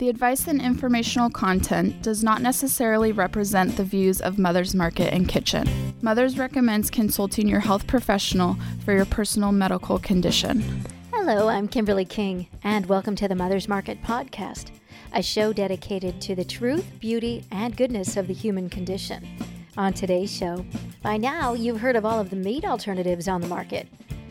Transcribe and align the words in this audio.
The 0.00 0.08
advice 0.08 0.48
and 0.48 0.62
informational 0.62 1.28
content 1.28 2.00
does 2.00 2.24
not 2.24 2.40
necessarily 2.40 3.12
represent 3.12 3.76
the 3.76 3.84
views 3.84 4.22
of 4.22 4.38
Mother's 4.38 4.74
Market 4.74 5.12
and 5.12 5.28
Kitchen. 5.28 5.68
Mother's 6.00 6.38
recommends 6.38 6.88
consulting 6.88 7.46
your 7.46 7.60
health 7.60 7.86
professional 7.86 8.56
for 8.82 8.94
your 8.94 9.04
personal 9.04 9.52
medical 9.52 9.98
condition. 9.98 10.86
Hello, 11.12 11.48
I'm 11.48 11.68
Kimberly 11.68 12.06
King, 12.06 12.48
and 12.64 12.86
welcome 12.86 13.14
to 13.16 13.28
the 13.28 13.34
Mother's 13.34 13.68
Market 13.68 14.02
Podcast, 14.02 14.70
a 15.12 15.22
show 15.22 15.52
dedicated 15.52 16.18
to 16.22 16.34
the 16.34 16.46
truth, 16.46 16.86
beauty, 16.98 17.44
and 17.52 17.76
goodness 17.76 18.16
of 18.16 18.26
the 18.26 18.32
human 18.32 18.70
condition. 18.70 19.28
On 19.76 19.92
today's 19.92 20.34
show, 20.34 20.64
by 21.02 21.18
now 21.18 21.52
you've 21.52 21.80
heard 21.80 21.96
of 21.96 22.06
all 22.06 22.18
of 22.18 22.30
the 22.30 22.36
meat 22.36 22.64
alternatives 22.64 23.28
on 23.28 23.42
the 23.42 23.48
market. 23.48 23.86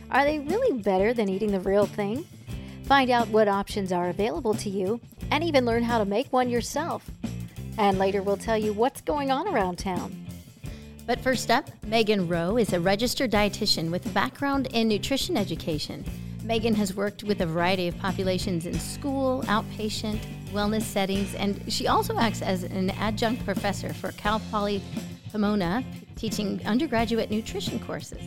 Are 0.10 0.26
they 0.26 0.40
really 0.40 0.82
better 0.82 1.14
than 1.14 1.30
eating 1.30 1.52
the 1.52 1.60
real 1.60 1.86
thing? 1.86 2.26
Find 2.86 3.12
out 3.12 3.28
what 3.28 3.48
options 3.48 3.92
are 3.92 4.10
available 4.10 4.56
to 4.56 4.70
you 4.72 5.00
and 5.32 5.44
even 5.44 5.66
learn 5.66 5.84
how 5.84 5.98
to 5.98 6.06
make 6.06 6.32
one 6.32 6.50
yourself. 6.50 7.10
And 7.78 7.98
later 7.98 8.22
we'll 8.22 8.38
tell 8.38 8.58
you 8.58 8.74
what's 8.74 9.02
going 9.02 9.32
on 9.32 9.48
around 9.48 9.78
town. 9.78 10.26
But 11.06 11.22
first 11.22 11.50
up, 11.50 11.68
Megan 11.86 12.28
Rowe 12.28 12.58
is 12.58 12.74
a 12.74 12.80
registered 12.80 13.32
dietitian 13.32 13.90
with 13.90 14.06
a 14.06 14.10
background 14.10 14.68
in 14.74 14.88
nutrition 14.88 15.38
education. 15.38 16.06
Megan 16.44 16.76
has 16.76 16.96
worked 16.96 17.24
with 17.24 17.42
a 17.42 17.46
variety 17.46 17.88
of 17.88 17.98
populations 17.98 18.66
in 18.66 18.80
school, 18.80 19.44
outpatient, 19.44 20.20
wellness 20.52 20.84
settings, 20.84 21.34
and 21.36 21.62
she 21.72 21.88
also 21.88 22.18
acts 22.18 22.42
as 22.42 22.64
an 22.64 22.90
adjunct 22.92 23.44
professor 23.46 23.94
for 23.94 24.12
Cal 24.14 24.40
Poly 24.52 24.82
Pomona, 25.32 25.84
teaching 26.16 26.62
undergraduate 26.66 27.32
nutrition 27.32 27.80
courses. 27.80 28.22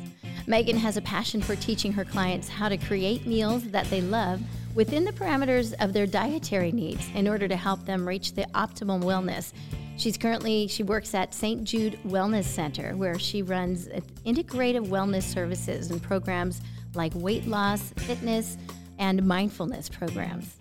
Megan 0.47 0.77
has 0.77 0.97
a 0.97 1.03
passion 1.03 1.41
for 1.41 1.57
teaching 1.57 1.93
her 1.93 2.05
clients 2.05 2.49
how 2.49 2.69
to 2.69 2.77
create 2.77 3.27
meals 3.27 3.65
that 3.71 3.87
they 3.91 4.01
love 4.01 4.41
within 4.75 5.05
the 5.05 5.13
parameters 5.13 5.75
of 5.81 5.93
their 5.93 6.07
dietary 6.07 6.73
needs 6.73 7.09
in 7.15 7.29
order 7.29 7.47
to 7.47 7.57
help 7.57 7.85
them 7.85 8.09
reach 8.09 8.35
the 8.35 8.45
optimal 8.55 9.03
wellness. 9.03 9.53
She's 9.99 10.17
currently 10.17 10.67
she 10.69 10.83
works 10.83 11.15
at 11.15 11.35
St. 11.35 11.63
Jude 11.65 11.99
Wellness 12.07 12.45
Center 12.45 12.97
where 12.97 13.19
she 13.19 13.43
runs 13.43 13.89
integrative 14.25 14.87
wellness 14.89 15.23
services 15.23 15.91
and 15.91 16.03
programs 16.03 16.61
like 16.95 17.13
weight 17.15 17.47
loss, 17.47 17.93
fitness, 17.97 18.57
and 18.99 19.25
mindfulness 19.27 19.89
programs. 19.89 20.57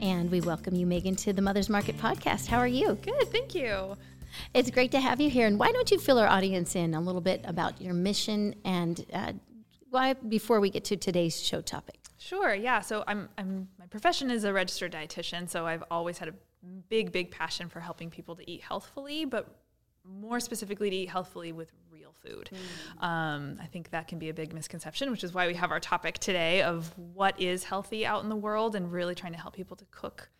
And 0.00 0.30
we 0.30 0.40
welcome 0.42 0.74
you 0.74 0.86
Megan 0.86 1.16
to 1.16 1.32
the 1.32 1.40
Mother's 1.40 1.70
Market 1.70 1.96
podcast. 1.96 2.46
How 2.46 2.58
are 2.58 2.66
you? 2.66 2.94
Good, 2.96 3.28
thank 3.32 3.54
you. 3.54 3.96
It's 4.52 4.70
great 4.70 4.90
to 4.92 5.00
have 5.00 5.20
you 5.20 5.30
here. 5.30 5.46
And 5.46 5.58
why 5.58 5.72
don't 5.72 5.90
you 5.90 5.98
fill 5.98 6.18
our 6.18 6.26
audience 6.26 6.76
in 6.76 6.94
a 6.94 7.00
little 7.00 7.20
bit 7.20 7.40
about 7.44 7.80
your 7.80 7.94
mission 7.94 8.54
and 8.64 9.04
uh, 9.12 9.32
why 9.90 10.12
before 10.14 10.60
we 10.60 10.70
get 10.70 10.84
to 10.86 10.96
today's 10.96 11.40
show 11.40 11.60
topic? 11.60 12.03
Sure. 12.24 12.54
Yeah. 12.54 12.80
So 12.80 13.04
I'm, 13.06 13.28
I'm 13.36 13.68
my 13.78 13.86
profession 13.86 14.30
is 14.30 14.44
a 14.44 14.52
registered 14.52 14.92
dietitian, 14.92 15.46
so 15.48 15.66
I've 15.66 15.84
always 15.90 16.16
had 16.16 16.28
a 16.28 16.34
big, 16.88 17.12
big 17.12 17.30
passion 17.30 17.68
for 17.68 17.80
helping 17.80 18.08
people 18.08 18.34
to 18.36 18.50
eat 18.50 18.62
healthfully, 18.62 19.26
but 19.26 19.46
more 20.04 20.40
specifically 20.40 20.88
to 20.88 20.96
eat 20.96 21.10
healthfully 21.10 21.52
with 21.52 21.70
real 21.90 22.14
food. 22.22 22.48
Mm. 22.52 23.04
Um, 23.04 23.58
I 23.60 23.66
think 23.66 23.90
that 23.90 24.08
can 24.08 24.18
be 24.18 24.30
a 24.30 24.34
big 24.34 24.54
misconception, 24.54 25.10
which 25.10 25.22
is 25.22 25.34
why 25.34 25.46
we 25.46 25.54
have 25.54 25.70
our 25.70 25.80
topic 25.80 26.18
today 26.18 26.62
of 26.62 26.94
what 26.96 27.38
is 27.38 27.64
healthy 27.64 28.06
out 28.06 28.22
in 28.22 28.30
the 28.30 28.36
world 28.36 28.74
and 28.74 28.90
really 28.90 29.14
trying 29.14 29.32
to 29.32 29.38
help 29.38 29.54
people 29.54 29.76
to 29.76 29.84
cook 29.90 30.30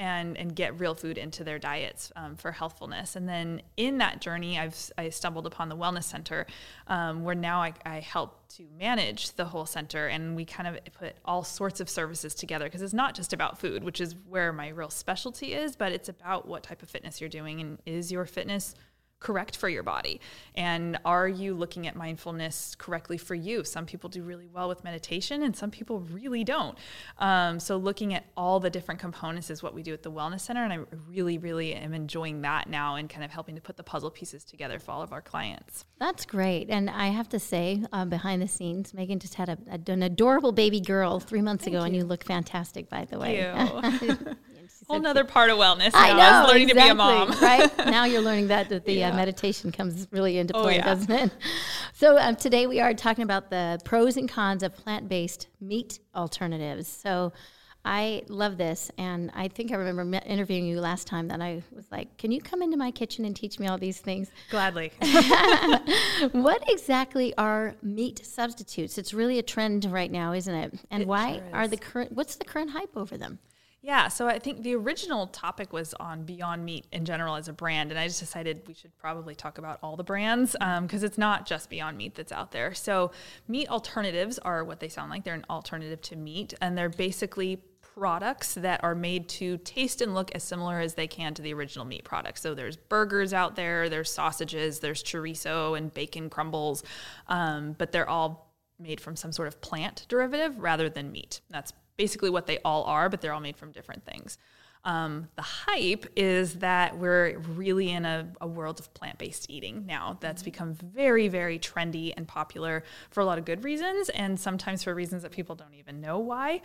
and 0.00 0.38
and 0.38 0.56
get 0.56 0.80
real 0.80 0.94
food 0.94 1.18
into 1.18 1.44
their 1.44 1.58
diets 1.58 2.10
um, 2.16 2.34
for 2.34 2.50
healthfulness. 2.50 3.16
And 3.16 3.28
then 3.28 3.60
in 3.76 3.98
that 3.98 4.22
journey, 4.22 4.58
I've 4.58 4.90
I 4.96 5.10
stumbled 5.10 5.46
upon 5.46 5.68
the 5.68 5.76
wellness 5.76 6.04
center, 6.04 6.46
um, 6.86 7.22
where 7.22 7.34
now 7.34 7.62
I, 7.62 7.74
I 7.84 8.00
help 8.00 8.48
to 8.56 8.64
manage 8.78 9.32
the 9.32 9.44
whole 9.44 9.66
center, 9.66 10.06
and 10.06 10.34
we 10.34 10.46
kind 10.46 10.66
of 10.66 10.78
put 10.94 11.16
all 11.24 11.44
sorts 11.44 11.80
of 11.80 11.90
services 11.90 12.34
together 12.34 12.64
because 12.64 12.80
it's 12.80 12.94
not 12.94 13.14
just 13.14 13.34
about 13.34 13.60
food, 13.60 13.84
which 13.84 14.00
is 14.00 14.16
where 14.26 14.52
my 14.54 14.68
real 14.68 14.88
specialty 14.88 15.52
is, 15.52 15.76
but 15.76 15.92
it's 15.92 16.08
about 16.08 16.48
what 16.48 16.62
type 16.62 16.82
of 16.82 16.88
fitness 16.88 17.20
you're 17.20 17.28
doing 17.28 17.60
and 17.60 17.78
is 17.84 18.10
your 18.10 18.24
fitness 18.24 18.74
correct 19.20 19.56
for 19.56 19.68
your 19.68 19.82
body? 19.82 20.20
And 20.54 20.98
are 21.04 21.28
you 21.28 21.54
looking 21.54 21.86
at 21.86 21.94
mindfulness 21.94 22.74
correctly 22.76 23.18
for 23.18 23.34
you? 23.34 23.62
Some 23.64 23.86
people 23.86 24.08
do 24.10 24.22
really 24.22 24.48
well 24.48 24.68
with 24.68 24.82
meditation 24.82 25.42
and 25.42 25.54
some 25.54 25.70
people 25.70 26.00
really 26.00 26.42
don't. 26.42 26.76
Um, 27.18 27.60
so, 27.60 27.76
looking 27.76 28.14
at 28.14 28.24
all 28.36 28.58
the 28.58 28.70
different 28.70 29.00
components 29.00 29.50
is 29.50 29.62
what 29.62 29.74
we 29.74 29.82
do 29.82 29.92
at 29.92 30.02
the 30.02 30.10
Wellness 30.10 30.40
Center. 30.40 30.64
And 30.64 30.72
I 30.72 30.78
really, 31.08 31.38
really 31.38 31.74
am 31.74 31.94
enjoying 31.94 32.40
that 32.42 32.68
now 32.68 32.96
and 32.96 33.08
kind 33.08 33.24
of 33.24 33.30
helping 33.30 33.54
to 33.54 33.60
put 33.60 33.76
the 33.76 33.82
puzzle 33.82 34.10
pieces 34.10 34.42
together 34.44 34.78
for 34.78 34.92
all 34.92 35.02
of 35.02 35.12
our 35.12 35.22
clients. 35.22 35.84
That's 35.98 36.24
great. 36.24 36.70
And 36.70 36.88
I 36.90 37.08
have 37.08 37.28
to 37.30 37.38
say, 37.38 37.84
um, 37.92 38.08
behind 38.08 38.42
the 38.42 38.48
scenes, 38.48 38.94
Megan 38.94 39.18
just 39.18 39.34
had 39.34 39.48
a, 39.48 39.58
a, 39.70 39.92
an 39.92 40.02
adorable 40.02 40.52
baby 40.52 40.80
girl 40.80 41.20
three 41.20 41.42
months 41.42 41.64
Thank 41.64 41.74
ago, 41.74 41.82
you. 41.82 41.86
and 41.86 41.96
you 41.96 42.04
look 42.04 42.24
fantastic, 42.24 42.88
by 42.88 43.04
the 43.04 43.18
way. 43.18 43.40
whole 44.90 45.00
nother 45.00 45.24
part 45.24 45.50
of 45.50 45.58
wellness. 45.58 45.90
I 45.94 46.12
know, 46.12 46.18
I 46.20 46.46
learning 46.46 46.70
exactly, 46.70 46.74
to 46.74 46.74
be 46.74 46.88
a 46.90 46.94
mom. 46.94 47.30
right 47.40 47.76
now, 47.86 48.04
you're 48.04 48.22
learning 48.22 48.48
that, 48.48 48.68
that 48.68 48.84
the 48.84 49.04
uh, 49.04 49.08
yeah. 49.08 49.12
uh, 49.12 49.16
meditation 49.16 49.72
comes 49.72 50.08
really 50.10 50.38
into 50.38 50.56
oh, 50.56 50.62
play, 50.62 50.74
oh, 50.74 50.76
yeah. 50.76 50.84
doesn't 50.84 51.10
it? 51.10 51.32
So 51.94 52.18
um, 52.18 52.36
today 52.36 52.66
we 52.66 52.80
are 52.80 52.94
talking 52.94 53.24
about 53.24 53.50
the 53.50 53.78
pros 53.84 54.16
and 54.16 54.28
cons 54.28 54.62
of 54.62 54.74
plant-based 54.74 55.48
meat 55.60 56.00
alternatives. 56.14 56.88
So. 56.88 57.32
I 57.82 58.24
love 58.28 58.58
this, 58.58 58.90
and 58.98 59.30
I 59.34 59.48
think 59.48 59.72
I 59.72 59.76
remember 59.76 60.20
interviewing 60.26 60.66
you 60.66 60.82
last 60.82 61.06
time 61.06 61.28
that 61.28 61.40
I 61.40 61.62
was 61.74 61.90
like, 61.90 62.14
"Can 62.18 62.30
you 62.30 62.38
come 62.38 62.60
into 62.60 62.76
my 62.76 62.90
kitchen 62.90 63.24
and 63.24 63.34
teach 63.34 63.58
me 63.58 63.68
all 63.68 63.78
these 63.78 63.98
things?" 63.98 64.30
Gladly. 64.50 64.92
what 66.32 66.62
exactly 66.68 67.34
are 67.38 67.76
meat 67.82 68.20
substitutes? 68.22 68.98
It's 68.98 69.14
really 69.14 69.38
a 69.38 69.42
trend 69.42 69.86
right 69.86 70.10
now, 70.10 70.34
isn't 70.34 70.54
it? 70.54 70.74
And 70.90 71.04
it 71.04 71.08
why 71.08 71.36
sure 71.36 71.44
are 71.54 71.68
the 71.68 71.78
current? 71.78 72.12
What's 72.12 72.36
the 72.36 72.44
current 72.44 72.72
hype 72.72 72.98
over 72.98 73.16
them? 73.16 73.38
Yeah, 73.82 74.08
so 74.08 74.28
I 74.28 74.38
think 74.38 74.62
the 74.62 74.74
original 74.74 75.26
topic 75.28 75.72
was 75.72 75.94
on 75.94 76.24
Beyond 76.24 76.64
Meat 76.66 76.86
in 76.92 77.06
general 77.06 77.36
as 77.36 77.48
a 77.48 77.52
brand, 77.52 77.90
and 77.90 77.98
I 77.98 78.06
just 78.06 78.20
decided 78.20 78.62
we 78.66 78.74
should 78.74 78.96
probably 78.98 79.34
talk 79.34 79.56
about 79.56 79.78
all 79.82 79.96
the 79.96 80.04
brands 80.04 80.52
because 80.52 81.02
um, 81.02 81.06
it's 81.06 81.16
not 81.16 81.46
just 81.46 81.70
Beyond 81.70 81.96
Meat 81.96 82.14
that's 82.14 82.32
out 82.32 82.52
there. 82.52 82.74
So, 82.74 83.10
meat 83.48 83.70
alternatives 83.70 84.38
are 84.38 84.64
what 84.64 84.80
they 84.80 84.88
sound 84.88 85.10
like. 85.10 85.24
They're 85.24 85.34
an 85.34 85.46
alternative 85.48 86.02
to 86.02 86.16
meat, 86.16 86.52
and 86.60 86.76
they're 86.76 86.90
basically 86.90 87.62
products 87.94 88.54
that 88.54 88.84
are 88.84 88.94
made 88.94 89.28
to 89.28 89.56
taste 89.58 90.02
and 90.02 90.14
look 90.14 90.30
as 90.34 90.42
similar 90.42 90.78
as 90.80 90.94
they 90.94 91.06
can 91.06 91.32
to 91.34 91.42
the 91.42 91.52
original 91.54 91.86
meat 91.86 92.04
product. 92.04 92.38
So 92.38 92.54
there's 92.54 92.76
burgers 92.76 93.32
out 93.32 93.56
there, 93.56 93.88
there's 93.88 94.12
sausages, 94.12 94.80
there's 94.80 95.02
chorizo 95.02 95.76
and 95.76 95.92
bacon 95.92 96.30
crumbles, 96.30 96.82
um, 97.28 97.74
but 97.78 97.92
they're 97.92 98.08
all 98.08 98.54
made 98.78 99.00
from 99.00 99.16
some 99.16 99.32
sort 99.32 99.48
of 99.48 99.60
plant 99.60 100.06
derivative 100.08 100.58
rather 100.58 100.88
than 100.88 101.12
meat. 101.12 101.40
That's 101.50 101.72
basically 102.00 102.30
what 102.30 102.46
they 102.46 102.58
all 102.64 102.84
are, 102.84 103.10
but 103.10 103.20
they're 103.20 103.34
all 103.34 103.40
made 103.50 103.58
from 103.58 103.72
different 103.72 104.02
things. 104.06 104.38
Um, 104.84 105.28
the 105.36 105.42
hype 105.42 106.06
is 106.16 106.54
that 106.60 106.96
we're 106.96 107.38
really 107.40 107.90
in 107.90 108.06
a, 108.06 108.26
a 108.40 108.46
world 108.46 108.80
of 108.80 108.94
plant 108.94 109.18
based 109.18 109.50
eating 109.50 109.84
now 109.84 110.16
that's 110.18 110.42
become 110.42 110.72
very, 110.72 111.28
very 111.28 111.58
trendy 111.58 112.14
and 112.16 112.26
popular 112.26 112.84
for 113.10 113.20
a 113.20 113.26
lot 113.26 113.36
of 113.36 113.44
good 113.44 113.64
reasons, 113.64 114.08
and 114.08 114.40
sometimes 114.40 114.82
for 114.82 114.94
reasons 114.94 115.22
that 115.24 115.32
people 115.32 115.54
don't 115.54 115.74
even 115.74 116.00
know 116.00 116.18
why. 116.18 116.62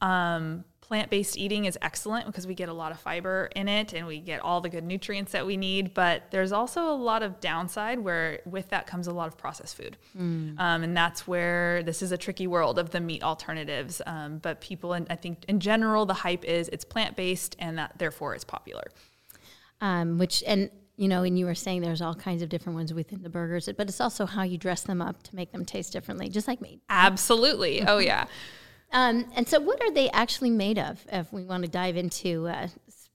Um, 0.00 0.64
plant 0.92 1.08
based 1.08 1.38
eating 1.38 1.64
is 1.64 1.78
excellent 1.80 2.26
because 2.26 2.46
we 2.46 2.54
get 2.54 2.68
a 2.68 2.72
lot 2.74 2.92
of 2.92 3.00
fiber 3.00 3.48
in 3.56 3.66
it 3.66 3.94
and 3.94 4.06
we 4.06 4.20
get 4.20 4.40
all 4.40 4.60
the 4.60 4.68
good 4.68 4.84
nutrients 4.84 5.32
that 5.32 5.46
we 5.46 5.56
need. 5.56 5.94
But 5.94 6.24
there's 6.30 6.52
also 6.52 6.82
a 6.82 6.92
lot 6.92 7.22
of 7.22 7.40
downside 7.40 7.98
where 8.00 8.40
with 8.44 8.68
that 8.68 8.86
comes 8.86 9.06
a 9.06 9.10
lot 9.10 9.26
of 9.26 9.38
processed 9.38 9.74
food. 9.74 9.96
Mm. 10.14 10.60
Um, 10.60 10.82
and 10.82 10.94
that's 10.94 11.26
where 11.26 11.82
this 11.82 12.02
is 12.02 12.12
a 12.12 12.18
tricky 12.18 12.46
world 12.46 12.78
of 12.78 12.90
the 12.90 13.00
meat 13.00 13.22
alternatives. 13.22 14.02
Um, 14.04 14.36
but 14.36 14.60
people, 14.60 14.92
and 14.92 15.06
I 15.08 15.16
think 15.16 15.46
in 15.48 15.60
general, 15.60 16.04
the 16.04 16.12
hype 16.12 16.44
is 16.44 16.68
it's 16.68 16.84
plant 16.84 17.16
based 17.16 17.56
and 17.58 17.78
that 17.78 17.94
therefore 17.96 18.34
it's 18.34 18.44
popular. 18.44 18.84
Um, 19.80 20.18
which, 20.18 20.44
and 20.46 20.68
you 20.96 21.08
know, 21.08 21.22
and 21.22 21.38
you 21.38 21.46
were 21.46 21.54
saying 21.54 21.80
there's 21.80 22.02
all 22.02 22.14
kinds 22.14 22.42
of 22.42 22.50
different 22.50 22.76
ones 22.76 22.92
within 22.92 23.22
the 23.22 23.30
burgers, 23.30 23.66
but 23.78 23.88
it's 23.88 23.98
also 23.98 24.26
how 24.26 24.42
you 24.42 24.58
dress 24.58 24.82
them 24.82 25.00
up 25.00 25.22
to 25.22 25.34
make 25.34 25.52
them 25.52 25.64
taste 25.64 25.94
differently, 25.94 26.28
just 26.28 26.46
like 26.46 26.60
meat. 26.60 26.82
Absolutely. 26.90 27.82
oh, 27.82 27.96
yeah. 27.96 28.26
Um, 28.92 29.26
and 29.34 29.48
so, 29.48 29.60
what 29.60 29.82
are 29.82 29.90
they 29.90 30.10
actually 30.10 30.50
made 30.50 30.78
of? 30.78 31.04
If 31.10 31.32
we 31.32 31.44
want 31.44 31.64
to 31.64 31.70
dive 31.70 31.96
into 31.96 32.46
uh, 32.46 32.68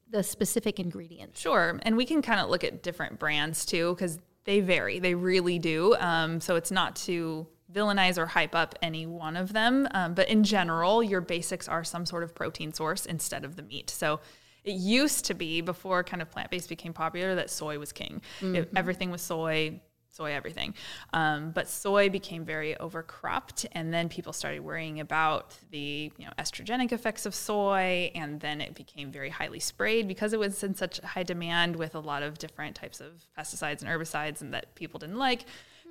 the 0.09 0.23
specific 0.23 0.79
ingredients, 0.79 1.39
sure. 1.39 1.79
And 1.83 1.95
we 1.95 2.05
can 2.05 2.21
kind 2.21 2.39
of 2.39 2.49
look 2.49 2.63
at 2.63 2.83
different 2.83 3.19
brands 3.19 3.65
too, 3.65 3.93
because 3.93 4.19
they 4.45 4.59
vary. 4.61 4.99
They 4.99 5.13
really 5.13 5.59
do. 5.59 5.95
Um, 5.99 6.41
so 6.41 6.55
it's 6.55 6.71
not 6.71 6.95
to 6.97 7.47
villainize 7.71 8.17
or 8.17 8.25
hype 8.25 8.55
up 8.55 8.75
any 8.81 9.05
one 9.05 9.35
of 9.35 9.53
them, 9.53 9.87
um, 9.91 10.13
but 10.13 10.29
in 10.29 10.43
general, 10.43 11.03
your 11.03 11.21
basics 11.21 11.67
are 11.67 11.83
some 11.83 12.05
sort 12.05 12.23
of 12.23 12.33
protein 12.33 12.73
source 12.73 13.05
instead 13.05 13.43
of 13.43 13.55
the 13.57 13.61
meat. 13.61 13.89
So 13.89 14.21
it 14.63 14.75
used 14.75 15.25
to 15.25 15.33
be 15.33 15.61
before 15.61 16.03
kind 16.03 16.21
of 16.21 16.31
plant 16.31 16.49
based 16.49 16.69
became 16.69 16.93
popular 16.93 17.35
that 17.35 17.49
soy 17.49 17.77
was 17.77 17.91
king. 17.91 18.21
Mm-hmm. 18.39 18.55
It, 18.55 18.69
everything 18.75 19.11
was 19.11 19.21
soy 19.21 19.81
soy 20.17 20.33
everything. 20.33 20.73
Um, 21.13 21.51
but 21.51 21.69
soy 21.69 22.09
became 22.09 22.43
very 22.43 22.75
overcropped, 22.75 23.65
and 23.71 23.93
then 23.93 24.09
people 24.09 24.33
started 24.33 24.61
worrying 24.61 24.99
about 24.99 25.55
the 25.71 26.11
you 26.17 26.25
know 26.25 26.31
estrogenic 26.39 26.91
effects 26.91 27.25
of 27.25 27.33
soy, 27.33 28.11
and 28.15 28.39
then 28.39 28.59
it 28.59 28.73
became 28.73 29.11
very 29.11 29.29
highly 29.29 29.59
sprayed 29.59 30.07
because 30.07 30.33
it 30.33 30.39
was 30.39 30.63
in 30.63 30.75
such 30.75 30.99
high 31.01 31.23
demand 31.23 31.75
with 31.75 31.95
a 31.95 31.99
lot 31.99 32.23
of 32.23 32.37
different 32.37 32.75
types 32.75 32.99
of 32.99 33.11
pesticides 33.37 33.81
and 33.81 33.89
herbicides, 33.89 34.41
and 34.41 34.53
that 34.53 34.75
people 34.75 34.99
didn't 34.99 35.17
like. 35.17 35.45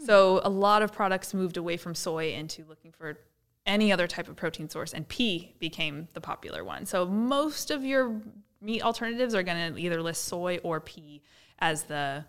So 0.05 0.43
a 0.44 0.50
lot 0.50 0.82
of 0.82 0.93
products 0.93 1.32
moved 1.32 1.56
away 1.56 1.78
from 1.78 1.94
soy 1.94 2.32
into 2.32 2.64
looking 2.69 2.93
for 2.93 3.19
any 3.64 3.90
other 3.90 4.06
type 4.06 4.28
of 4.28 4.37
protein 4.37 4.69
source, 4.69 4.93
and 4.93 5.08
pea 5.08 5.55
became 5.58 6.08
the 6.12 6.20
popular 6.20 6.64
one. 6.64 6.84
So 6.87 7.06
most 7.06 7.70
of 7.70 7.84
your 7.84 8.20
meat 8.61 8.82
alternatives 8.82 9.34
are 9.34 9.43
going 9.43 9.75
to 9.75 9.81
either 9.81 10.02
list 10.02 10.25
soy 10.25 10.58
or 10.62 10.81
pea 10.81 11.23
as 11.58 11.84
the 11.84 12.25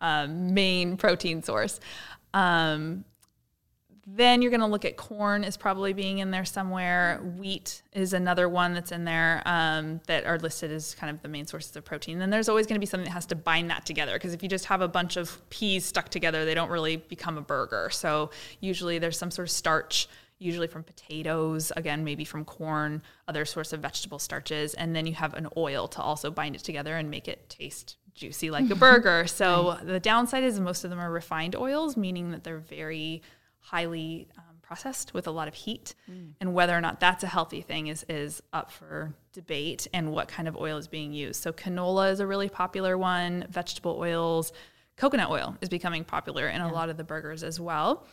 um, 0.00 0.54
main 0.54 0.96
protein 0.96 1.42
source. 1.42 1.80
Um, 2.34 3.04
then 4.16 4.42
you're 4.42 4.50
going 4.50 4.60
to 4.60 4.66
look 4.66 4.84
at 4.84 4.96
corn 4.96 5.44
is 5.44 5.56
probably 5.56 5.92
being 5.92 6.18
in 6.18 6.30
there 6.30 6.44
somewhere. 6.44 7.20
Wheat 7.38 7.82
is 7.92 8.12
another 8.12 8.48
one 8.48 8.74
that's 8.74 8.92
in 8.92 9.04
there 9.04 9.42
um, 9.46 10.00
that 10.06 10.26
are 10.26 10.38
listed 10.38 10.70
as 10.72 10.94
kind 10.94 11.14
of 11.14 11.22
the 11.22 11.28
main 11.28 11.46
sources 11.46 11.76
of 11.76 11.84
protein. 11.84 12.18
then 12.18 12.30
there's 12.30 12.48
always 12.48 12.66
going 12.66 12.74
to 12.74 12.80
be 12.80 12.86
something 12.86 13.04
that 13.04 13.12
has 13.12 13.26
to 13.26 13.36
bind 13.36 13.70
that 13.70 13.86
together 13.86 14.14
because 14.14 14.34
if 14.34 14.42
you 14.42 14.48
just 14.48 14.64
have 14.64 14.80
a 14.80 14.88
bunch 14.88 15.16
of 15.16 15.40
peas 15.50 15.84
stuck 15.84 16.08
together, 16.08 16.44
they 16.44 16.54
don't 16.54 16.70
really 16.70 16.96
become 16.96 17.38
a 17.38 17.42
burger. 17.42 17.88
So 17.92 18.30
usually 18.60 18.98
there's 18.98 19.18
some 19.18 19.30
sort 19.30 19.46
of 19.48 19.52
starch 19.52 20.08
usually 20.40 20.66
from 20.66 20.82
potatoes, 20.82 21.70
again, 21.76 22.02
maybe 22.02 22.24
from 22.24 22.46
corn, 22.46 23.02
other 23.28 23.44
sorts 23.44 23.74
of 23.74 23.80
vegetable 23.80 24.18
starches. 24.18 24.72
And 24.74 24.96
then 24.96 25.06
you 25.06 25.12
have 25.12 25.34
an 25.34 25.46
oil 25.56 25.86
to 25.88 26.00
also 26.00 26.30
bind 26.30 26.56
it 26.56 26.64
together 26.64 26.96
and 26.96 27.10
make 27.10 27.28
it 27.28 27.48
taste 27.50 27.96
juicy 28.14 28.50
like 28.50 28.70
a 28.70 28.74
burger. 28.74 29.26
So 29.40 29.70
right. 29.70 29.86
the 29.86 30.00
downside 30.00 30.44
is 30.44 30.60
most 30.60 30.84
of 30.84 30.90
them 30.90 30.98
are 30.98 31.10
refined 31.10 31.56
oils, 31.56 31.96
meaning 31.96 32.30
that 32.32 32.44
they're 32.44 32.58
very 32.58 33.22
highly 33.60 34.28
um, 34.36 34.56
processed 34.62 35.14
with 35.14 35.26
a 35.26 35.30
lot 35.30 35.48
of 35.48 35.54
heat. 35.54 35.94
Mm. 36.10 36.32
And 36.40 36.54
whether 36.54 36.76
or 36.76 36.80
not 36.80 37.00
that's 37.00 37.24
a 37.24 37.26
healthy 37.26 37.60
thing 37.60 37.86
is, 37.86 38.04
is 38.08 38.42
up 38.52 38.70
for 38.70 39.14
debate 39.32 39.86
and 39.94 40.12
what 40.12 40.28
kind 40.28 40.48
of 40.48 40.56
oil 40.56 40.76
is 40.76 40.88
being 40.88 41.12
used. 41.12 41.42
So 41.42 41.52
canola 41.52 42.12
is 42.12 42.20
a 42.20 42.26
really 42.26 42.48
popular 42.48 42.98
one, 42.98 43.46
vegetable 43.50 43.96
oils. 43.98 44.52
Coconut 44.96 45.30
oil 45.30 45.56
is 45.60 45.68
becoming 45.68 46.04
popular 46.04 46.48
in 46.48 46.60
yeah. 46.60 46.70
a 46.70 46.72
lot 46.72 46.88
of 46.88 46.96
the 46.96 47.04
burgers 47.04 47.42
as 47.42 47.58
well. 47.58 48.06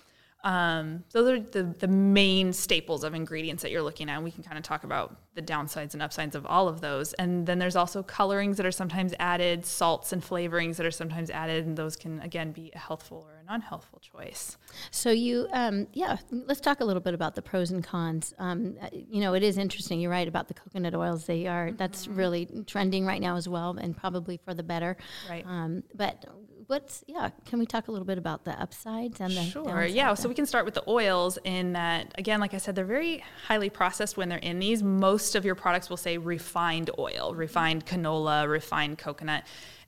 Um, 0.43 1.03
those 1.11 1.29
are 1.29 1.39
the, 1.39 1.63
the 1.63 1.87
main 1.87 2.53
staples 2.53 3.03
of 3.03 3.13
ingredients 3.13 3.63
that 3.63 3.71
you're 3.71 3.81
looking 3.81 4.09
at. 4.09 4.21
we 4.21 4.31
can 4.31 4.43
kind 4.43 4.57
of 4.57 4.63
talk 4.63 4.83
about 4.83 5.17
the 5.33 5.41
downsides 5.41 5.93
and 5.93 6.01
upsides 6.01 6.35
of 6.35 6.45
all 6.45 6.67
of 6.67 6.81
those. 6.81 7.13
And 7.13 7.45
then 7.45 7.59
there's 7.59 7.75
also 7.75 8.01
colorings 8.03 8.57
that 8.57 8.65
are 8.65 8.71
sometimes 8.71 9.13
added, 9.19 9.65
salts 9.65 10.13
and 10.13 10.21
flavorings 10.21 10.77
that 10.77 10.85
are 10.85 10.91
sometimes 10.91 11.29
added, 11.29 11.65
and 11.65 11.77
those 11.77 11.95
can 11.95 12.19
again 12.21 12.51
be 12.51 12.71
a 12.75 12.79
healthful 12.79 13.27
or 13.27 13.35
a 13.41 13.43
non-healthful 13.43 13.99
choice. 13.99 14.57
So 14.91 15.11
you, 15.11 15.47
um, 15.51 15.87
yeah, 15.93 16.17
let's 16.31 16.61
talk 16.61 16.81
a 16.81 16.85
little 16.85 17.01
bit 17.01 17.13
about 17.13 17.35
the 17.35 17.41
pros 17.41 17.71
and 17.71 17.83
cons. 17.83 18.33
Um, 18.39 18.77
you 18.91 19.21
know, 19.21 19.33
it 19.33 19.43
is 19.43 19.57
interesting. 19.57 19.99
You're 19.99 20.11
right 20.11 20.27
about 20.27 20.47
the 20.47 20.53
coconut 20.53 20.95
oils. 20.95 21.25
They 21.25 21.47
are 21.47 21.71
that's 21.71 22.07
mm-hmm. 22.07 22.15
really 22.15 22.47
trending 22.65 23.05
right 23.05 23.21
now 23.21 23.35
as 23.35 23.47
well, 23.47 23.77
and 23.79 23.95
probably 23.95 24.37
for 24.37 24.53
the 24.53 24.63
better. 24.63 24.97
Right. 25.29 25.45
Um, 25.45 25.83
but 25.93 26.25
what's 26.67 27.03
yeah? 27.07 27.31
Can 27.45 27.59
we 27.59 27.65
talk 27.65 27.87
a 27.87 27.91
little 27.91 28.05
bit 28.05 28.17
about 28.17 28.43
the 28.43 28.51
upsides 28.51 29.19
and 29.19 29.33
the 29.33 29.43
sure? 29.43 29.85
Yeah, 29.85 30.13
so 30.13 30.29
we 30.29 30.35
can 30.35 30.45
start 30.45 30.65
with 30.65 30.73
the 30.73 30.83
oils. 30.87 31.39
In 31.43 31.73
that, 31.73 32.13
again, 32.17 32.39
like 32.39 32.53
I 32.53 32.57
said, 32.57 32.75
they're 32.75 32.85
very 32.85 33.23
highly 33.47 33.69
processed 33.69 34.17
when 34.17 34.29
they're 34.29 34.37
in 34.37 34.59
these. 34.59 34.83
Most 34.83 35.35
of 35.35 35.45
your 35.45 35.55
products 35.55 35.89
will 35.89 35.97
say 35.97 36.17
refined 36.17 36.91
oil, 36.99 37.33
refined 37.35 37.85
canola, 37.85 38.47
refined 38.47 38.97
coconut. 38.97 39.43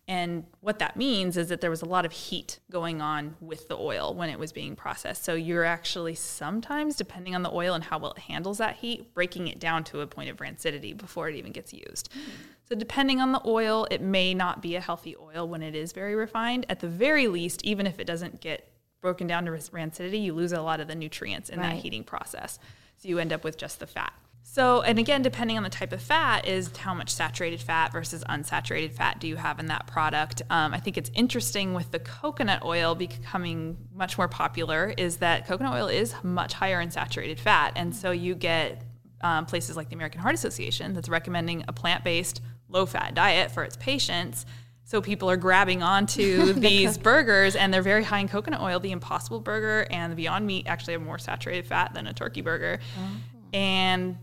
And 0.10 0.46
what 0.62 0.80
that 0.80 0.98
means 0.98 1.38
is 1.38 1.50
that 1.50 1.62
there 1.62 1.70
was 1.70 1.84
a 1.84 1.86
lot 1.86 2.04
of 2.04 2.12
heat 2.12 2.58
going 2.72 3.00
on 3.00 3.36
with 3.40 3.68
the 3.68 3.78
oil 3.78 4.16
when 4.16 4.30
it 4.32 4.40
was 4.40 4.52
being 4.52 4.76
processed. 4.76 5.24
So 5.24 5.36
you're 5.36 5.64
actually 5.64 6.16
sometimes, 6.16 6.96
depending 6.96 7.36
on 7.36 7.44
the 7.44 7.52
oil 7.52 7.76
and 7.76 7.84
how 7.84 8.00
well 8.00 8.14
it 8.14 8.24
handles 8.24 8.58
that 8.58 8.78
heat, 8.78 9.14
breaking 9.14 9.48
it 9.50 9.60
down 9.60 9.84
to 9.84 10.02
a 10.02 10.08
point 10.08 10.32
of 10.32 10.38
rancidity 10.38 10.98
before 10.98 11.30
it 11.30 11.36
even 11.36 11.52
gets 11.52 11.74
used. 11.74 12.10
Mm. 12.12 12.32
So, 12.68 12.76
depending 12.76 13.22
on 13.22 13.34
the 13.34 13.42
oil, 13.46 13.88
it 13.92 14.02
may 14.02 14.34
not 14.34 14.64
be 14.64 14.76
a 14.76 14.82
healthy 14.82 15.16
oil 15.16 15.48
when 15.48 15.62
it 15.62 15.76
is 15.76 15.92
very 15.92 16.16
refined. 16.16 16.66
At 16.70 16.80
the 16.80 16.88
very 16.88 17.28
least, 17.28 17.64
even 17.64 17.86
if 17.86 18.00
it 18.00 18.06
doesn't 18.06 18.42
get 18.42 18.72
broken 19.02 19.28
down 19.28 19.46
to 19.46 19.52
rancidity, 19.52 20.22
you 20.22 20.34
lose 20.34 20.54
a 20.54 20.62
lot 20.62 20.80
of 20.80 20.88
the 20.88 20.96
nutrients 20.96 21.50
in 21.50 21.60
right. 21.60 21.74
that 21.74 21.76
heating 21.78 22.04
process. 22.04 22.60
So, 22.98 23.10
you 23.10 23.18
end 23.18 23.34
up 23.34 23.44
with 23.44 23.58
just 23.58 23.80
the 23.80 23.88
fat. 23.88 24.14
So, 24.52 24.82
and 24.82 24.98
again, 24.98 25.22
depending 25.22 25.58
on 25.58 25.64
the 25.64 25.70
type 25.70 25.94
of 25.94 26.02
fat, 26.02 26.48
is 26.48 26.76
how 26.76 26.96
much 26.96 27.12
saturated 27.12 27.62
fat 27.62 27.92
versus 27.92 28.24
unsaturated 28.28 28.94
fat 28.94 29.20
do 29.20 29.28
you 29.28 29.36
have 29.36 29.60
in 29.60 29.68
that 29.68 29.86
product? 29.86 30.42
Um, 30.50 30.74
I 30.74 30.80
think 30.80 30.98
it's 30.98 31.12
interesting 31.14 31.76
with 31.76 31.92
the 31.92 32.00
coconut 32.00 32.66
oil 32.66 32.96
becoming 32.96 33.78
much 33.94 34.18
more 34.18 34.28
popular, 34.28 34.92
is 34.98 35.18
that 35.18 35.46
coconut 35.46 35.74
oil 35.74 35.88
is 35.88 36.16
much 36.24 36.54
higher 36.54 36.82
in 36.82 36.90
saturated 36.90 37.40
fat. 37.40 37.74
And 37.76 37.96
so 37.96 38.10
you 38.10 38.34
get 38.34 38.82
um, 39.22 39.46
places 39.46 39.78
like 39.78 39.90
the 39.90 39.96
American 39.96 40.20
Heart 40.20 40.34
Association 40.34 40.96
that's 40.96 41.10
recommending 41.10 41.64
a 41.68 41.72
plant 41.72 42.04
based 42.04 42.42
low 42.70 42.88
fat 42.88 43.14
diet 43.14 43.52
for 43.52 43.64
its 43.64 43.78
patients. 43.78 44.48
So 44.84 45.00
people 45.00 45.30
are 45.30 45.38
grabbing 45.38 45.84
onto 45.84 46.54
these 46.54 46.98
burgers 46.98 47.56
and 47.56 47.72
they're 47.72 47.84
very 47.84 48.04
high 48.04 48.18
in 48.18 48.28
coconut 48.28 48.62
oil. 48.62 48.80
The 48.80 48.94
Impossible 48.94 49.42
Burger 49.42 49.86
and 49.92 50.12
the 50.12 50.16
Beyond 50.16 50.48
Meat 50.48 50.66
actually 50.66 50.94
have 50.94 51.04
more 51.04 51.20
saturated 51.20 51.68
fat 51.68 51.94
than 51.94 52.08
a 52.08 52.14
turkey 52.14 52.42
burger. 52.42 52.80
Oh. 52.98 53.39
And 53.54 54.18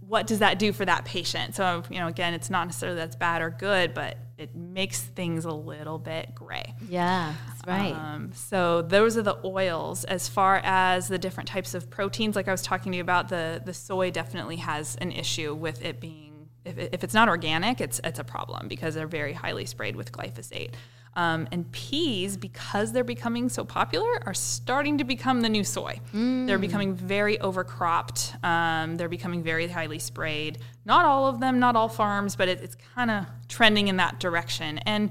what 0.00 0.26
does 0.26 0.40
that 0.40 0.58
do 0.58 0.72
for 0.72 0.84
that 0.84 1.04
patient? 1.04 1.54
So, 1.54 1.82
you 1.90 1.98
know, 1.98 2.06
again, 2.06 2.34
it's 2.34 2.50
not 2.50 2.66
necessarily 2.66 2.98
that's 2.98 3.16
bad 3.16 3.42
or 3.42 3.50
good, 3.50 3.94
but 3.94 4.18
it 4.38 4.54
makes 4.54 5.00
things 5.00 5.44
a 5.44 5.52
little 5.52 5.98
bit 5.98 6.34
gray. 6.34 6.74
Yeah, 6.88 7.34
right. 7.66 7.94
Um, 7.94 8.32
so 8.34 8.82
those 8.82 9.16
are 9.16 9.22
the 9.22 9.38
oils. 9.44 10.04
As 10.04 10.28
far 10.28 10.60
as 10.64 11.08
the 11.08 11.18
different 11.18 11.48
types 11.48 11.74
of 11.74 11.90
proteins, 11.90 12.36
like 12.36 12.48
I 12.48 12.52
was 12.52 12.62
talking 12.62 12.92
to 12.92 12.96
you 12.96 13.02
about, 13.02 13.28
the 13.28 13.62
the 13.64 13.74
soy 13.74 14.10
definitely 14.10 14.56
has 14.56 14.96
an 14.96 15.12
issue 15.12 15.54
with 15.54 15.84
it 15.84 16.00
being 16.00 16.32
if, 16.64 16.78
if 16.78 17.04
it's 17.04 17.14
not 17.14 17.28
organic, 17.28 17.80
it's 17.80 18.00
it's 18.04 18.18
a 18.18 18.24
problem 18.24 18.68
because 18.68 18.94
they're 18.94 19.06
very 19.06 19.32
highly 19.32 19.66
sprayed 19.66 19.96
with 19.96 20.12
glyphosate. 20.12 20.74
Um, 21.14 21.46
and 21.52 21.70
peas, 21.72 22.38
because 22.38 22.92
they're 22.92 23.04
becoming 23.04 23.50
so 23.50 23.64
popular, 23.64 24.22
are 24.24 24.32
starting 24.32 24.96
to 24.96 25.04
become 25.04 25.42
the 25.42 25.48
new 25.50 25.62
soy. 25.62 26.00
Mm. 26.14 26.46
They're 26.46 26.58
becoming 26.58 26.94
very 26.94 27.36
overcropped. 27.36 28.42
Um, 28.42 28.96
they're 28.96 29.10
becoming 29.10 29.42
very 29.42 29.68
highly 29.68 29.98
sprayed. 29.98 30.58
Not 30.86 31.04
all 31.04 31.26
of 31.26 31.38
them, 31.38 31.58
not 31.58 31.76
all 31.76 31.90
farms, 31.90 32.34
but 32.34 32.48
it, 32.48 32.62
it's 32.62 32.76
kind 32.94 33.10
of 33.10 33.26
trending 33.48 33.88
in 33.88 33.98
that 33.98 34.20
direction. 34.20 34.78
And 34.78 35.10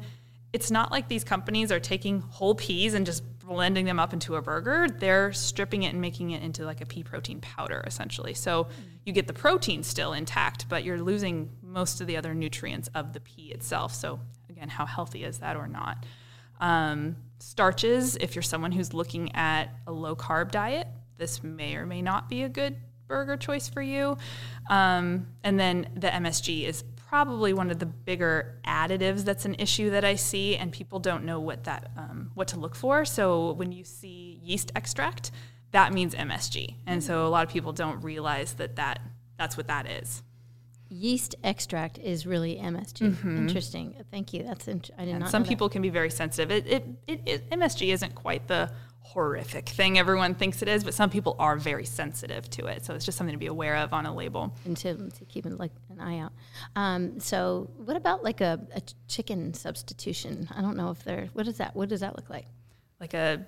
it's 0.53 0.71
not 0.71 0.91
like 0.91 1.07
these 1.07 1.23
companies 1.23 1.71
are 1.71 1.79
taking 1.79 2.21
whole 2.21 2.55
peas 2.55 2.93
and 2.93 3.05
just 3.05 3.23
blending 3.39 3.85
them 3.85 3.99
up 3.99 4.13
into 4.13 4.35
a 4.35 4.41
burger. 4.41 4.87
They're 4.87 5.33
stripping 5.33 5.83
it 5.83 5.89
and 5.89 6.01
making 6.01 6.31
it 6.31 6.41
into 6.41 6.65
like 6.65 6.81
a 6.81 6.85
pea 6.85 7.03
protein 7.03 7.41
powder, 7.41 7.83
essentially. 7.85 8.33
So 8.33 8.67
you 9.05 9.13
get 9.13 9.27
the 9.27 9.33
protein 9.33 9.83
still 9.83 10.13
intact, 10.13 10.67
but 10.69 10.83
you're 10.83 11.01
losing 11.01 11.49
most 11.61 12.01
of 12.01 12.07
the 12.07 12.17
other 12.17 12.33
nutrients 12.33 12.89
of 12.93 13.13
the 13.13 13.19
pea 13.19 13.51
itself. 13.51 13.93
So, 13.93 14.19
again, 14.61 14.69
how 14.69 14.85
healthy 14.85 15.23
is 15.23 15.39
that 15.39 15.57
or 15.57 15.67
not? 15.67 16.05
Um, 16.59 17.15
starches, 17.39 18.15
if 18.17 18.35
you're 18.35 18.43
someone 18.43 18.71
who's 18.71 18.93
looking 18.93 19.35
at 19.35 19.69
a 19.87 19.91
low 19.91 20.15
carb 20.15 20.51
diet, 20.51 20.87
this 21.17 21.43
may 21.43 21.75
or 21.75 21.87
may 21.87 22.01
not 22.03 22.29
be 22.29 22.43
a 22.43 22.49
good 22.49 22.75
burger 23.07 23.37
choice 23.37 23.67
for 23.67 23.81
you. 23.81 24.17
Um, 24.69 25.27
and 25.43 25.59
then 25.59 25.89
the 25.95 26.07
MSG 26.09 26.65
is 26.65 26.83
probably 26.95 27.53
one 27.53 27.71
of 27.71 27.79
the 27.79 27.87
bigger 27.87 28.59
additives 28.65 29.25
that's 29.25 29.45
an 29.45 29.55
issue 29.55 29.89
that 29.89 30.05
I 30.05 30.13
see, 30.13 30.55
and 30.55 30.71
people 30.71 30.99
don't 30.99 31.25
know 31.25 31.39
what 31.39 31.63
that 31.63 31.89
um, 31.97 32.29
what 32.35 32.47
to 32.49 32.59
look 32.59 32.75
for. 32.75 33.03
So 33.03 33.53
when 33.53 33.71
you 33.71 33.83
see 33.83 34.39
yeast 34.43 34.71
extract, 34.75 35.31
that 35.71 35.91
means 35.91 36.13
MSG, 36.13 36.75
and 36.85 37.03
so 37.03 37.25
a 37.25 37.29
lot 37.29 37.45
of 37.45 37.51
people 37.51 37.73
don't 37.73 38.01
realize 38.01 38.53
that 38.53 38.75
that 38.75 39.01
that's 39.37 39.57
what 39.57 39.67
that 39.67 39.89
is. 39.89 40.21
Yeast 40.91 41.35
extract 41.41 41.97
is 41.97 42.27
really 42.27 42.57
MSG. 42.57 43.11
Mm-hmm. 43.13 43.37
Interesting. 43.37 43.95
Thank 44.11 44.33
you. 44.33 44.43
That's 44.43 44.67
int- 44.67 44.91
I 44.97 45.05
did 45.05 45.11
and 45.11 45.19
not. 45.21 45.29
Some 45.29 45.45
people 45.45 45.69
can 45.69 45.81
be 45.81 45.89
very 45.89 46.09
sensitive. 46.09 46.51
It, 46.51 46.67
it, 46.67 46.85
it, 47.07 47.21
it 47.25 47.49
MSG 47.49 47.93
isn't 47.93 48.13
quite 48.13 48.47
the 48.49 48.69
horrific 48.99 49.67
thing 49.67 49.97
everyone 49.97 50.35
thinks 50.35 50.61
it 50.61 50.67
is, 50.67 50.83
but 50.83 50.93
some 50.93 51.09
people 51.09 51.35
are 51.39 51.55
very 51.55 51.85
sensitive 51.85 52.49
to 52.49 52.65
it. 52.67 52.85
So 52.85 52.93
it's 52.93 53.05
just 53.05 53.17
something 53.17 53.33
to 53.33 53.39
be 53.39 53.47
aware 53.47 53.77
of 53.77 53.93
on 53.93 54.05
a 54.05 54.13
label. 54.13 54.53
And 54.65 54.75
to, 54.77 55.09
to 55.09 55.25
keep 55.25 55.45
an, 55.45 55.57
like 55.57 55.71
an 55.89 56.01
eye 56.01 56.19
out. 56.19 56.33
Um, 56.75 57.19
so 57.19 57.69
what 57.77 57.95
about 57.95 58.23
like 58.23 58.41
a, 58.41 58.59
a 58.75 58.81
chicken 59.07 59.53
substitution? 59.53 60.49
I 60.55 60.61
don't 60.61 60.75
know 60.75 60.91
if 60.91 61.03
they're, 61.05 61.29
what 61.33 61.47
is 61.47 61.57
that? 61.57 61.73
What 61.73 61.87
does 61.87 62.01
that 62.01 62.17
look 62.17 62.29
like? 62.29 62.47
Like 62.99 63.13
a 63.13 63.45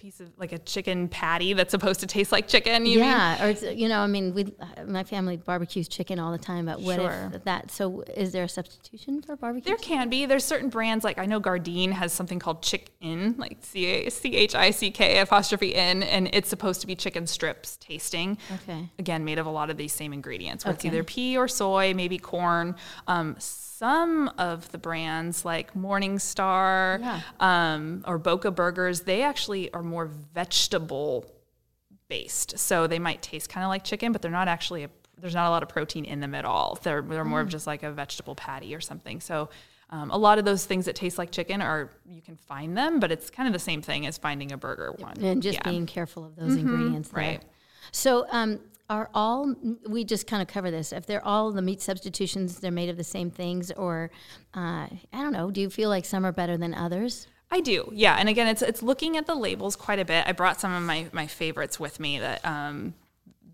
piece 0.00 0.20
of 0.20 0.28
like 0.38 0.52
a 0.52 0.58
chicken 0.58 1.08
patty 1.08 1.52
that's 1.52 1.70
supposed 1.70 2.00
to 2.00 2.06
taste 2.06 2.32
like 2.32 2.48
chicken. 2.48 2.86
yeah, 2.86 3.36
mean? 3.40 3.56
or 3.56 3.70
you 3.70 3.88
know, 3.88 4.00
I 4.00 4.06
mean, 4.06 4.32
we 4.32 4.52
my 4.86 5.04
family 5.04 5.36
barbecues 5.36 5.88
chicken 5.88 6.18
all 6.18 6.32
the 6.32 6.38
time. 6.38 6.66
But 6.66 6.80
what 6.80 6.96
sure. 6.96 7.30
if 7.34 7.44
that? 7.44 7.70
So, 7.70 8.02
is 8.16 8.32
there 8.32 8.44
a 8.44 8.48
substitution 8.48 9.20
for 9.22 9.36
barbecue? 9.36 9.68
There 9.68 9.76
can 9.76 10.08
be. 10.08 10.26
There's 10.26 10.44
certain 10.44 10.70
brands 10.70 11.04
like 11.04 11.18
I 11.18 11.26
know 11.26 11.40
Gardein 11.40 11.92
has 11.92 12.12
something 12.12 12.38
called 12.38 12.62
Chick 12.62 12.90
In, 13.00 13.34
like 13.36 13.58
C 13.60 13.84
H 13.84 14.54
I 14.54 14.70
C 14.70 14.90
K 14.90 15.18
apostrophe 15.18 15.74
N, 15.74 16.02
and 16.02 16.30
it's 16.32 16.48
supposed 16.48 16.80
to 16.80 16.86
be 16.86 16.96
chicken 16.96 17.26
strips 17.26 17.76
tasting. 17.76 18.38
Okay. 18.62 18.88
Again, 18.98 19.24
made 19.24 19.38
of 19.38 19.46
a 19.46 19.50
lot 19.50 19.70
of 19.70 19.76
these 19.76 19.92
same 19.92 20.12
ingredients. 20.12 20.64
Okay. 20.64 20.74
It's 20.74 20.84
either 20.84 21.04
pea 21.04 21.36
or 21.36 21.46
soy, 21.46 21.92
maybe 21.94 22.18
corn. 22.18 22.76
Um, 23.06 23.36
some 23.80 24.30
of 24.36 24.70
the 24.72 24.78
brands 24.78 25.42
like 25.42 25.72
Morningstar 25.72 27.00
yeah. 27.00 27.20
um, 27.40 28.04
or 28.06 28.18
Boca 28.18 28.50
Burgers, 28.50 29.00
they 29.00 29.22
actually 29.22 29.72
are 29.72 29.82
more 29.82 30.04
vegetable 30.04 31.24
based. 32.06 32.58
So 32.58 32.86
they 32.86 32.98
might 32.98 33.22
taste 33.22 33.48
kind 33.48 33.64
of 33.64 33.70
like 33.70 33.82
chicken, 33.82 34.12
but 34.12 34.20
they're 34.20 34.30
not 34.30 34.48
actually 34.48 34.84
a, 34.84 34.90
there's 35.16 35.34
not 35.34 35.46
a 35.46 35.50
lot 35.50 35.62
of 35.62 35.70
protein 35.70 36.04
in 36.04 36.20
them 36.20 36.34
at 36.34 36.44
all. 36.44 36.78
They're 36.82 37.00
they're 37.00 37.24
more 37.24 37.40
mm. 37.40 37.44
of 37.44 37.48
just 37.48 37.66
like 37.66 37.82
a 37.82 37.90
vegetable 37.90 38.34
patty 38.34 38.74
or 38.74 38.82
something. 38.82 39.18
So 39.18 39.48
um, 39.88 40.10
a 40.10 40.18
lot 40.18 40.38
of 40.38 40.44
those 40.44 40.66
things 40.66 40.84
that 40.84 40.94
taste 40.94 41.16
like 41.16 41.30
chicken 41.30 41.62
are 41.62 41.90
you 42.04 42.20
can 42.20 42.36
find 42.36 42.76
them, 42.76 43.00
but 43.00 43.10
it's 43.10 43.30
kind 43.30 43.46
of 43.46 43.54
the 43.54 43.58
same 43.58 43.80
thing 43.80 44.06
as 44.06 44.18
finding 44.18 44.52
a 44.52 44.58
burger 44.58 44.94
one. 44.98 45.16
And 45.22 45.42
just 45.42 45.56
yeah. 45.56 45.70
being 45.70 45.86
careful 45.86 46.26
of 46.26 46.36
those 46.36 46.50
mm-hmm, 46.50 46.68
ingredients. 46.68 47.08
There. 47.08 47.24
Right. 47.24 47.42
So 47.92 48.26
um, 48.30 48.60
are 48.90 49.08
all 49.14 49.54
we 49.88 50.04
just 50.04 50.26
kind 50.26 50.42
of 50.42 50.48
cover 50.48 50.70
this? 50.70 50.92
If 50.92 51.06
they're 51.06 51.24
all 51.24 51.52
the 51.52 51.62
meat 51.62 51.80
substitutions, 51.80 52.58
they're 52.58 52.70
made 52.72 52.90
of 52.90 52.96
the 52.96 53.04
same 53.04 53.30
things, 53.30 53.70
or 53.70 54.10
uh, 54.54 54.88
I 54.88 54.98
don't 55.12 55.32
know. 55.32 55.50
Do 55.50 55.60
you 55.60 55.70
feel 55.70 55.88
like 55.88 56.04
some 56.04 56.26
are 56.26 56.32
better 56.32 56.56
than 56.56 56.74
others? 56.74 57.28
I 57.52 57.60
do, 57.60 57.90
yeah. 57.92 58.16
And 58.16 58.28
again, 58.28 58.48
it's 58.48 58.62
it's 58.62 58.82
looking 58.82 59.16
at 59.16 59.26
the 59.26 59.34
labels 59.34 59.76
quite 59.76 60.00
a 60.00 60.04
bit. 60.04 60.24
I 60.26 60.32
brought 60.32 60.60
some 60.60 60.72
of 60.72 60.82
my 60.82 61.06
my 61.12 61.26
favorites 61.28 61.78
with 61.80 62.00
me 62.00 62.18
that 62.18 62.44
um, 62.44 62.94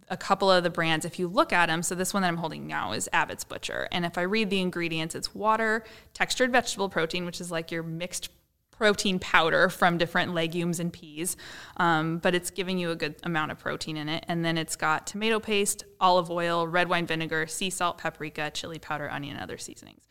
a 0.08 0.16
couple 0.16 0.50
of 0.50 0.64
the 0.64 0.70
brands, 0.70 1.04
if 1.04 1.18
you 1.18 1.28
look 1.28 1.52
at 1.52 1.66
them, 1.66 1.82
so 1.82 1.94
this 1.94 2.14
one 2.14 2.22
that 2.22 2.28
I'm 2.28 2.38
holding 2.38 2.66
now 2.66 2.92
is 2.92 3.08
Abbott's 3.12 3.44
Butcher. 3.44 3.88
And 3.92 4.06
if 4.06 4.16
I 4.16 4.22
read 4.22 4.50
the 4.50 4.60
ingredients, 4.60 5.14
it's 5.14 5.34
water, 5.34 5.84
textured 6.14 6.50
vegetable 6.50 6.88
protein, 6.88 7.26
which 7.26 7.40
is 7.40 7.50
like 7.50 7.70
your 7.70 7.82
mixed 7.82 8.30
protein 8.76 9.18
powder 9.18 9.68
from 9.68 9.98
different 9.98 10.34
legumes 10.34 10.80
and 10.80 10.92
peas, 10.92 11.36
um, 11.78 12.18
but 12.18 12.34
it's 12.34 12.50
giving 12.50 12.78
you 12.78 12.90
a 12.90 12.96
good 12.96 13.16
amount 13.22 13.50
of 13.50 13.58
protein 13.58 13.96
in 13.96 14.08
it. 14.08 14.24
And 14.28 14.44
then 14.44 14.58
it's 14.58 14.76
got 14.76 15.06
tomato 15.06 15.40
paste, 15.40 15.84
olive 16.00 16.30
oil, 16.30 16.66
red 16.66 16.88
wine 16.88 17.06
vinegar, 17.06 17.46
sea 17.46 17.70
salt, 17.70 17.98
paprika, 17.98 18.50
chili 18.50 18.78
powder, 18.78 19.10
onion, 19.10 19.36
and 19.36 19.42
other 19.42 19.58
seasonings. 19.58 20.02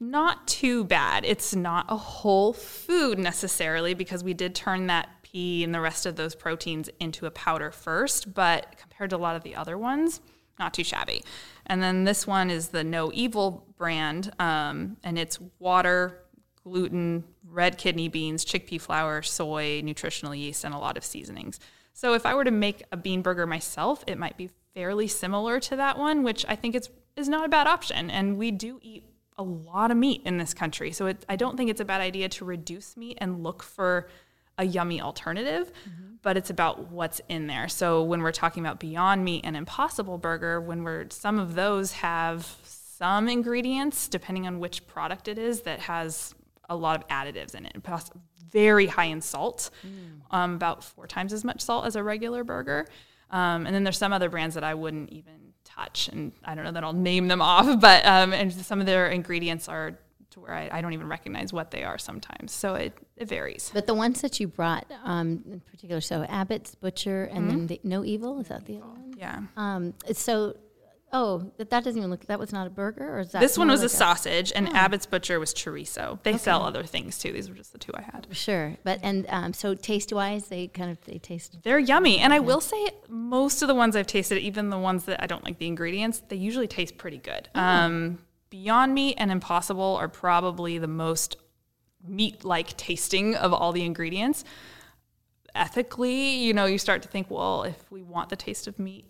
Not 0.00 0.46
too 0.46 0.84
bad. 0.84 1.24
It's 1.24 1.54
not 1.54 1.86
a 1.88 1.96
whole 1.96 2.52
food 2.52 3.18
necessarily 3.18 3.94
because 3.94 4.22
we 4.22 4.34
did 4.34 4.54
turn 4.54 4.88
that 4.88 5.08
pea 5.22 5.64
and 5.64 5.74
the 5.74 5.80
rest 5.80 6.04
of 6.04 6.16
those 6.16 6.34
proteins 6.34 6.90
into 7.00 7.26
a 7.26 7.30
powder 7.30 7.70
first, 7.70 8.34
but 8.34 8.76
compared 8.76 9.10
to 9.10 9.16
a 9.16 9.18
lot 9.18 9.36
of 9.36 9.44
the 9.44 9.54
other 9.54 9.78
ones, 9.78 10.20
not 10.58 10.74
too 10.74 10.84
shabby. 10.84 11.24
And 11.66 11.82
then 11.82 12.04
this 12.04 12.26
one 12.26 12.50
is 12.50 12.68
the 12.68 12.84
No 12.84 13.10
Evil 13.14 13.66
brand, 13.78 14.32
um, 14.38 14.96
and 15.04 15.18
it's 15.18 15.38
water, 15.58 16.23
gluten, 16.64 17.24
red 17.46 17.78
kidney 17.78 18.08
beans, 18.08 18.44
chickpea 18.44 18.80
flour, 18.80 19.22
soy, 19.22 19.82
nutritional 19.84 20.34
yeast, 20.34 20.64
and 20.64 20.74
a 20.74 20.78
lot 20.78 20.96
of 20.96 21.04
seasonings. 21.04 21.60
So 21.92 22.14
if 22.14 22.26
I 22.26 22.34
were 22.34 22.44
to 22.44 22.50
make 22.50 22.82
a 22.90 22.96
bean 22.96 23.22
burger 23.22 23.46
myself, 23.46 24.02
it 24.06 24.18
might 24.18 24.36
be 24.36 24.50
fairly 24.74 25.06
similar 25.06 25.60
to 25.60 25.76
that 25.76 25.98
one, 25.98 26.22
which 26.24 26.44
I 26.48 26.56
think 26.56 26.74
is 26.74 26.88
is 27.16 27.28
not 27.28 27.44
a 27.44 27.48
bad 27.48 27.68
option. 27.68 28.10
And 28.10 28.36
we 28.36 28.50
do 28.50 28.80
eat 28.82 29.04
a 29.38 29.42
lot 29.42 29.92
of 29.92 29.96
meat 29.96 30.22
in 30.24 30.38
this 30.38 30.52
country, 30.52 30.90
so 30.90 31.06
it, 31.06 31.24
I 31.28 31.36
don't 31.36 31.56
think 31.56 31.70
it's 31.70 31.80
a 31.80 31.84
bad 31.84 32.00
idea 32.00 32.28
to 32.30 32.44
reduce 32.44 32.96
meat 32.96 33.18
and 33.20 33.44
look 33.44 33.62
for 33.62 34.08
a 34.58 34.64
yummy 34.64 35.00
alternative. 35.00 35.72
Mm-hmm. 35.88 36.14
But 36.22 36.36
it's 36.38 36.48
about 36.48 36.90
what's 36.90 37.20
in 37.28 37.46
there. 37.48 37.68
So 37.68 38.02
when 38.02 38.22
we're 38.22 38.32
talking 38.32 38.64
about 38.64 38.80
Beyond 38.80 39.22
Meat 39.24 39.42
and 39.44 39.56
Impossible 39.56 40.16
Burger, 40.16 40.58
when 40.60 40.82
we're 40.82 41.06
some 41.10 41.38
of 41.38 41.54
those 41.54 41.92
have 41.92 42.56
some 42.62 43.28
ingredients, 43.28 44.08
depending 44.08 44.46
on 44.46 44.58
which 44.58 44.86
product 44.86 45.28
it 45.28 45.36
is, 45.36 45.62
that 45.62 45.80
has 45.80 46.34
a 46.68 46.76
lot 46.76 47.00
of 47.00 47.08
additives 47.08 47.54
in 47.54 47.66
it. 47.66 47.72
It's 47.74 48.10
very 48.50 48.86
high 48.86 49.06
in 49.06 49.20
salt, 49.20 49.70
mm. 49.86 50.20
um, 50.30 50.54
about 50.54 50.84
four 50.84 51.06
times 51.06 51.32
as 51.32 51.44
much 51.44 51.60
salt 51.60 51.86
as 51.86 51.96
a 51.96 52.02
regular 52.02 52.44
burger. 52.44 52.86
Um, 53.30 53.66
and 53.66 53.74
then 53.74 53.84
there's 53.84 53.98
some 53.98 54.12
other 54.12 54.28
brands 54.28 54.54
that 54.54 54.64
I 54.64 54.74
wouldn't 54.74 55.10
even 55.10 55.52
touch, 55.64 56.08
and 56.08 56.32
I 56.44 56.54
don't 56.54 56.64
know 56.64 56.72
that 56.72 56.84
I'll 56.84 56.92
name 56.92 57.28
them 57.28 57.42
off, 57.52 57.80
but 57.80 58.04
um, 58.06 58.32
and 58.32 58.52
some 58.52 58.80
of 58.80 58.86
their 58.86 59.08
ingredients 59.08 59.68
are 59.68 59.98
to 60.34 60.40
where 60.40 60.52
I, 60.52 60.68
I, 60.70 60.80
don't 60.80 60.92
even 60.92 61.08
recognize 61.08 61.52
what 61.52 61.70
they 61.70 61.84
are 61.84 61.96
sometimes. 61.96 62.50
So 62.50 62.74
it, 62.74 62.92
it 63.16 63.28
varies. 63.28 63.70
But 63.72 63.86
the 63.86 63.94
ones 63.94 64.20
that 64.20 64.40
you 64.40 64.48
brought, 64.48 64.84
um, 65.04 65.44
in 65.48 65.60
particular, 65.60 66.00
so 66.00 66.24
Abbott's 66.24 66.74
Butcher 66.74 67.24
and 67.24 67.46
mm-hmm. 67.46 67.48
then 67.48 67.66
the, 67.68 67.80
No 67.84 68.04
Evil, 68.04 68.40
is 68.40 68.48
that 68.48 68.66
the 68.66 68.78
other 68.78 68.86
one? 68.86 69.14
Yeah. 69.16 69.42
Um, 69.56 69.94
so 70.12 70.56
Oh, 71.16 71.52
that, 71.58 71.70
that 71.70 71.84
doesn't 71.84 71.96
even 71.96 72.10
look. 72.10 72.26
That 72.26 72.40
was 72.40 72.52
not 72.52 72.66
a 72.66 72.70
burger, 72.70 73.16
or 73.16 73.20
is 73.20 73.30
that? 73.30 73.40
This 73.40 73.56
one 73.56 73.68
was 73.68 73.82
like 73.82 73.86
a 73.86 73.88
sausage, 73.90 74.52
and 74.52 74.68
oh. 74.68 74.72
Abbott's 74.74 75.06
Butcher 75.06 75.38
was 75.38 75.54
chorizo. 75.54 76.20
They 76.24 76.30
okay. 76.30 76.38
sell 76.38 76.62
other 76.62 76.82
things 76.82 77.18
too. 77.18 77.32
These 77.32 77.48
were 77.48 77.54
just 77.54 77.72
the 77.72 77.78
two 77.78 77.92
I 77.94 78.02
had. 78.02 78.26
Sure, 78.32 78.76
but 78.82 78.98
and 79.04 79.24
um, 79.28 79.52
so 79.52 79.76
taste 79.76 80.12
wise, 80.12 80.48
they 80.48 80.66
kind 80.66 80.90
of 80.90 81.00
they 81.02 81.18
taste. 81.18 81.58
They're 81.62 81.78
yummy, 81.78 82.18
and 82.18 82.32
I 82.32 82.40
will 82.40 82.60
say 82.60 82.88
most 83.08 83.62
of 83.62 83.68
the 83.68 83.76
ones 83.76 83.94
I've 83.94 84.08
tasted, 84.08 84.38
even 84.38 84.70
the 84.70 84.78
ones 84.78 85.04
that 85.04 85.22
I 85.22 85.28
don't 85.28 85.44
like 85.44 85.58
the 85.58 85.68
ingredients, 85.68 86.20
they 86.28 86.36
usually 86.36 86.66
taste 86.66 86.98
pretty 86.98 87.18
good. 87.18 87.48
Oh. 87.54 87.60
Um, 87.60 88.18
Beyond 88.50 88.92
Meat 88.92 89.14
and 89.16 89.30
Impossible 89.30 89.96
are 90.00 90.08
probably 90.08 90.78
the 90.78 90.88
most 90.88 91.36
meat-like 92.06 92.76
tasting 92.76 93.36
of 93.36 93.52
all 93.52 93.70
the 93.70 93.84
ingredients. 93.84 94.44
Ethically, 95.54 96.38
you 96.38 96.52
know, 96.52 96.64
you 96.64 96.78
start 96.78 97.02
to 97.02 97.08
think, 97.08 97.30
well, 97.30 97.62
if 97.62 97.90
we 97.90 98.02
want 98.02 98.30
the 98.30 98.36
taste 98.36 98.66
of 98.66 98.80
meat 98.80 99.06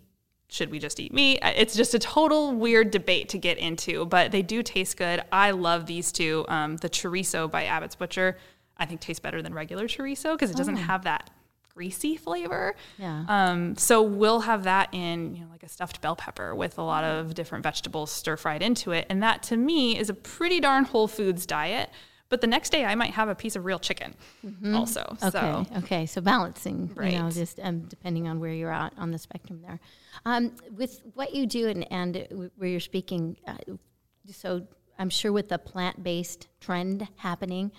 should 0.47 0.69
we 0.69 0.79
just 0.79 0.99
eat 0.99 1.13
meat? 1.13 1.39
It's 1.41 1.75
just 1.75 1.93
a 1.93 1.99
total 1.99 2.53
weird 2.53 2.91
debate 2.91 3.29
to 3.29 3.37
get 3.37 3.57
into, 3.57 4.05
but 4.05 4.31
they 4.31 4.41
do 4.41 4.61
taste 4.61 4.97
good. 4.97 5.21
I 5.31 5.51
love 5.51 5.85
these 5.85 6.11
two. 6.11 6.45
Um, 6.47 6.77
the 6.77 6.89
chorizo 6.89 7.49
by 7.49 7.65
Abbott's 7.65 7.95
Butcher, 7.95 8.37
I 8.77 8.85
think 8.85 9.01
tastes 9.01 9.19
better 9.19 9.41
than 9.41 9.53
regular 9.53 9.87
chorizo 9.87 10.33
because 10.33 10.51
it 10.51 10.57
doesn't 10.57 10.75
oh. 10.75 10.81
have 10.81 11.03
that 11.03 11.29
greasy 11.73 12.15
flavor. 12.15 12.75
Yeah. 12.97 13.25
Um, 13.27 13.75
so 13.75 14.01
we'll 14.01 14.41
have 14.41 14.63
that 14.63 14.93
in, 14.93 15.35
you 15.35 15.41
know, 15.41 15.47
like 15.51 15.63
a 15.63 15.67
stuffed 15.67 15.99
bell 16.01 16.15
pepper 16.15 16.55
with 16.55 16.77
a 16.77 16.81
lot 16.81 17.03
of 17.03 17.33
different 17.33 17.63
vegetables 17.63 18.11
stir 18.11 18.37
fried 18.37 18.61
into 18.61 18.91
it, 18.91 19.05
and 19.09 19.21
that 19.21 19.43
to 19.43 19.57
me 19.57 19.97
is 19.97 20.09
a 20.09 20.13
pretty 20.13 20.59
darn 20.59 20.85
whole 20.85 21.07
foods 21.07 21.45
diet. 21.45 21.89
But 22.29 22.41
the 22.41 22.47
next 22.47 22.71
day, 22.71 22.85
I 22.85 22.95
might 22.95 23.11
have 23.11 23.29
a 23.29 23.35
piece 23.35 23.55
of 23.55 23.65
real 23.65 23.79
chicken 23.79 24.15
mm-hmm. 24.45 24.75
also. 24.75 25.01
Okay. 25.23 25.29
So. 25.29 25.65
Okay. 25.77 26.05
So 26.05 26.21
balancing, 26.21 26.91
right. 26.95 27.13
you 27.13 27.19
know, 27.19 27.29
just 27.29 27.59
um, 27.61 27.81
depending 27.81 28.27
on 28.27 28.39
where 28.39 28.51
you're 28.51 28.73
at 28.73 28.93
on 28.97 29.11
the 29.11 29.19
spectrum 29.19 29.61
there. 29.61 29.79
Um, 30.25 30.55
with 30.75 31.01
what 31.13 31.35
you 31.35 31.45
do 31.45 31.67
and, 31.67 31.91
and 31.91 32.51
where 32.57 32.69
you're 32.69 32.79
speaking, 32.79 33.37
uh, 33.47 33.57
so 34.31 34.67
I'm 34.97 35.09
sure 35.09 35.31
with 35.31 35.49
the 35.49 35.59
plant 35.59 36.03
based 36.03 36.47
trend 36.59 37.07
happening, 37.17 37.71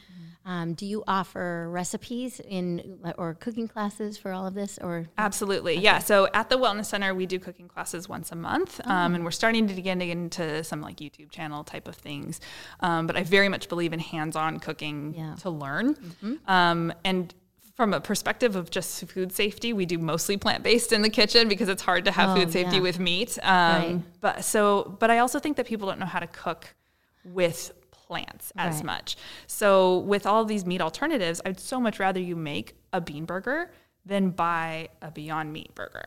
um, 0.47 0.75
do 0.75 0.87
you 0.87 1.03
offer 1.09 1.69
recipes 1.69 2.41
in 2.41 3.00
or 3.19 3.35
cooking 3.35 3.67
classes 3.67 4.17
for 4.17 4.33
all 4.33 4.47
of 4.47 4.55
this? 4.55 4.79
Or 4.81 5.07
absolutely, 5.19 5.75
okay. 5.75 5.83
yeah. 5.83 5.99
So 5.99 6.29
at 6.33 6.49
the 6.49 6.57
Wellness 6.57 6.87
Center, 6.87 7.15
we 7.15 7.26
do 7.26 7.41
cooking 7.41 7.67
classes 7.67 8.09
once 8.09 8.31
a 8.31 8.37
month, 8.37 8.81
um, 8.87 9.17
and 9.17 9.25
we're 9.25 9.33
starting 9.33 9.67
to 9.67 9.75
get 9.83 10.00
into 10.00 10.62
some 10.62 10.81
like 10.81 10.99
YouTube 10.99 11.31
channel 11.31 11.65
type 11.65 11.88
of 11.88 11.97
things. 11.97 12.41
Um, 12.79 13.09
but 13.09 13.17
I 13.17 13.25
very 13.25 13.49
much 13.49 13.69
believe 13.69 13.93
in 13.93 13.99
hands-on 13.99 14.61
cooking 14.61 15.15
yeah. 15.17 15.35
to 15.41 15.50
learn, 15.50 15.95
mm-hmm. 15.95 16.35
Um, 16.47 16.93
and 17.05 17.35
from 17.75 17.93
a 17.93 18.00
perspective 18.00 18.57
of 18.57 18.71
just 18.71 19.07
food 19.09 19.33
safety, 19.33 19.73
we 19.73 19.85
do 19.85 19.99
mostly 19.99 20.37
plant 20.37 20.62
based 20.62 20.93
in 20.93 21.03
the 21.03 21.11
kitchen 21.11 21.47
because 21.47 21.69
it's 21.69 21.83
hard 21.83 22.07
to 22.07 22.11
have 22.11 22.31
oh, 22.31 22.37
food 22.37 22.50
safety 22.53 22.76
yeah. 22.76 22.83
with 22.83 22.99
meat. 22.99 23.38
Um, 23.43 23.50
right. 23.53 24.03
But 24.21 24.45
so, 24.45 24.97
but 24.99 25.11
I 25.11 25.19
also 25.19 25.38
think 25.38 25.57
that 25.59 25.67
people 25.67 25.88
don't 25.88 25.99
know 25.99 26.07
how 26.07 26.21
to 26.21 26.26
cook 26.26 26.75
with 27.25 27.73
plants 28.07 28.53
as 28.57 28.77
right. 28.77 28.85
much. 28.85 29.17
So 29.47 29.99
with 29.99 30.27
all 30.27 30.45
these 30.45 30.65
meat 30.65 30.81
alternatives, 30.81 31.41
I'd 31.45 31.61
so 31.61 31.81
much 31.81 31.99
rather 31.99 32.21
you 32.21 32.37
make 32.37 32.77
a 32.93 33.01
bean 33.01 33.25
burger 33.25 33.71
than 34.05 34.31
buy 34.31 34.89
a 35.03 35.11
Beyond 35.11 35.53
Meat 35.53 35.75
burger. 35.75 36.07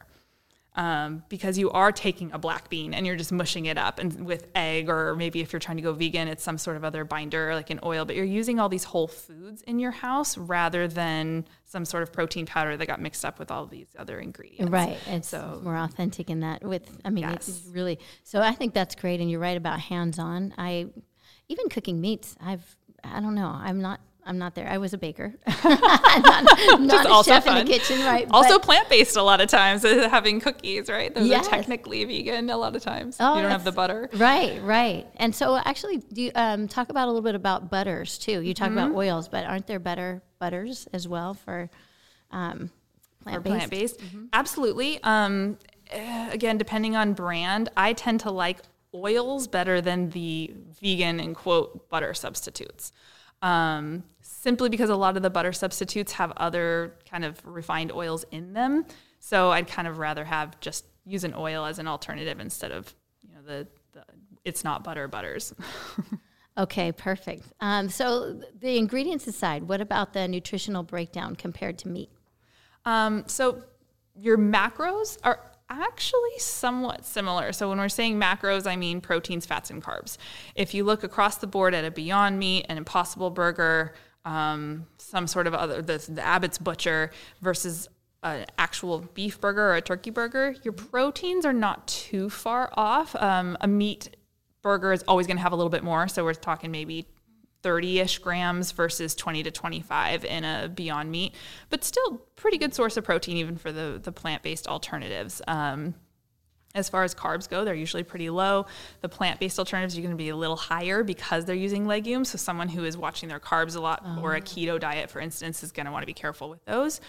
Um, 0.76 1.24
because 1.28 1.58
you 1.58 1.72
are 1.72 1.92
taking 1.92 2.32
a 2.32 2.38
black 2.38 2.70
bean 2.70 2.94
and 2.94 3.06
you're 3.06 3.18
just 3.18 3.32
mushing 3.32 3.66
it 3.66 3.78
up 3.78 4.00
and 4.00 4.26
with 4.26 4.48
egg 4.56 4.88
or 4.88 5.16
maybe 5.16 5.42
if 5.42 5.52
you're 5.52 5.60
trying 5.60 5.78
to 5.78 5.84
go 5.84 5.92
vegan 5.94 6.28
it's 6.28 6.44
some 6.44 6.60
sort 6.60 6.78
of 6.78 6.86
other 6.86 7.04
binder 7.04 7.54
like 7.56 7.72
an 7.72 7.80
oil 7.84 8.06
but 8.06 8.16
you're 8.16 8.24
using 8.24 8.60
all 8.60 8.70
these 8.70 8.86
whole 8.86 9.08
foods 9.08 9.62
in 9.64 9.80
your 9.80 9.92
house 9.92 10.38
rather 10.38 10.88
than 10.88 11.44
some 11.66 11.84
sort 11.86 12.04
of 12.04 12.14
protein 12.14 12.46
powder 12.46 12.78
that 12.78 12.86
got 12.86 13.02
mixed 13.02 13.26
up 13.26 13.40
with 13.40 13.50
all 13.50 13.66
these 13.66 13.88
other 13.98 14.20
ingredients 14.20 14.72
right 14.72 14.98
and 15.08 15.26
so 15.26 15.60
more 15.64 15.76
authentic 15.76 16.30
in 16.30 16.42
that 16.42 16.64
with 16.64 16.98
i 17.04 17.10
mean 17.10 17.24
yes. 17.24 17.50
it's 17.50 17.66
really 17.72 18.00
so 18.24 18.40
i 18.40 18.54
think 18.54 18.74
that's 18.74 18.94
great 18.94 19.20
and 19.20 19.30
you're 19.30 19.40
right 19.40 19.58
about 19.58 19.80
hands-on 19.80 20.54
i 20.60 20.86
even 21.50 21.68
cooking 21.70 22.00
meats, 22.00 22.36
I've 22.40 22.78
I 23.04 23.20
don't 23.20 23.36
know. 23.36 23.52
I'm 23.54 23.82
not 23.82 24.00
I'm 24.26 24.38
not 24.38 24.54
there. 24.54 24.68
I 24.68 24.78
was 24.78 24.94
a 24.94 24.98
baker, 24.98 25.34
not, 25.64 26.80
not 26.80 27.06
a 27.06 27.24
chef 27.24 27.46
fun. 27.46 27.58
in 27.58 27.66
the 27.66 27.72
kitchen, 27.72 28.00
right? 28.02 28.28
Also 28.30 28.60
plant 28.60 28.88
based 28.88 29.16
a 29.16 29.24
lot 29.24 29.42
of 29.42 29.50
times, 29.50 29.82
having 29.82 30.40
cookies, 30.40 30.88
right? 30.88 31.14
Those 31.14 31.28
yes. 31.28 31.48
are 31.48 31.50
technically 31.50 32.06
vegan 32.06 32.52
a 32.52 32.58
lot 32.58 32.76
of 32.76 32.84
times. 32.84 33.18
Oh, 33.20 33.36
you 33.36 33.42
don't 33.42 33.50
have 33.50 33.64
the 33.64 33.72
butter, 33.72 34.08
right? 34.18 34.62
Right. 34.62 35.08
And 35.16 35.34
so, 35.34 35.58
actually, 35.58 35.98
do 35.98 36.22
you, 36.22 36.32
um, 36.36 36.68
talk 36.68 36.90
about 36.90 37.06
a 37.06 37.08
little 37.08 37.24
bit 37.24 37.34
about 37.34 37.72
butters 37.72 38.20
too? 38.20 38.42
You 38.42 38.54
talk 38.54 38.70
mm-hmm. 38.70 38.78
about 38.78 38.96
oils, 38.96 39.28
but 39.28 39.46
aren't 39.46 39.66
there 39.66 39.80
better 39.80 40.22
butters 40.38 40.88
as 40.94 41.08
well 41.08 41.34
for 41.34 41.72
um, 42.30 42.70
plant 43.24 43.44
based? 43.44 43.56
Plant 43.56 43.72
based, 43.72 44.00
mm-hmm. 44.00 44.26
absolutely. 44.32 45.02
Um, 45.02 45.58
eh, 45.90 46.30
again, 46.32 46.60
depending 46.60 46.96
on 46.96 47.14
brand, 47.14 47.70
I 47.76 47.94
tend 47.94 48.20
to 48.22 48.32
like 48.32 48.60
oils 48.94 49.48
better 49.48 49.82
than 49.82 50.10
the 50.10 50.54
vegan 50.82 51.20
and 51.20 51.36
quote 51.36 51.90
butter 51.90 52.14
substitutes. 52.14 52.92
Um, 53.42 54.04
simply 54.22 54.70
because 54.70 54.90
a 54.90 54.96
lot 54.96 55.16
of 55.16 55.24
the 55.24 55.30
butter 55.30 55.54
substitutes 55.54 56.14
have 56.14 56.34
other 56.38 56.96
kind 57.10 57.24
of 57.24 57.40
refined 57.46 57.92
oils 57.92 58.26
in 58.32 58.54
them. 58.54 58.86
So 59.20 59.52
I'd 59.52 59.68
kind 59.68 59.88
of 59.88 59.98
rather 59.98 60.26
have 60.26 60.60
just 60.60 60.86
use 61.06 61.24
an 61.24 61.34
oil 61.36 61.66
as 61.66 61.80
an 61.80 61.88
alternative 61.88 62.40
instead 62.40 62.72
of 62.72 62.94
you 63.22 63.34
know 63.34 63.42
the, 63.42 63.68
the 63.94 64.04
it's 64.44 64.64
not 64.64 64.84
butter 64.84 65.08
butters. 65.08 65.54
okay, 66.58 66.92
perfect. 66.92 67.46
Um, 67.60 67.90
so 67.90 68.42
the 68.60 68.78
ingredients 68.78 69.28
aside, 69.28 69.64
what 69.64 69.82
about 69.82 70.14
the 70.14 70.28
nutritional 70.28 70.84
breakdown 70.84 71.36
compared 71.36 71.78
to 71.80 71.88
meat? 71.88 72.10
Um, 72.86 73.24
so 73.28 73.64
your 74.16 74.38
macros 74.38 75.18
are 75.24 75.49
actually 75.70 76.40
somewhat 76.40 77.06
similar. 77.06 77.52
So 77.54 77.70
when 77.70 77.78
we're 77.78 77.90
saying 77.90 78.20
macros, 78.20 78.66
I 78.68 78.76
mean 78.76 79.02
proteins, 79.02 79.46
fats, 79.46 79.70
and 79.70 79.84
carbs. 79.84 80.18
If 80.56 80.74
you 80.74 80.84
look 80.84 81.04
across 81.04 81.38
the 81.38 81.48
board 81.48 81.74
at 81.74 81.86
a 81.86 81.92
Beyond 81.92 82.40
Meat, 82.40 82.66
an 82.70 82.78
Impossible 82.78 83.30
Burger, 83.30 83.94
um, 84.26 84.88
some 84.98 85.28
sort 85.28 85.48
of 85.48 85.54
other, 85.54 85.82
the, 85.82 85.98
the 86.10 86.26
Abbott's 86.26 86.58
Butcher 86.58 87.12
versus 87.42 87.88
an 88.24 88.46
actual 88.58 89.00
beef 89.14 89.40
burger 89.40 89.72
or 89.72 89.76
a 89.76 89.82
turkey 89.82 90.10
burger, 90.10 90.56
your 90.64 90.74
proteins 90.74 91.46
are 91.46 91.54
not 91.54 91.88
too 91.88 92.30
far 92.30 92.70
off. 92.74 93.16
Um, 93.16 93.58
a 93.62 93.68
meat 93.68 94.16
burger 94.62 94.92
is 94.92 95.04
always 95.08 95.26
going 95.26 95.38
to 95.38 95.44
have 95.44 95.54
a 95.54 95.56
little 95.56 95.70
bit 95.70 95.84
more. 95.84 96.08
So 96.08 96.24
we're 96.24 96.34
talking 96.34 96.72
maybe 96.72 97.08
30 97.62 98.00
ish 98.00 98.20
grams 98.20 98.72
versus 98.72 99.16
20 99.16 99.44
to 99.44 99.52
25 99.52 100.26
in 100.26 100.44
a 100.44 100.70
Beyond 100.74 101.12
Meat, 101.12 101.36
but 101.70 101.84
still 101.84 102.22
pretty 102.36 102.58
good 102.58 102.74
source 102.74 102.98
of 102.98 103.04
protein 103.04 103.38
even 103.38 103.58
for 103.58 103.72
the, 103.72 104.00
the 104.02 104.12
plant 104.12 104.44
based 104.44 104.68
alternatives. 104.68 105.42
Um, 105.48 105.96
as 106.76 106.88
far 106.88 107.04
as 107.04 107.16
carbs 107.16 107.50
go, 107.50 107.66
they're 107.66 107.74
usually 107.74 108.04
pretty 108.04 108.30
low. 108.30 108.68
The 109.02 109.10
plant 109.10 109.40
based 109.40 109.58
alternatives 109.58 109.98
are 109.98 110.02
going 110.02 110.12
to 110.12 110.18
be 110.18 110.30
a 110.30 110.36
little 110.36 110.56
higher 110.56 111.04
because 111.04 111.46
they're 111.46 111.56
using 111.56 111.88
legumes. 111.88 112.30
So, 112.30 112.38
someone 112.38 112.70
who 112.70 112.84
is 112.84 112.96
watching 112.96 113.28
their 113.28 113.40
carbs 113.40 113.76
a 113.76 113.80
lot 113.80 114.06
or 114.22 114.36
a 114.36 114.38
oh. 114.38 114.42
keto 114.42 114.80
diet, 114.80 115.10
for 115.10 115.20
instance, 115.20 115.64
is 115.64 115.72
going 115.72 115.88
to 115.88 115.92
want 115.92 116.04
to 116.04 116.08
be 116.08 116.14
careful 116.14 116.50
with 116.50 116.64
those. 116.66 117.02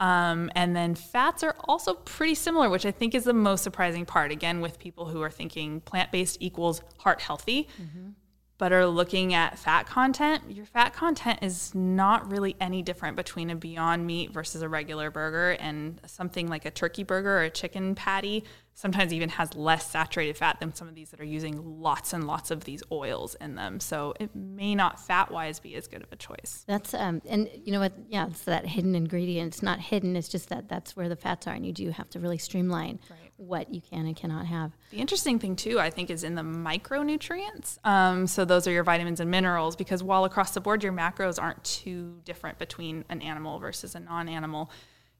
Um, 0.00 0.50
and 0.56 0.74
then 0.74 0.96
fats 0.96 1.44
are 1.44 1.54
also 1.60 1.94
pretty 1.94 2.34
similar, 2.34 2.68
which 2.68 2.84
I 2.84 2.90
think 2.90 3.14
is 3.14 3.22
the 3.22 3.32
most 3.32 3.62
surprising 3.62 4.04
part. 4.04 4.32
Again, 4.32 4.60
with 4.60 4.80
people 4.80 5.06
who 5.06 5.22
are 5.22 5.30
thinking 5.30 5.80
plant 5.80 6.10
based 6.10 6.38
equals 6.40 6.82
heart 6.98 7.20
healthy. 7.20 7.68
Mm-hmm 7.80 8.10
but 8.56 8.72
are 8.72 8.86
looking 8.86 9.34
at 9.34 9.58
fat 9.58 9.86
content, 9.86 10.42
your 10.48 10.66
fat 10.66 10.94
content 10.94 11.40
is 11.42 11.74
not 11.74 12.30
really 12.30 12.56
any 12.60 12.82
different 12.82 13.16
between 13.16 13.50
a 13.50 13.56
Beyond 13.56 14.06
Meat 14.06 14.32
versus 14.32 14.62
a 14.62 14.68
regular 14.68 15.10
burger. 15.10 15.52
And 15.52 16.00
something 16.06 16.48
like 16.48 16.64
a 16.64 16.70
turkey 16.70 17.02
burger 17.02 17.38
or 17.38 17.42
a 17.42 17.50
chicken 17.50 17.94
patty 17.94 18.44
sometimes 18.74 19.12
even 19.12 19.28
has 19.28 19.54
less 19.54 19.88
saturated 19.88 20.36
fat 20.36 20.58
than 20.60 20.74
some 20.74 20.88
of 20.88 20.94
these 20.94 21.10
that 21.10 21.20
are 21.20 21.24
using 21.24 21.80
lots 21.80 22.12
and 22.12 22.26
lots 22.26 22.50
of 22.50 22.64
these 22.64 22.82
oils 22.90 23.36
in 23.40 23.54
them. 23.54 23.78
So 23.80 24.14
it 24.18 24.34
may 24.34 24.74
not 24.74 25.00
fat 25.00 25.30
wise 25.30 25.60
be 25.60 25.76
as 25.76 25.86
good 25.86 26.02
of 26.02 26.12
a 26.12 26.16
choice. 26.16 26.64
That's 26.66 26.92
um 26.92 27.22
and 27.28 27.48
you 27.64 27.72
know 27.72 27.80
what 27.80 27.92
yeah, 28.08 28.26
it's 28.26 28.44
that 28.44 28.66
hidden 28.66 28.94
ingredient. 28.94 29.54
It's 29.54 29.62
not 29.62 29.80
hidden, 29.80 30.16
it's 30.16 30.28
just 30.28 30.48
that 30.48 30.68
that's 30.68 30.96
where 30.96 31.08
the 31.08 31.16
fats 31.16 31.46
are 31.46 31.54
and 31.54 31.64
you 31.64 31.72
do 31.72 31.90
have 31.90 32.10
to 32.10 32.20
really 32.20 32.38
streamline 32.38 32.98
right. 33.08 33.23
What 33.36 33.72
you 33.72 33.80
can 33.80 34.06
and 34.06 34.16
cannot 34.16 34.46
have. 34.46 34.72
The 34.90 34.98
interesting 34.98 35.38
thing 35.38 35.56
too, 35.56 35.80
I 35.80 35.90
think, 35.90 36.10
is 36.10 36.24
in 36.24 36.34
the 36.34 36.42
micronutrients. 36.42 37.78
Um, 37.84 38.26
so 38.26 38.44
those 38.44 38.66
are 38.66 38.70
your 38.70 38.84
vitamins 38.84 39.20
and 39.20 39.30
minerals 39.30 39.76
because 39.76 40.02
while 40.02 40.24
across 40.24 40.52
the 40.52 40.60
board 40.60 40.82
your 40.82 40.92
macros 40.92 41.42
aren't 41.42 41.62
too 41.64 42.20
different 42.24 42.58
between 42.58 43.04
an 43.08 43.22
animal 43.22 43.58
versus 43.58 43.94
a 43.94 44.00
non-animal, 44.00 44.70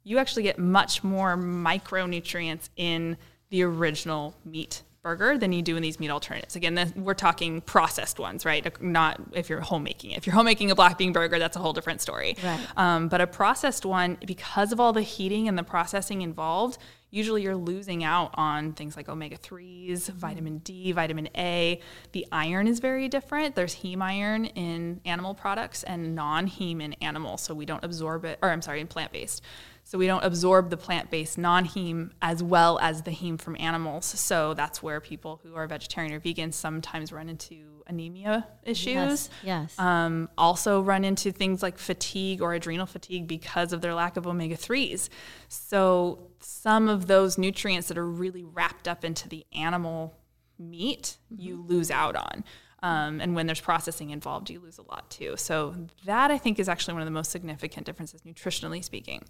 you 0.04 0.18
actually 0.18 0.44
get 0.44 0.58
much 0.58 1.02
more 1.02 1.36
micronutrients 1.36 2.68
in 2.76 3.16
the 3.50 3.62
original 3.62 4.36
meat 4.44 4.82
burger 5.02 5.36
than 5.36 5.52
you 5.52 5.60
do 5.60 5.76
in 5.76 5.82
these 5.82 6.00
meat 6.00 6.10
alternatives. 6.10 6.56
Again, 6.56 6.92
we're 6.96 7.12
talking 7.12 7.60
processed 7.60 8.18
ones, 8.18 8.46
right? 8.46 8.82
Not 8.82 9.20
if 9.32 9.50
you're 9.50 9.60
homemaking 9.60 10.12
it. 10.12 10.16
If 10.16 10.26
you're 10.26 10.34
homemaking 10.34 10.70
a 10.70 10.74
black 10.74 10.96
bean 10.96 11.12
burger, 11.12 11.38
that's 11.38 11.56
a 11.56 11.60
whole 11.60 11.74
different 11.74 12.00
story. 12.00 12.36
Right. 12.42 12.66
Um, 12.76 13.08
but 13.08 13.20
a 13.20 13.26
processed 13.26 13.84
one, 13.84 14.16
because 14.26 14.72
of 14.72 14.80
all 14.80 14.94
the 14.94 15.02
heating 15.02 15.46
and 15.46 15.58
the 15.58 15.62
processing 15.62 16.22
involved, 16.22 16.78
usually 17.14 17.42
you're 17.42 17.56
losing 17.56 18.02
out 18.02 18.30
on 18.34 18.72
things 18.72 18.96
like 18.96 19.08
omega 19.08 19.36
3s, 19.36 19.92
mm-hmm. 19.92 20.18
vitamin 20.18 20.58
D, 20.58 20.90
vitamin 20.92 21.28
A. 21.36 21.80
The 22.12 22.26
iron 22.32 22.66
is 22.66 22.80
very 22.80 23.08
different. 23.08 23.54
There's 23.54 23.76
heme 23.76 24.02
iron 24.02 24.46
in 24.46 25.00
animal 25.04 25.34
products 25.34 25.84
and 25.84 26.14
non 26.14 26.48
heme 26.48 26.82
in 26.82 26.94
animals. 26.94 27.42
So 27.42 27.54
we 27.54 27.66
don't 27.66 27.84
absorb 27.84 28.24
it, 28.24 28.38
or 28.42 28.50
I'm 28.50 28.62
sorry, 28.62 28.80
in 28.80 28.88
plant 28.88 29.12
based. 29.12 29.42
So 29.84 29.98
we 29.98 30.06
don't 30.06 30.24
absorb 30.24 30.70
the 30.70 30.76
plant 30.76 31.10
based 31.10 31.38
non 31.38 31.66
heme 31.66 32.10
as 32.20 32.42
well 32.42 32.78
as 32.80 33.02
the 33.02 33.12
heme 33.12 33.40
from 33.40 33.56
animals. 33.60 34.06
So 34.06 34.54
that's 34.54 34.82
where 34.82 35.00
people 35.00 35.40
who 35.44 35.54
are 35.54 35.66
vegetarian 35.68 36.12
or 36.12 36.18
vegan 36.18 36.50
sometimes 36.52 37.12
run 37.12 37.28
into 37.28 37.74
anemia 37.86 38.46
issues. 38.64 38.94
Yes. 38.94 39.30
yes. 39.42 39.78
Um, 39.78 40.28
also 40.38 40.80
run 40.80 41.04
into 41.04 41.32
things 41.32 41.62
like 41.62 41.78
fatigue 41.78 42.42
or 42.42 42.54
adrenal 42.54 42.86
fatigue 42.86 43.26
because 43.26 43.72
of 43.72 43.82
their 43.82 43.94
lack 43.94 44.16
of 44.16 44.26
omega 44.26 44.56
3s. 44.56 45.08
So 45.48 46.30
some 46.44 46.88
of 46.88 47.06
those 47.06 47.38
nutrients 47.38 47.88
that 47.88 47.98
are 47.98 48.06
really 48.06 48.44
wrapped 48.44 48.86
up 48.86 49.04
into 49.04 49.28
the 49.28 49.46
animal 49.54 50.14
meat, 50.58 51.16
mm-hmm. 51.32 51.42
you 51.42 51.64
lose 51.66 51.90
out 51.90 52.16
on. 52.16 52.44
Um, 52.82 53.20
and 53.20 53.34
when 53.34 53.46
there's 53.46 53.60
processing 53.60 54.10
involved, 54.10 54.50
you 54.50 54.60
lose 54.60 54.76
a 54.76 54.82
lot 54.82 55.08
too. 55.10 55.36
So 55.38 55.74
that 56.04 56.30
I 56.30 56.36
think 56.36 56.58
is 56.58 56.68
actually 56.68 56.94
one 56.94 57.02
of 57.02 57.06
the 57.06 57.12
most 57.12 57.30
significant 57.30 57.86
differences, 57.86 58.20
nutritionally 58.22 58.84
speaking. 58.84 59.24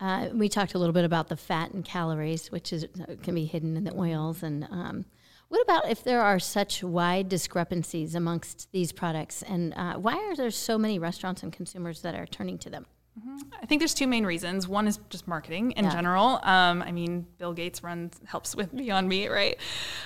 Uh, 0.00 0.30
we 0.32 0.48
talked 0.48 0.74
a 0.74 0.78
little 0.78 0.92
bit 0.92 1.04
about 1.04 1.28
the 1.28 1.36
fat 1.36 1.70
and 1.70 1.84
calories, 1.84 2.50
which 2.50 2.72
is 2.72 2.86
can 3.22 3.36
be 3.36 3.44
hidden 3.44 3.76
in 3.76 3.84
the 3.84 3.96
oils. 3.96 4.42
And 4.42 4.64
um, 4.64 5.04
what 5.46 5.62
about 5.62 5.88
if 5.88 6.02
there 6.02 6.22
are 6.22 6.40
such 6.40 6.82
wide 6.82 7.28
discrepancies 7.28 8.16
amongst 8.16 8.72
these 8.72 8.90
products, 8.90 9.42
and 9.42 9.72
uh, 9.74 9.94
why 9.94 10.16
are 10.16 10.34
there 10.34 10.50
so 10.50 10.76
many 10.76 10.98
restaurants 10.98 11.44
and 11.44 11.52
consumers 11.52 12.02
that 12.02 12.16
are 12.16 12.26
turning 12.26 12.58
to 12.58 12.70
them? 12.70 12.86
Mm-hmm. 13.18 13.38
I 13.62 13.66
think 13.66 13.80
there's 13.80 13.94
two 13.94 14.06
main 14.06 14.24
reasons. 14.24 14.66
One 14.66 14.86
is 14.86 14.98
just 15.10 15.28
marketing 15.28 15.72
in 15.72 15.84
yeah. 15.84 15.92
general. 15.92 16.40
Um, 16.42 16.82
I 16.82 16.92
mean, 16.92 17.26
Bill 17.38 17.52
Gates 17.52 17.82
runs 17.82 18.18
helps 18.24 18.56
with 18.56 18.74
Beyond 18.74 19.08
Meat, 19.08 19.28
right? 19.28 19.58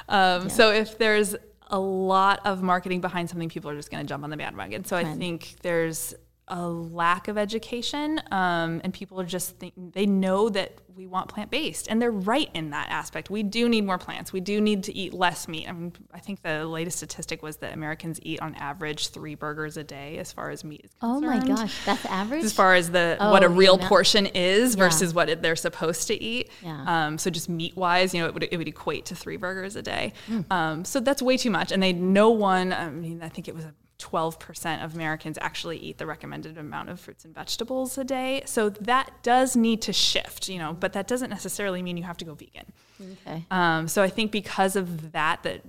Um, 0.09 0.43
yeah. 0.43 0.49
So 0.49 0.73
if 0.73 0.99
there's 0.99 1.37
a 1.69 1.79
lot 1.79 2.41
of 2.45 2.63
marketing 2.63 3.01
behind 3.01 3.31
something, 3.31 3.49
people 3.49 3.71
are 3.71 3.77
just 3.77 3.91
going 3.91 4.05
to 4.05 4.09
jump 4.09 4.25
on 4.25 4.31
the 4.31 4.37
bandwagon. 4.37 4.85
So 4.85 4.97
I 4.97 5.05
think 5.05 5.57
there's 5.63 6.15
a 6.49 6.69
lack 6.69 7.29
of 7.29 7.37
education 7.37 8.21
um, 8.31 8.81
and 8.85 8.95
people 8.95 9.21
are 9.21 9.25
just 9.25 9.59
think, 9.59 9.75
they 9.77 10.07
know 10.07 10.49
that 10.49 10.79
we 10.95 11.07
want 11.07 11.29
plant-based 11.29 11.89
and 11.89 12.01
they're 12.01 12.11
right 12.11 12.49
in 12.55 12.71
that 12.71 12.89
aspect. 12.89 13.29
We 13.29 13.43
do 13.43 13.69
need 13.69 13.85
more 13.85 13.99
plants. 13.99 14.33
We 14.33 14.41
do 14.41 14.61
need 14.61 14.85
to 14.85 14.97
eat 14.97 15.13
less 15.13 15.47
meat. 15.49 15.69
I, 15.69 15.73
mean, 15.73 15.93
I 16.15 16.21
think 16.21 16.43
the 16.43 16.65
latest 16.67 16.99
statistic 16.99 17.43
was 17.43 17.59
that 17.59 17.75
americans 17.75 18.19
eat 18.23 18.41
on 18.41 18.55
average 18.55 19.09
three 19.09 19.35
burgers 19.35 19.77
a 19.77 19.85
day 19.85 20.19
as 20.19 20.33
far 20.33 20.51
as 20.51 20.65
meat 20.65 20.83
is 20.85 20.91
concerned 20.95 21.25
oh 21.25 21.29
my 21.29 21.47
gosh 21.47 21.85
that's 21.85 22.05
average? 22.07 22.45
As 22.45 22.53
far 22.53 22.75
as 22.75 22.91
the 22.91 23.17
oh, 23.21 23.31
what 23.31 23.45
a 23.45 23.49
real 23.49 23.79
portion 23.79 24.27
is 24.27 24.75
versus 24.75 25.13
yeah. 25.13 25.17
what 25.17 25.43
they're 25.43 25.57
supposed 25.57 26.07
to 26.09 26.23
eat. 26.23 26.51
Yeah. 26.63 27.07
um, 27.07 27.19
so 27.19 27.31
just 27.31 27.49
meat 27.49 27.77
wise 27.77 28.15
you 28.15 28.23
know 28.23 28.29
it 28.29 28.35
would, 28.35 28.49
it 28.51 28.57
would 28.57 28.69
equate 28.69 29.07
to 29.07 29.15
three 29.15 29.37
burgers 29.37 29.77
a 29.77 29.83
day. 29.83 30.13
Mm. 30.29 30.51
um, 30.51 30.85
so 30.85 31.01
that's 31.01 31.21
way 31.21 31.37
too 31.37 31.51
much 31.51 31.73
and 31.73 31.83
they 31.83 31.93
no 31.93 32.31
one 32.31 32.73
i 32.73 32.89
mean 32.89 33.23
i 33.23 33.29
think 33.29 33.49
it 33.49 33.55
was 33.55 33.65
a 33.65 33.75
12% 33.99 34.85
of 34.85 34.95
Americans 34.95 35.39
actually 35.41 35.79
eat 35.79 35.99
the 35.99 36.07
recommended 36.07 36.59
amount 36.59 36.91
of 36.91 37.01
fruits 37.01 37.25
and 37.25 37.35
vegetables 37.35 37.97
a 37.97 38.05
day. 38.05 38.43
So 38.45 38.69
that 38.69 39.11
does 39.23 39.57
need 39.57 39.83
to 39.83 39.93
shift, 39.93 40.49
you 40.49 40.59
know, 40.59 40.77
but 40.79 40.93
that 40.93 41.07
doesn't 41.07 41.31
necessarily 41.31 41.83
mean 41.83 41.97
you 41.97 42.05
have 42.05 42.19
to 42.19 42.25
go 42.25 42.35
vegan. 42.35 42.73
Okay. 43.01 43.45
Um, 43.51 43.89
so 43.89 44.03
I 44.03 44.09
think 44.09 44.33
because 44.33 44.77
of 44.77 45.13
that, 45.13 45.43
that 45.45 45.63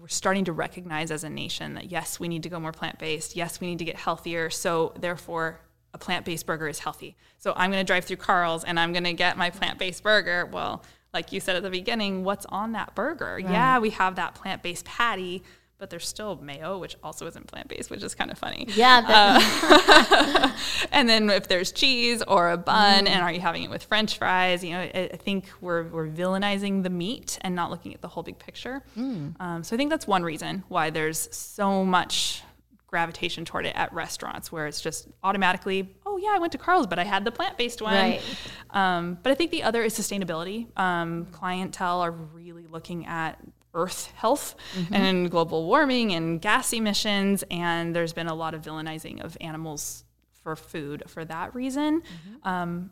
we're 0.00 0.08
starting 0.08 0.44
to 0.46 0.52
recognize 0.52 1.10
as 1.10 1.24
a 1.24 1.30
nation 1.30 1.74
that 1.74 1.90
yes, 1.90 2.18
we 2.18 2.28
need 2.28 2.42
to 2.42 2.48
go 2.48 2.58
more 2.58 2.72
plant 2.72 2.98
based. 2.98 3.36
Yes, 3.36 3.60
we 3.60 3.68
need 3.68 3.78
to 3.78 3.84
get 3.84 3.96
healthier. 3.96 4.50
So 4.50 4.92
therefore, 4.98 5.60
a 5.94 5.98
plant 5.98 6.24
based 6.24 6.46
burger 6.46 6.68
is 6.68 6.80
healthy. 6.80 7.16
So 7.38 7.52
I'm 7.56 7.70
going 7.70 7.80
to 7.80 7.86
drive 7.86 8.04
through 8.04 8.16
Carl's 8.16 8.64
and 8.64 8.78
I'm 8.78 8.92
going 8.92 9.04
to 9.04 9.12
get 9.12 9.36
my 9.36 9.50
plant 9.50 9.78
based 9.78 10.02
burger. 10.02 10.46
Well, 10.46 10.84
like 11.14 11.32
you 11.32 11.40
said 11.40 11.56
at 11.56 11.62
the 11.62 11.70
beginning, 11.70 12.24
what's 12.24 12.46
on 12.46 12.72
that 12.72 12.94
burger? 12.94 13.36
Right. 13.36 13.48
Yeah, 13.48 13.78
we 13.78 13.90
have 13.90 14.16
that 14.16 14.34
plant 14.34 14.62
based 14.62 14.84
patty, 14.84 15.42
but 15.78 15.90
there's 15.90 16.06
still 16.06 16.36
mayo, 16.36 16.78
which 16.78 16.96
also 17.02 17.26
isn't 17.26 17.46
plant 17.46 17.68
based, 17.68 17.90
which 17.90 18.02
is 18.02 18.14
kind 18.14 18.30
of 18.30 18.38
funny. 18.38 18.66
Yeah. 18.74 19.04
Uh, 19.08 20.50
and 20.92 21.08
then 21.08 21.30
if 21.30 21.48
there's 21.48 21.72
cheese 21.72 22.22
or 22.26 22.50
a 22.50 22.56
bun, 22.56 23.06
mm. 23.06 23.08
and 23.08 23.22
are 23.22 23.32
you 23.32 23.40
having 23.40 23.62
it 23.62 23.70
with 23.70 23.84
French 23.84 24.18
fries? 24.18 24.64
You 24.64 24.72
know, 24.72 24.80
I, 24.80 25.10
I, 25.12 25.16
think 25.16 25.46
we're 25.60 25.84
we're 25.84 26.08
villainizing 26.08 26.82
the 26.82 26.90
meat 26.90 27.38
and 27.42 27.54
not 27.54 27.70
looking 27.70 27.94
at 27.94 28.00
the 28.00 28.08
whole 28.08 28.22
big 28.22 28.38
picture. 28.38 28.82
Mm. 28.96 29.40
Um, 29.40 29.64
so 29.64 29.74
I 29.74 29.76
think 29.76 29.90
that's 29.90 30.06
one 30.06 30.22
reason 30.22 30.64
why 30.68 30.90
there's 30.90 31.28
so 31.34 31.84
much 31.84 32.42
gravitation 32.88 33.44
toward 33.44 33.66
it 33.66 33.76
at 33.76 33.92
restaurants 33.92 34.50
where 34.50 34.66
it's 34.66 34.80
just 34.80 35.08
automatically, 35.22 35.94
oh 36.06 36.16
yeah, 36.16 36.30
I 36.34 36.38
went 36.38 36.52
to 36.52 36.58
Carl's, 36.58 36.86
but 36.86 36.98
I 36.98 37.04
had 37.04 37.24
the 37.24 37.30
plant-based 37.30 37.82
one. 37.82 37.92
Right. 37.92 38.22
Um, 38.70 39.18
but 39.22 39.30
I 39.30 39.34
think 39.34 39.50
the 39.50 39.62
other 39.62 39.82
is 39.82 39.96
sustainability. 39.96 40.66
Um, 40.78 41.26
clientele 41.26 42.00
are 42.00 42.10
really 42.10 42.66
looking 42.66 43.06
at 43.06 43.38
Earth 43.78 44.12
health 44.16 44.56
mm-hmm. 44.76 44.94
and 44.94 45.30
global 45.30 45.66
warming 45.66 46.12
and 46.12 46.40
gas 46.40 46.72
emissions. 46.72 47.44
And 47.50 47.94
there's 47.94 48.12
been 48.12 48.26
a 48.26 48.34
lot 48.34 48.54
of 48.54 48.62
villainizing 48.62 49.24
of 49.24 49.36
animals 49.40 50.04
for 50.42 50.56
food 50.56 51.04
for 51.06 51.24
that 51.24 51.54
reason. 51.54 52.00
Mm-hmm. 52.00 52.48
Um, 52.48 52.90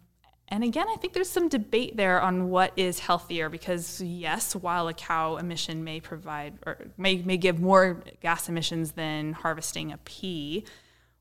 and 0.49 0.63
again, 0.63 0.87
I 0.89 0.97
think 0.97 1.13
there's 1.13 1.31
some 1.31 1.49
debate 1.49 1.97
there 1.97 2.21
on 2.21 2.51
what 2.51 2.73
is 2.77 3.01
healthier 3.01 3.49
because 3.49 4.01
yes, 4.01 4.55
while 4.55 4.87
a 4.87 4.95
cow 4.95 5.37
emission 5.37 5.83
may 5.83 5.99
provide 5.99 6.55
or 6.65 6.79
may, 6.97 7.17
may 7.17 7.37
give 7.37 7.59
more 7.59 8.05
gas 8.21 8.49
emissions 8.49 8.93
than 8.93 9.33
harvesting 9.33 9.91
a 9.91 9.99
pea, 9.99 10.65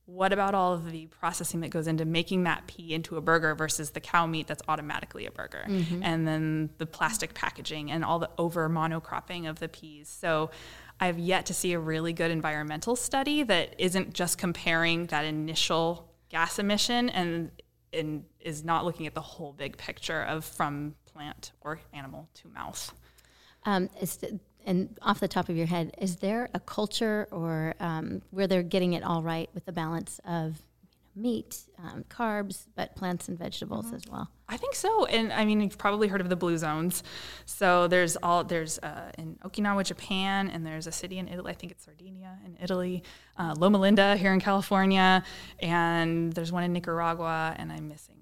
what 0.05 0.31
about 0.31 0.53
all 0.53 0.73
of 0.73 0.91
the 0.91 1.07
processing 1.07 1.61
that 1.61 1.69
goes 1.69 1.87
into 1.87 2.05
making 2.05 2.43
that 2.43 2.67
pea 2.67 2.93
into 2.93 3.17
a 3.17 3.21
burger 3.21 3.55
versus 3.55 3.91
the 3.91 3.99
cow 3.99 4.27
meat 4.27 4.47
that's 4.47 4.61
automatically 4.67 5.25
a 5.25 5.31
burger? 5.31 5.65
Mm-hmm. 5.67 6.03
and 6.03 6.27
then 6.27 6.69
the 6.77 6.85
plastic 6.85 7.33
packaging 7.33 7.91
and 7.91 8.05
all 8.05 8.19
the 8.19 8.29
over 8.37 8.69
monocropping 8.69 9.49
of 9.49 9.59
the 9.59 9.67
peas. 9.67 10.07
So 10.07 10.51
i've 10.99 11.19
yet 11.19 11.45
to 11.47 11.53
see 11.53 11.73
a 11.73 11.79
really 11.79 12.13
good 12.13 12.31
environmental 12.31 12.95
study 12.95 13.43
that 13.43 13.75
isn't 13.77 14.13
just 14.13 14.37
comparing 14.37 15.07
that 15.07 15.25
initial 15.25 16.09
gas 16.29 16.59
emission 16.59 17.09
and, 17.09 17.51
and 17.91 18.23
is 18.39 18.63
not 18.63 18.85
looking 18.85 19.07
at 19.07 19.13
the 19.13 19.21
whole 19.21 19.53
big 19.53 19.77
picture 19.77 20.21
of 20.23 20.45
from 20.45 20.95
plant 21.05 21.51
or 21.61 21.79
animal 21.93 22.29
to 22.33 22.47
mouth 22.49 22.93
um, 23.65 23.89
and 24.65 24.97
off 25.01 25.19
the 25.19 25.27
top 25.27 25.49
of 25.49 25.55
your 25.55 25.67
head, 25.67 25.95
is 25.99 26.17
there 26.17 26.49
a 26.53 26.59
culture 26.59 27.27
or 27.31 27.75
um, 27.79 28.21
where 28.31 28.47
they're 28.47 28.63
getting 28.63 28.93
it 28.93 29.03
all 29.03 29.21
right 29.21 29.49
with 29.53 29.65
the 29.65 29.71
balance 29.71 30.19
of 30.25 30.61
meat, 31.15 31.59
um, 31.79 32.03
carbs, 32.09 32.65
but 32.75 32.95
plants 32.95 33.29
and 33.29 33.39
vegetables 33.39 33.85
mm-hmm. 33.85 33.95
as 33.95 34.03
well. 34.11 34.29
I 34.49 34.57
think 34.57 34.75
so, 34.75 35.05
and 35.05 35.31
I 35.31 35.45
mean 35.45 35.61
you've 35.61 35.77
probably 35.77 36.07
heard 36.07 36.21
of 36.21 36.29
the 36.29 36.35
blue 36.35 36.57
zones. 36.57 37.03
So 37.45 37.87
there's 37.87 38.15
all 38.17 38.43
there's 38.43 38.77
uh, 38.79 39.11
in 39.17 39.37
Okinawa, 39.43 39.85
Japan, 39.85 40.49
and 40.49 40.65
there's 40.65 40.87
a 40.87 40.91
city 40.91 41.17
in 41.17 41.27
Italy. 41.27 41.51
I 41.51 41.55
think 41.55 41.71
it's 41.71 41.85
Sardinia 41.85 42.37
in 42.45 42.57
Italy, 42.61 43.03
uh, 43.37 43.55
Loma 43.57 43.77
Linda 43.77 44.17
here 44.17 44.33
in 44.33 44.41
California, 44.41 45.23
and 45.59 46.33
there's 46.33 46.51
one 46.51 46.63
in 46.63 46.73
Nicaragua, 46.73 47.55
and 47.57 47.71
I'm 47.71 47.87
missing 47.87 48.15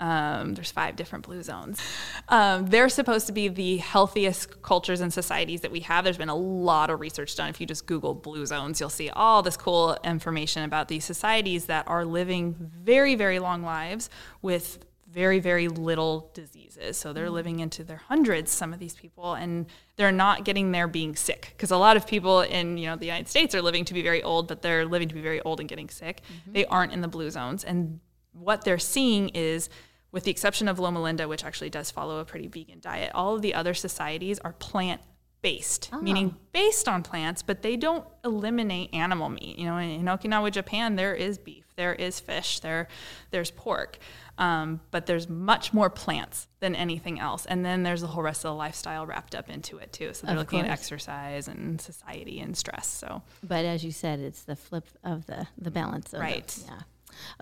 um, 0.00 0.54
there's 0.54 0.72
five 0.72 0.96
different 0.96 1.24
blue 1.24 1.42
zones. 1.42 1.80
Um, 2.28 2.66
they're 2.66 2.88
supposed 2.88 3.26
to 3.28 3.32
be 3.32 3.48
the 3.48 3.76
healthiest 3.78 4.62
cultures 4.62 5.00
and 5.00 5.12
societies 5.12 5.60
that 5.60 5.70
we 5.70 5.80
have. 5.80 6.04
There's 6.04 6.18
been 6.18 6.28
a 6.28 6.34
lot 6.34 6.90
of 6.90 7.00
research 7.00 7.36
done. 7.36 7.48
If 7.48 7.60
you 7.60 7.66
just 7.66 7.86
Google 7.86 8.14
blue 8.14 8.44
zones, 8.46 8.80
you'll 8.80 8.90
see 8.90 9.10
all 9.10 9.42
this 9.42 9.56
cool 9.56 9.96
information 10.04 10.64
about 10.64 10.88
these 10.88 11.04
societies 11.04 11.66
that 11.66 11.86
are 11.86 12.04
living 12.04 12.56
very, 12.58 13.14
very 13.14 13.38
long 13.38 13.62
lives 13.62 14.10
with 14.42 14.84
very, 15.14 15.38
very 15.38 15.68
little 15.68 16.30
diseases. 16.34 16.96
So 16.96 17.12
they're 17.12 17.28
mm. 17.28 17.32
living 17.32 17.60
into 17.60 17.84
their 17.84 17.98
hundreds, 17.98 18.50
some 18.50 18.72
of 18.72 18.80
these 18.80 18.94
people, 18.94 19.34
and 19.34 19.66
they're 19.94 20.10
not 20.10 20.44
getting 20.44 20.72
there 20.72 20.88
being 20.88 21.14
sick. 21.14 21.54
Because 21.56 21.70
a 21.70 21.76
lot 21.76 21.96
of 21.96 22.04
people 22.04 22.40
in 22.40 22.76
you 22.78 22.88
know 22.88 22.96
the 22.96 23.06
United 23.06 23.28
States 23.28 23.54
are 23.54 23.62
living 23.62 23.84
to 23.84 23.94
be 23.94 24.02
very 24.02 24.24
old, 24.24 24.48
but 24.48 24.60
they're 24.60 24.84
living 24.84 25.08
to 25.08 25.14
be 25.14 25.20
very 25.20 25.40
old 25.42 25.60
and 25.60 25.68
getting 25.68 25.88
sick. 25.88 26.20
Mm-hmm. 26.20 26.52
They 26.52 26.64
aren't 26.66 26.92
in 26.92 27.00
the 27.00 27.08
blue 27.08 27.30
zones. 27.30 27.62
And 27.62 28.00
what 28.34 28.64
they're 28.64 28.78
seeing 28.78 29.30
is, 29.30 29.68
with 30.12 30.24
the 30.24 30.30
exception 30.30 30.68
of 30.68 30.78
Loma 30.78 31.02
Linda, 31.02 31.26
which 31.26 31.44
actually 31.44 31.70
does 31.70 31.90
follow 31.90 32.18
a 32.18 32.24
pretty 32.24 32.48
vegan 32.48 32.80
diet, 32.80 33.10
all 33.14 33.36
of 33.36 33.42
the 33.42 33.54
other 33.54 33.74
societies 33.74 34.38
are 34.40 34.52
plant 34.52 35.00
based, 35.44 35.90
oh. 35.92 36.00
meaning 36.00 36.34
based 36.52 36.88
on 36.88 37.02
plants, 37.02 37.42
but 37.42 37.60
they 37.60 37.76
don't 37.76 38.06
eliminate 38.24 38.88
animal 38.94 39.28
meat. 39.28 39.58
You 39.58 39.66
know, 39.66 39.76
in, 39.76 39.90
in, 39.90 40.04
Okinawa, 40.06 40.50
Japan, 40.50 40.96
there 40.96 41.14
is 41.14 41.36
beef, 41.36 41.66
there 41.76 41.92
is 41.92 42.18
fish, 42.18 42.60
there, 42.60 42.88
there's 43.30 43.50
pork, 43.50 43.98
um, 44.38 44.80
but 44.90 45.04
there's 45.04 45.28
much 45.28 45.74
more 45.74 45.90
plants 45.90 46.48
than 46.60 46.74
anything 46.74 47.20
else. 47.20 47.44
And 47.44 47.62
then 47.62 47.82
there's 47.82 48.00
the 48.00 48.06
whole 48.06 48.22
rest 48.22 48.46
of 48.46 48.52
the 48.52 48.54
lifestyle 48.54 49.04
wrapped 49.04 49.34
up 49.34 49.50
into 49.50 49.76
it 49.76 49.92
too. 49.92 50.14
So 50.14 50.26
they're 50.26 50.34
of 50.34 50.40
looking 50.40 50.60
course. 50.60 50.70
at 50.70 50.72
exercise 50.72 51.46
and 51.46 51.78
society 51.78 52.40
and 52.40 52.56
stress. 52.56 52.86
So, 52.86 53.20
but 53.46 53.66
as 53.66 53.84
you 53.84 53.92
said, 53.92 54.20
it's 54.20 54.44
the 54.44 54.56
flip 54.56 54.86
of 55.04 55.26
the 55.26 55.46
the 55.58 55.70
balance. 55.70 56.14
Of 56.14 56.20
right. 56.20 56.58
yeah. 56.66 56.80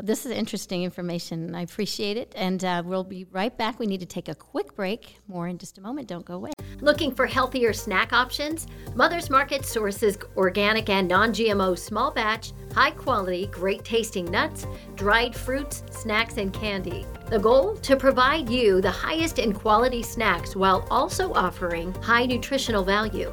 This 0.02 0.26
is 0.26 0.32
interesting 0.32 0.82
information. 0.82 1.54
I 1.54 1.62
appreciate 1.62 2.16
it. 2.16 2.32
And 2.36 2.64
uh, 2.64 2.82
we'll 2.84 3.04
be 3.04 3.26
right 3.30 3.56
back. 3.56 3.78
We 3.78 3.86
need 3.86 4.00
to 4.00 4.06
take 4.06 4.28
a 4.28 4.34
quick 4.34 4.74
break. 4.74 5.18
More 5.28 5.48
in 5.48 5.58
just 5.58 5.78
a 5.78 5.80
moment. 5.80 6.08
Don't 6.08 6.24
go 6.24 6.34
away. 6.34 6.52
Looking 6.80 7.14
for 7.14 7.26
healthier 7.26 7.72
snack 7.72 8.12
options? 8.12 8.66
Mother's 8.94 9.30
Market 9.30 9.64
sources 9.64 10.18
organic 10.36 10.88
and 10.88 11.06
non 11.06 11.32
GMO 11.32 11.78
small 11.78 12.10
batch, 12.10 12.52
high 12.74 12.90
quality, 12.90 13.46
great 13.46 13.84
tasting 13.84 14.24
nuts, 14.24 14.66
dried 14.96 15.34
fruits, 15.34 15.84
snacks, 15.90 16.38
and 16.38 16.52
candy. 16.52 17.06
The 17.26 17.38
goal? 17.38 17.76
To 17.76 17.96
provide 17.96 18.50
you 18.50 18.80
the 18.80 18.90
highest 18.90 19.38
in 19.38 19.52
quality 19.52 20.02
snacks 20.02 20.56
while 20.56 20.86
also 20.90 21.32
offering 21.32 21.94
high 22.02 22.26
nutritional 22.26 22.84
value. 22.84 23.32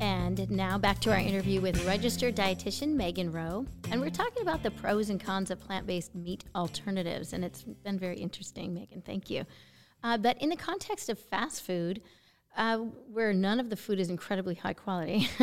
And 0.00 0.50
now 0.50 0.78
back 0.78 1.00
to 1.00 1.12
our 1.12 1.18
interview 1.18 1.60
with 1.60 1.84
registered 1.86 2.34
dietitian 2.34 2.94
Megan 2.94 3.30
Rowe. 3.30 3.66
And 3.90 4.00
we're 4.00 4.10
talking 4.10 4.42
about 4.42 4.62
the 4.62 4.70
pros 4.70 5.10
and 5.10 5.20
cons 5.20 5.50
of 5.50 5.60
plant 5.60 5.86
based 5.86 6.14
meat 6.14 6.44
alternatives. 6.54 7.32
And 7.32 7.44
it's 7.44 7.62
been 7.62 7.98
very 7.98 8.18
interesting, 8.18 8.74
Megan. 8.74 9.02
Thank 9.02 9.30
you. 9.30 9.44
Uh, 10.02 10.18
but 10.18 10.40
in 10.42 10.50
the 10.50 10.56
context 10.56 11.08
of 11.08 11.18
fast 11.18 11.62
food, 11.62 12.02
uh, 12.56 12.78
where 13.12 13.32
none 13.32 13.58
of 13.58 13.70
the 13.70 13.76
food 13.76 13.98
is 13.98 14.10
incredibly 14.10 14.54
high 14.54 14.72
quality. 14.72 15.28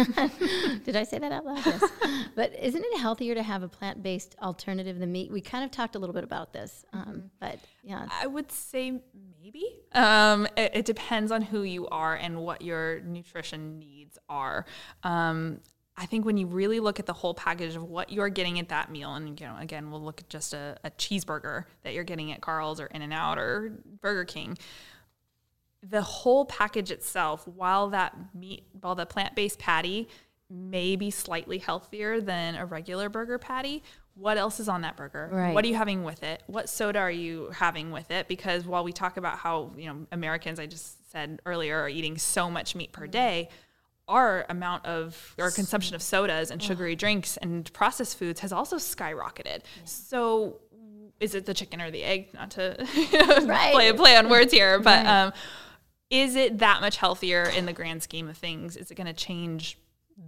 Did 0.85 0.95
I 0.95 1.03
say 1.03 1.19
that 1.19 1.31
out 1.31 1.45
loud? 1.45 1.65
Yes. 1.65 1.83
but 2.35 2.53
isn't 2.57 2.83
it 2.83 2.99
healthier 2.99 3.35
to 3.35 3.43
have 3.43 3.63
a 3.63 3.67
plant 3.67 4.01
based 4.01 4.35
alternative 4.41 4.99
than 4.99 5.11
meat? 5.11 5.31
We 5.31 5.41
kind 5.41 5.63
of 5.63 5.71
talked 5.71 5.95
a 5.95 5.99
little 5.99 6.13
bit 6.13 6.23
about 6.23 6.53
this, 6.53 6.85
um, 6.93 7.01
mm-hmm. 7.01 7.19
but 7.39 7.59
yeah. 7.83 8.07
I 8.11 8.27
would 8.27 8.51
say 8.51 9.01
maybe. 9.41 9.65
Um, 9.93 10.47
it, 10.55 10.71
it, 10.73 10.85
depends 10.85 11.31
on 11.31 11.41
who 11.41 11.63
you 11.63 11.87
are 11.87 12.15
and 12.15 12.37
what 12.39 12.61
your 12.61 13.01
nutrition 13.01 13.77
needs 13.79 14.17
are. 14.29 14.65
Um, 15.03 15.59
I 15.97 16.05
think 16.05 16.25
when 16.25 16.37
you 16.37 16.47
really 16.47 16.79
look 16.79 16.99
at 16.99 17.05
the 17.05 17.13
whole 17.13 17.33
package 17.33 17.75
of 17.75 17.83
what 17.83 18.11
you're 18.11 18.29
getting 18.29 18.57
at 18.59 18.69
that 18.69 18.89
meal, 18.89 19.13
and 19.13 19.39
you 19.39 19.45
know, 19.45 19.57
again, 19.59 19.91
we'll 19.91 20.01
look 20.01 20.21
at 20.21 20.29
just 20.29 20.53
a, 20.53 20.77
a 20.83 20.91
cheeseburger 20.91 21.65
that 21.83 21.93
you're 21.93 22.05
getting 22.05 22.31
at 22.31 22.41
Carl's 22.41 22.79
or 22.79 22.85
In 22.87 23.01
and 23.01 23.13
Out 23.13 23.37
or 23.37 23.73
Burger 24.01 24.25
King 24.25 24.57
the 25.83 26.01
whole 26.01 26.45
package 26.45 26.91
itself, 26.91 27.47
while 27.47 27.89
that 27.89 28.15
meat, 28.35 28.65
while 28.79 28.95
the 28.95 29.05
plant 29.05 29.35
based 29.35 29.59
patty 29.59 30.07
may 30.49 30.95
be 30.95 31.09
slightly 31.09 31.57
healthier 31.57 32.19
than 32.19 32.55
a 32.55 32.65
regular 32.65 33.09
burger 33.09 33.37
patty, 33.37 33.83
what 34.15 34.37
else 34.37 34.59
is 34.59 34.67
on 34.67 34.81
that 34.81 34.97
burger? 34.97 35.29
Right. 35.31 35.53
What 35.53 35.63
are 35.63 35.67
you 35.67 35.75
having 35.75 36.03
with 36.03 36.23
it? 36.23 36.43
What 36.47 36.69
soda 36.69 36.99
are 36.99 37.11
you 37.11 37.49
having 37.53 37.91
with 37.91 38.11
it? 38.11 38.27
Because 38.27 38.65
while 38.65 38.83
we 38.83 38.91
talk 38.91 39.17
about 39.17 39.37
how, 39.37 39.71
you 39.77 39.87
know, 39.87 40.05
Americans, 40.11 40.59
I 40.59 40.65
just 40.65 41.09
said 41.11 41.39
earlier, 41.45 41.79
are 41.79 41.89
eating 41.89 42.17
so 42.17 42.51
much 42.51 42.75
meat 42.75 42.91
per 42.91 43.07
day, 43.07 43.49
our 44.07 44.45
amount 44.49 44.85
of 44.85 45.35
our 45.39 45.51
consumption 45.51 45.95
of 45.95 46.01
sodas 46.01 46.51
and 46.51 46.61
sugary 46.61 46.95
drinks 46.95 47.37
and 47.37 47.71
processed 47.71 48.17
foods 48.17 48.41
has 48.41 48.51
also 48.51 48.75
skyrocketed. 48.75 49.45
Yeah. 49.45 49.85
So 49.85 50.59
is 51.21 51.33
it 51.33 51.45
the 51.45 51.53
chicken 51.53 51.81
or 51.81 51.91
the 51.91 52.03
egg? 52.03 52.33
Not 52.33 52.51
to 52.51 52.75
right. 53.45 53.73
play 53.73 53.93
play 53.93 54.17
on 54.17 54.27
words 54.27 54.51
here, 54.51 54.79
but 54.79 55.05
right. 55.05 55.23
um, 55.23 55.33
is 56.11 56.35
it 56.35 56.59
that 56.59 56.81
much 56.81 56.97
healthier 56.97 57.43
in 57.43 57.65
the 57.65 57.73
grand 57.73 58.03
scheme 58.03 58.27
of 58.29 58.37
things? 58.37 58.77
Is 58.77 58.91
it 58.91 58.95
going 58.95 59.07
to 59.07 59.13
change 59.13 59.79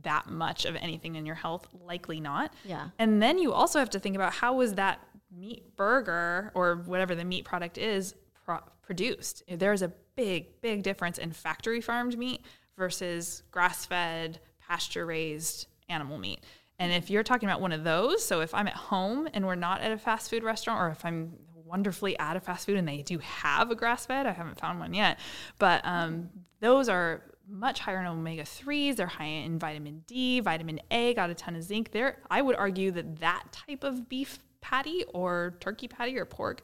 that 0.02 0.28
much 0.28 0.66
of 0.66 0.76
anything 0.78 1.16
in 1.16 1.26
your 1.26 1.36
health? 1.36 1.68
Likely 1.74 2.20
not. 2.20 2.54
Yeah. 2.64 2.90
And 2.98 3.22
then 3.22 3.38
you 3.38 3.54
also 3.54 3.80
have 3.80 3.90
to 3.92 4.00
think 4.00 4.16
about 4.16 4.34
how 4.34 4.56
was 4.56 4.76
that 4.76 5.00
meat 5.30 5.76
burger 5.76 6.52
or 6.56 6.78
whatever 6.86 7.16
the 7.16 7.26
meat 7.26 7.44
product 7.44 7.78
is 7.78 8.16
pro- 8.46 8.64
produced. 8.82 9.44
There's 9.48 9.82
a 9.82 9.92
big, 10.16 10.62
big 10.62 10.84
difference 10.84 11.18
in 11.18 11.34
factory 11.34 11.82
farmed 11.82 12.18
meat 12.18 12.42
versus 12.78 13.44
grass 13.52 13.86
fed, 13.86 14.40
pasture 14.66 15.06
raised 15.06 15.68
animal 15.90 16.18
meat. 16.18 16.40
And 16.80 16.92
if 16.92 17.10
you're 17.10 17.24
talking 17.24 17.48
about 17.48 17.62
one 17.62 17.72
of 17.72 17.84
those, 17.84 18.24
so 18.24 18.42
if 18.42 18.54
I'm 18.54 18.68
at 18.68 18.74
home 18.74 19.28
and 19.34 19.46
we're 19.46 19.56
not 19.56 19.82
at 19.82 19.92
a 19.92 19.98
fast 19.98 20.30
food 20.30 20.44
restaurant, 20.44 20.82
or 20.82 20.90
if 20.90 21.04
I'm 21.06 21.34
wonderfully 21.74 22.18
at 22.20 22.38
a 22.38 22.40
fast 22.40 22.68
food 22.68 22.78
and 22.78 22.88
they 22.88 23.02
do 23.02 23.18
have 23.18 23.72
a 23.72 23.76
grass 23.76 24.06
fed. 24.06 24.28
I 24.28 24.32
haven't 24.32 24.60
found 24.60 24.80
one 24.80 24.94
yet, 24.94 25.18
but 25.58 25.82
um, 25.84 26.30
those 26.60 26.88
are 26.88 27.24
much 27.50 27.80
higher 27.80 28.00
in 28.00 28.06
omega 28.06 28.44
3s. 28.44 28.96
They're 28.96 29.08
high 29.08 29.26
in 29.26 29.58
vitamin 29.58 30.04
D, 30.06 30.40
vitamin 30.40 30.80
A, 30.92 31.16
got 31.16 31.32
a 31.32 31.34
ton 31.34 31.56
of 31.56 31.64
zinc. 31.64 31.92
There, 31.92 32.20
I 32.30 32.44
would 32.44 32.56
argue 32.56 32.92
that 32.92 33.20
that 33.22 33.46
type 33.52 33.84
of 33.84 34.08
beef 34.08 34.38
patty 34.62 35.04
or 35.16 35.56
turkey 35.62 35.88
patty 35.88 36.16
or 36.16 36.26
pork 36.26 36.62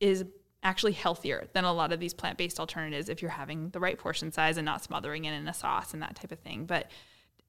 is 0.00 0.24
actually 0.64 0.92
healthier 0.92 1.46
than 1.52 1.62
a 1.62 1.72
lot 1.72 1.92
of 1.92 2.00
these 2.00 2.12
plant 2.12 2.36
based 2.36 2.58
alternatives 2.58 3.08
if 3.08 3.22
you're 3.22 3.30
having 3.30 3.70
the 3.70 3.78
right 3.78 3.96
portion 3.96 4.32
size 4.32 4.56
and 4.56 4.64
not 4.64 4.82
smothering 4.82 5.24
it 5.24 5.34
in 5.34 5.46
a 5.46 5.54
sauce 5.54 5.94
and 5.94 6.02
that 6.02 6.16
type 6.16 6.32
of 6.32 6.40
thing. 6.40 6.64
But 6.64 6.90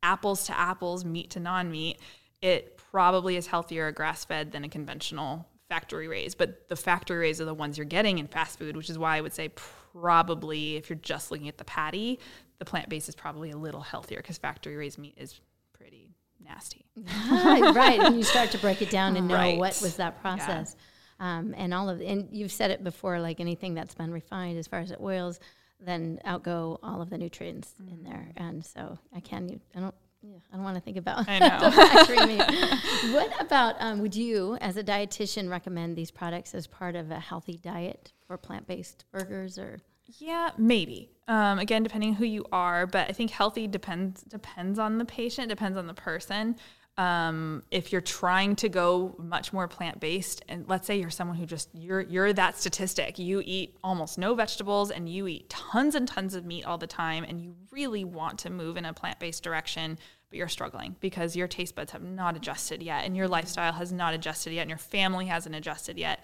apples 0.04 0.46
to 0.46 0.58
apples, 0.58 1.04
meat 1.04 1.32
to 1.32 1.40
non 1.40 1.72
meat, 1.72 2.00
it 2.40 2.78
probably 2.92 3.36
is 3.36 3.48
healthier 3.48 3.92
grass 3.92 4.26
fed 4.26 4.52
than 4.52 4.64
a 4.64 4.70
conventional 4.70 5.48
factory 5.70 6.08
raised, 6.08 6.38
but 6.38 6.68
the 6.68 6.76
factory 6.76 7.20
raised 7.20 7.40
are 7.40 7.46
the 7.46 7.54
ones 7.54 7.78
you're 7.78 7.86
getting 7.86 8.18
in 8.18 8.28
fast 8.28 8.60
food, 8.60 8.76
which 8.76 8.90
is 8.90 8.98
why 8.98 9.18
I 9.18 9.22
would 9.22 9.34
say 9.34 9.50
probably 9.50 10.76
if 10.76 10.90
you're 10.90 10.98
just 10.98 11.32
looking 11.32 11.48
at 11.48 11.58
the 11.58 11.64
patty, 11.64 12.20
the 12.58 12.66
plant 12.66 12.90
based 12.90 13.08
is 13.08 13.16
probably 13.16 13.52
a 13.52 13.58
little 13.58 13.82
healthier 13.82 14.18
because 14.18 14.38
factory 14.38 14.76
raised 14.76 14.98
meat 14.98 15.14
is 15.16 15.40
pretty 15.72 16.16
nasty. 16.44 16.86
right, 17.32 17.74
right. 17.76 18.00
And 18.00 18.18
you 18.18 18.24
start 18.24 18.52
to 18.52 18.58
break 18.58 18.82
it 18.82 18.90
down 18.90 19.16
and 19.16 19.28
know 19.28 19.36
right. 19.36 19.58
what 19.58 19.80
was 19.82 19.96
that 19.98 20.22
process. 20.22 20.76
Yeah. 20.76 20.86
Um, 21.22 21.54
and 21.58 21.74
all 21.74 21.90
of 21.90 22.02
and 22.02 22.30
you've 22.32 22.52
said 22.52 22.72
it 22.72 22.84
before, 22.84 23.20
like 23.20 23.40
anything 23.40 23.74
that's 23.74 23.94
been 23.94 24.12
refined 24.12 24.58
as 24.58 24.68
far 24.68 24.80
as 24.80 24.92
it 24.92 25.00
oils, 25.02 25.40
then 25.80 26.20
outgo 26.26 26.80
all 26.82 27.02
of 27.02 27.10
the 27.10 27.18
nutrients 27.18 27.74
mm-hmm. 27.82 27.94
in 27.94 28.04
there. 28.04 28.32
And 28.38 28.66
so 28.66 28.98
I 29.14 29.20
can, 29.20 29.60
I 29.76 29.80
don't 29.80 29.96
yeah, 30.22 30.38
I 30.52 30.56
don't 30.56 30.64
want 30.64 30.76
to 30.76 30.82
think 30.82 30.98
about 30.98 31.30
I 31.30 31.40
know. 31.50 31.60
the 31.60 31.72
factory 31.72 32.26
meat. 32.26 32.42
what 33.14 33.42
about 33.42 33.76
um, 33.80 34.00
would 34.00 34.16
you, 34.16 34.58
as 34.60 34.78
a 34.78 34.84
dietitian, 34.84 35.50
recommend 35.50 35.96
these 35.96 36.12
products 36.12 36.54
as 36.54 36.68
part 36.68 36.96
of 36.96 37.12
a 37.12 37.20
healthy 37.20 37.60
diet 37.62 38.12
for 38.28 38.38
plant-based 38.38 39.06
burgers 39.12 39.58
or? 39.58 39.80
Yeah, 40.18 40.52
maybe. 40.58 41.12
Um, 41.28 41.60
again, 41.60 41.84
depending 41.84 42.16
who 42.16 42.26
you 42.26 42.44
are, 42.52 42.88
but 42.88 43.08
I 43.10 43.14
think 43.14 43.32
healthy 43.32 43.68
depends 43.68 44.24
depends 44.24 44.80
on 44.80 44.98
the 44.98 45.06
patient, 45.06 45.50
depends 45.50 45.78
on 45.78 45.86
the 45.88 45.94
person. 45.94 46.56
Um, 47.00 47.64
if 47.72 47.94
you're 47.94 48.02
trying 48.02 48.58
to 48.58 48.68
go 48.68 49.16
much 49.18 49.54
more 49.54 49.70
plant 49.70 50.02
based, 50.02 50.44
and 50.50 50.68
let's 50.68 50.86
say 50.86 51.00
you're 51.00 51.10
someone 51.10 51.38
who 51.38 51.46
just 51.46 51.70
you're 51.74 52.02
you're 52.02 52.34
that 52.34 52.58
statistic, 52.58 53.18
you 53.18 53.42
eat 53.46 53.78
almost 53.82 54.18
no 54.18 54.36
vegetables 54.36 54.92
and 54.92 55.08
you 55.08 55.26
eat 55.26 55.50
tons 55.50 55.96
and 55.96 56.06
tons 56.06 56.36
of 56.36 56.44
meat 56.44 56.66
all 56.66 56.78
the 56.78 56.88
time, 56.88 57.24
and 57.24 57.40
you 57.40 57.56
really 57.72 58.04
want 58.04 58.38
to 58.40 58.50
move 58.50 58.76
in 58.76 58.84
a 58.84 58.92
plant 58.92 59.18
based 59.18 59.44
direction, 59.44 59.98
but 60.30 60.36
you're 60.36 60.50
struggling 60.50 60.98
because 61.00 61.38
your 61.38 61.48
taste 61.48 61.74
buds 61.74 61.94
have 61.94 62.04
not 62.04 62.36
adjusted 62.36 62.84
yet, 62.84 63.06
and 63.06 63.16
your 63.16 63.30
lifestyle 63.30 63.72
has 63.72 63.94
not 63.94 64.14
adjusted 64.14 64.52
yet, 64.52 64.64
and 64.64 64.70
your 64.70 64.78
family 64.78 65.28
hasn't 65.28 65.56
adjusted 65.56 65.98
yet 65.98 66.22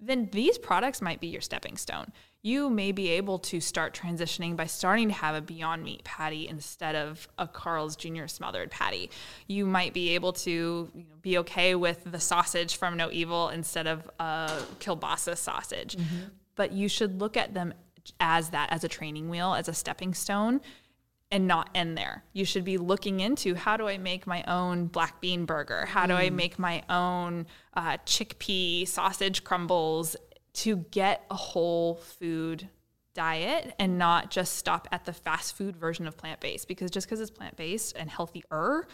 then 0.00 0.28
these 0.32 0.58
products 0.58 1.02
might 1.02 1.20
be 1.20 1.26
your 1.28 1.40
stepping 1.40 1.76
stone. 1.76 2.12
You 2.42 2.70
may 2.70 2.90
be 2.92 3.10
able 3.10 3.38
to 3.40 3.60
start 3.60 3.94
transitioning 3.94 4.56
by 4.56 4.64
starting 4.64 5.08
to 5.08 5.14
have 5.14 5.34
a 5.34 5.42
Beyond 5.42 5.84
Meat 5.84 6.04
patty 6.04 6.48
instead 6.48 6.96
of 6.96 7.28
a 7.38 7.46
Carl's 7.46 7.96
Jr. 7.96 8.26
smothered 8.26 8.70
patty. 8.70 9.10
You 9.46 9.66
might 9.66 9.92
be 9.92 10.14
able 10.14 10.32
to 10.34 10.50
you 10.50 11.04
know, 11.04 11.16
be 11.20 11.38
okay 11.38 11.74
with 11.74 12.02
the 12.10 12.20
sausage 12.20 12.76
from 12.76 12.96
No 12.96 13.10
Evil 13.10 13.50
instead 13.50 13.86
of 13.86 14.10
a 14.18 14.62
kielbasa 14.78 15.36
sausage. 15.36 15.96
Mm-hmm. 15.96 16.28
But 16.54 16.72
you 16.72 16.88
should 16.88 17.20
look 17.20 17.36
at 17.36 17.52
them 17.52 17.74
as 18.18 18.50
that, 18.50 18.72
as 18.72 18.84
a 18.84 18.88
training 18.88 19.28
wheel, 19.28 19.54
as 19.54 19.68
a 19.68 19.74
stepping 19.74 20.14
stone 20.14 20.62
and 21.30 21.46
not 21.46 21.70
end 21.74 21.96
there. 21.96 22.24
You 22.32 22.44
should 22.44 22.64
be 22.64 22.76
looking 22.76 23.20
into 23.20 23.54
how 23.54 23.76
do 23.76 23.86
I 23.86 23.98
make 23.98 24.26
my 24.26 24.42
own 24.44 24.86
black 24.86 25.20
bean 25.20 25.44
burger? 25.44 25.86
How 25.86 26.06
do 26.06 26.14
mm. 26.14 26.18
I 26.18 26.30
make 26.30 26.58
my 26.58 26.82
own 26.88 27.46
uh, 27.74 27.98
chickpea 28.04 28.88
sausage 28.88 29.44
crumbles 29.44 30.16
to 30.52 30.76
get 30.90 31.24
a 31.30 31.36
whole 31.36 31.96
food 31.96 32.68
diet 33.14 33.74
and 33.78 33.98
not 33.98 34.30
just 34.30 34.56
stop 34.56 34.88
at 34.92 35.04
the 35.04 35.12
fast 35.12 35.56
food 35.56 35.76
version 35.76 36.06
of 36.06 36.16
plant 36.16 36.40
based? 36.40 36.66
Because 36.66 36.90
just 36.90 37.06
because 37.06 37.20
it's 37.20 37.30
plant 37.30 37.56
based 37.56 37.96
and 37.96 38.10
healthier 38.10 38.88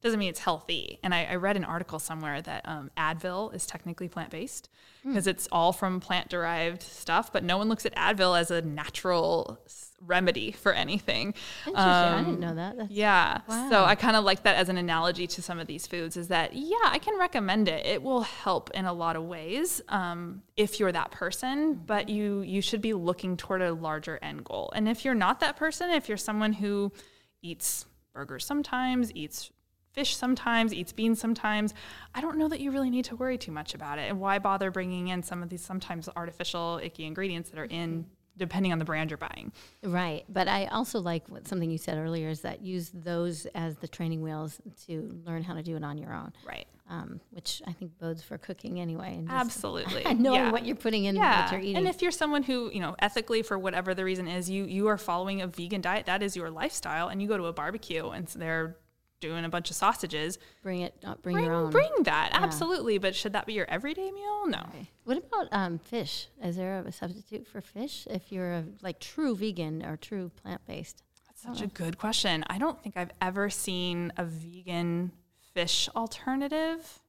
doesn't 0.00 0.18
mean 0.18 0.30
it's 0.30 0.40
healthy. 0.40 0.98
And 1.02 1.14
I, 1.14 1.24
I 1.24 1.36
read 1.36 1.56
an 1.56 1.64
article 1.64 1.98
somewhere 1.98 2.42
that 2.42 2.66
um, 2.66 2.90
Advil 2.96 3.54
is 3.54 3.66
technically 3.66 4.08
plant 4.08 4.30
based 4.30 4.68
because 5.04 5.26
mm. 5.26 5.30
it's 5.30 5.46
all 5.52 5.72
from 5.72 6.00
plant 6.00 6.28
derived 6.28 6.82
stuff, 6.82 7.32
but 7.32 7.44
no 7.44 7.58
one 7.58 7.68
looks 7.68 7.86
at 7.86 7.94
Advil 7.94 8.38
as 8.38 8.50
a 8.50 8.62
natural 8.62 9.60
remedy 10.06 10.52
for 10.52 10.72
anything. 10.72 11.34
Interesting. 11.66 11.76
Um, 11.76 12.14
I 12.14 12.22
didn't 12.24 12.40
know 12.40 12.54
that. 12.54 12.76
That's, 12.76 12.90
yeah. 12.90 13.40
Wow. 13.48 13.70
So 13.70 13.84
I 13.84 13.94
kind 13.94 14.16
of 14.16 14.24
like 14.24 14.42
that 14.42 14.56
as 14.56 14.68
an 14.68 14.76
analogy 14.76 15.26
to 15.28 15.42
some 15.42 15.58
of 15.58 15.66
these 15.66 15.86
foods 15.86 16.16
is 16.16 16.28
that, 16.28 16.54
yeah, 16.54 16.76
I 16.84 16.98
can 16.98 17.18
recommend 17.18 17.68
it. 17.68 17.86
It 17.86 18.02
will 18.02 18.22
help 18.22 18.70
in 18.74 18.84
a 18.84 18.92
lot 18.92 19.16
of 19.16 19.24
ways 19.24 19.80
um, 19.88 20.42
if 20.56 20.80
you're 20.80 20.92
that 20.92 21.10
person, 21.10 21.74
but 21.74 22.08
you, 22.08 22.40
you 22.40 22.60
should 22.60 22.80
be 22.80 22.94
looking 22.94 23.36
toward 23.36 23.62
a 23.62 23.72
larger 23.72 24.18
end 24.22 24.44
goal. 24.44 24.72
And 24.74 24.88
if 24.88 25.04
you're 25.04 25.14
not 25.14 25.40
that 25.40 25.56
person, 25.56 25.90
if 25.90 26.08
you're 26.08 26.18
someone 26.18 26.52
who 26.52 26.92
eats 27.40 27.86
burgers 28.12 28.44
sometimes, 28.44 29.12
eats 29.14 29.50
fish 29.92 30.16
sometimes, 30.16 30.72
eats 30.72 30.90
beans 30.90 31.20
sometimes. 31.20 31.74
I 32.14 32.22
don't 32.22 32.38
know 32.38 32.48
that 32.48 32.60
you 32.60 32.70
really 32.70 32.90
need 32.90 33.04
to 33.06 33.16
worry 33.16 33.36
too 33.36 33.52
much 33.52 33.74
about 33.74 33.98
it. 33.98 34.08
And 34.08 34.20
why 34.20 34.38
bother 34.38 34.70
bringing 34.70 35.08
in 35.08 35.22
some 35.22 35.42
of 35.42 35.50
these 35.50 35.62
sometimes 35.62 36.08
artificial, 36.16 36.80
icky 36.82 37.04
ingredients 37.04 37.50
that 37.50 37.58
are 37.58 37.66
in 37.66 38.06
depending 38.36 38.72
on 38.72 38.78
the 38.78 38.84
brand 38.84 39.10
you're 39.10 39.18
buying. 39.18 39.52
Right. 39.82 40.24
But 40.28 40.48
I 40.48 40.66
also 40.66 41.00
like 41.00 41.28
what 41.28 41.46
something 41.46 41.70
you 41.70 41.78
said 41.78 41.98
earlier 41.98 42.28
is 42.28 42.40
that 42.42 42.62
use 42.62 42.90
those 42.94 43.46
as 43.54 43.76
the 43.76 43.88
training 43.88 44.22
wheels 44.22 44.60
to 44.86 45.20
learn 45.26 45.42
how 45.42 45.54
to 45.54 45.62
do 45.62 45.76
it 45.76 45.84
on 45.84 45.98
your 45.98 46.14
own. 46.14 46.32
Right. 46.46 46.66
Um, 46.88 47.20
which 47.30 47.62
I 47.66 47.72
think 47.72 47.98
bodes 47.98 48.22
for 48.22 48.36
cooking 48.36 48.78
anyway. 48.80 49.14
And 49.16 49.30
Absolutely. 49.30 50.02
knowing 50.14 50.40
yeah. 50.40 50.52
what 50.52 50.66
you're 50.66 50.76
putting 50.76 51.04
in, 51.04 51.16
yeah. 51.16 51.42
what 51.42 51.52
you're 51.52 51.60
eating. 51.60 51.76
And 51.76 51.88
if 51.88 52.02
you're 52.02 52.10
someone 52.10 52.42
who, 52.42 52.70
you 52.72 52.80
know, 52.80 52.96
ethically, 52.98 53.42
for 53.42 53.58
whatever 53.58 53.94
the 53.94 54.04
reason 54.04 54.28
is, 54.28 54.50
you, 54.50 54.64
you 54.64 54.88
are 54.88 54.98
following 54.98 55.40
a 55.40 55.46
vegan 55.46 55.80
diet, 55.80 56.06
that 56.06 56.22
is 56.22 56.36
your 56.36 56.50
lifestyle, 56.50 57.08
and 57.08 57.22
you 57.22 57.28
go 57.28 57.38
to 57.38 57.46
a 57.46 57.52
barbecue 57.52 58.10
and 58.10 58.26
they're 58.28 58.76
doing 59.22 59.46
a 59.46 59.48
bunch 59.48 59.70
of 59.70 59.76
sausages. 59.76 60.38
Bring 60.62 60.82
it, 60.82 60.94
uh, 61.02 61.14
bring, 61.22 61.36
bring, 61.36 61.46
your 61.46 61.54
own. 61.54 61.70
Bring 61.70 61.90
that, 62.02 62.32
yeah. 62.32 62.42
absolutely. 62.42 62.98
But 62.98 63.14
should 63.14 63.32
that 63.32 63.46
be 63.46 63.54
your 63.54 63.64
everyday 63.70 64.10
meal? 64.10 64.46
No. 64.46 64.58
Okay. 64.68 64.90
What 65.04 65.16
about 65.16 65.48
um, 65.52 65.78
fish? 65.78 66.26
Is 66.44 66.56
there 66.56 66.84
a 66.86 66.92
substitute 66.92 67.46
for 67.46 67.62
fish 67.62 68.06
if 68.10 68.30
you're 68.30 68.52
a 68.52 68.64
like 68.82 69.00
true 69.00 69.34
vegan 69.34 69.82
or 69.82 69.96
true 69.96 70.30
plant 70.42 70.60
based? 70.66 71.02
That's 71.26 71.42
such 71.42 71.64
a 71.64 71.68
good 71.68 71.96
question. 71.96 72.44
I 72.48 72.58
don't 72.58 72.82
think 72.82 72.98
I've 72.98 73.12
ever 73.22 73.48
seen 73.48 74.12
a 74.18 74.24
vegan 74.24 75.12
fish 75.54 75.88
alternative. 75.96 77.00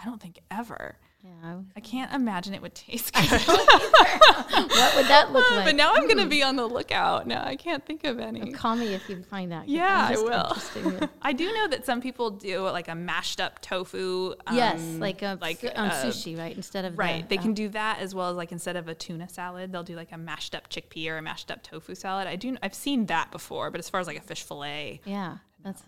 I 0.00 0.04
don't 0.04 0.20
think 0.20 0.40
ever. 0.50 0.96
Yeah, 1.26 1.60
I, 1.74 1.80
can't 1.80 2.12
imagine 2.12 2.54
it 2.54 2.62
would 2.62 2.74
taste 2.74 3.12
good. 3.14 3.28
what 3.28 4.96
would 4.96 5.06
that 5.06 5.32
look 5.32 5.50
like? 5.50 5.64
But 5.64 5.74
now 5.74 5.92
I'm 5.92 6.04
going 6.04 6.18
to 6.18 6.26
be 6.26 6.42
on 6.42 6.54
the 6.56 6.66
lookout. 6.66 7.26
Now 7.26 7.44
I 7.44 7.56
can't 7.56 7.84
think 7.84 8.04
of 8.04 8.20
any. 8.20 8.42
Well, 8.42 8.52
call 8.52 8.76
me 8.76 8.94
if 8.94 9.08
you 9.08 9.22
find 9.24 9.50
that. 9.50 9.68
Yeah, 9.68 10.08
I 10.10 10.16
will. 10.16 11.08
I 11.22 11.32
do 11.32 11.52
know 11.52 11.68
that 11.68 11.84
some 11.84 12.00
people 12.00 12.30
do 12.30 12.60
like 12.68 12.88
a 12.88 12.94
mashed 12.94 13.40
up 13.40 13.60
tofu. 13.60 14.34
Um, 14.46 14.56
yes, 14.56 14.80
like 14.98 15.22
a, 15.22 15.36
like 15.40 15.64
um, 15.74 15.88
uh, 15.88 15.90
sushi, 15.90 16.38
right? 16.38 16.54
Instead 16.54 16.84
of 16.84 16.96
right, 16.96 17.28
the, 17.28 17.34
they 17.34 17.38
uh, 17.38 17.42
can 17.42 17.54
do 17.54 17.68
that 17.70 17.98
as 17.98 18.14
well 18.14 18.30
as 18.30 18.36
like 18.36 18.52
instead 18.52 18.76
of 18.76 18.86
a 18.86 18.94
tuna 18.94 19.28
salad, 19.28 19.72
they'll 19.72 19.82
do 19.82 19.96
like 19.96 20.12
a 20.12 20.18
mashed 20.18 20.54
up 20.54 20.68
chickpea 20.70 21.10
or 21.10 21.18
a 21.18 21.22
mashed 21.22 21.50
up 21.50 21.62
tofu 21.62 21.96
salad. 21.96 22.28
I 22.28 22.36
do. 22.36 22.56
I've 22.62 22.74
seen 22.74 23.06
that 23.06 23.32
before, 23.32 23.70
but 23.70 23.80
as 23.80 23.90
far 23.90 24.00
as 24.00 24.06
like 24.06 24.18
a 24.18 24.22
fish 24.22 24.44
fillet, 24.44 25.00
yeah. 25.04 25.38
That's 25.66 25.82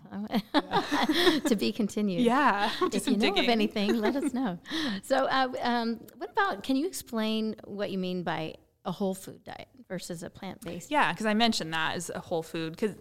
to 1.49 1.55
be 1.55 1.71
continued. 1.71 2.21
Yeah. 2.21 2.69
If 2.91 3.07
you 3.07 3.13
know 3.13 3.19
digging. 3.19 3.45
of 3.45 3.49
anything, 3.49 3.95
let 3.99 4.15
us 4.15 4.33
know. 4.33 4.59
So, 5.03 5.25
uh, 5.25 5.47
um, 5.61 6.01
what 6.17 6.31
about? 6.31 6.63
Can 6.63 6.75
you 6.75 6.85
explain 6.85 7.55
what 7.63 7.89
you 7.89 7.97
mean 7.97 8.23
by 8.23 8.55
a 8.85 8.91
whole 8.91 9.15
food 9.15 9.43
diet 9.43 9.67
versus 9.87 10.23
a 10.23 10.29
plant 10.29 10.61
based? 10.61 10.91
Yeah, 10.91 11.11
because 11.11 11.25
I 11.25 11.33
mentioned 11.33 11.73
that 11.73 11.95
as 11.95 12.11
a 12.13 12.19
whole 12.19 12.43
food. 12.43 12.73
Because 12.73 12.95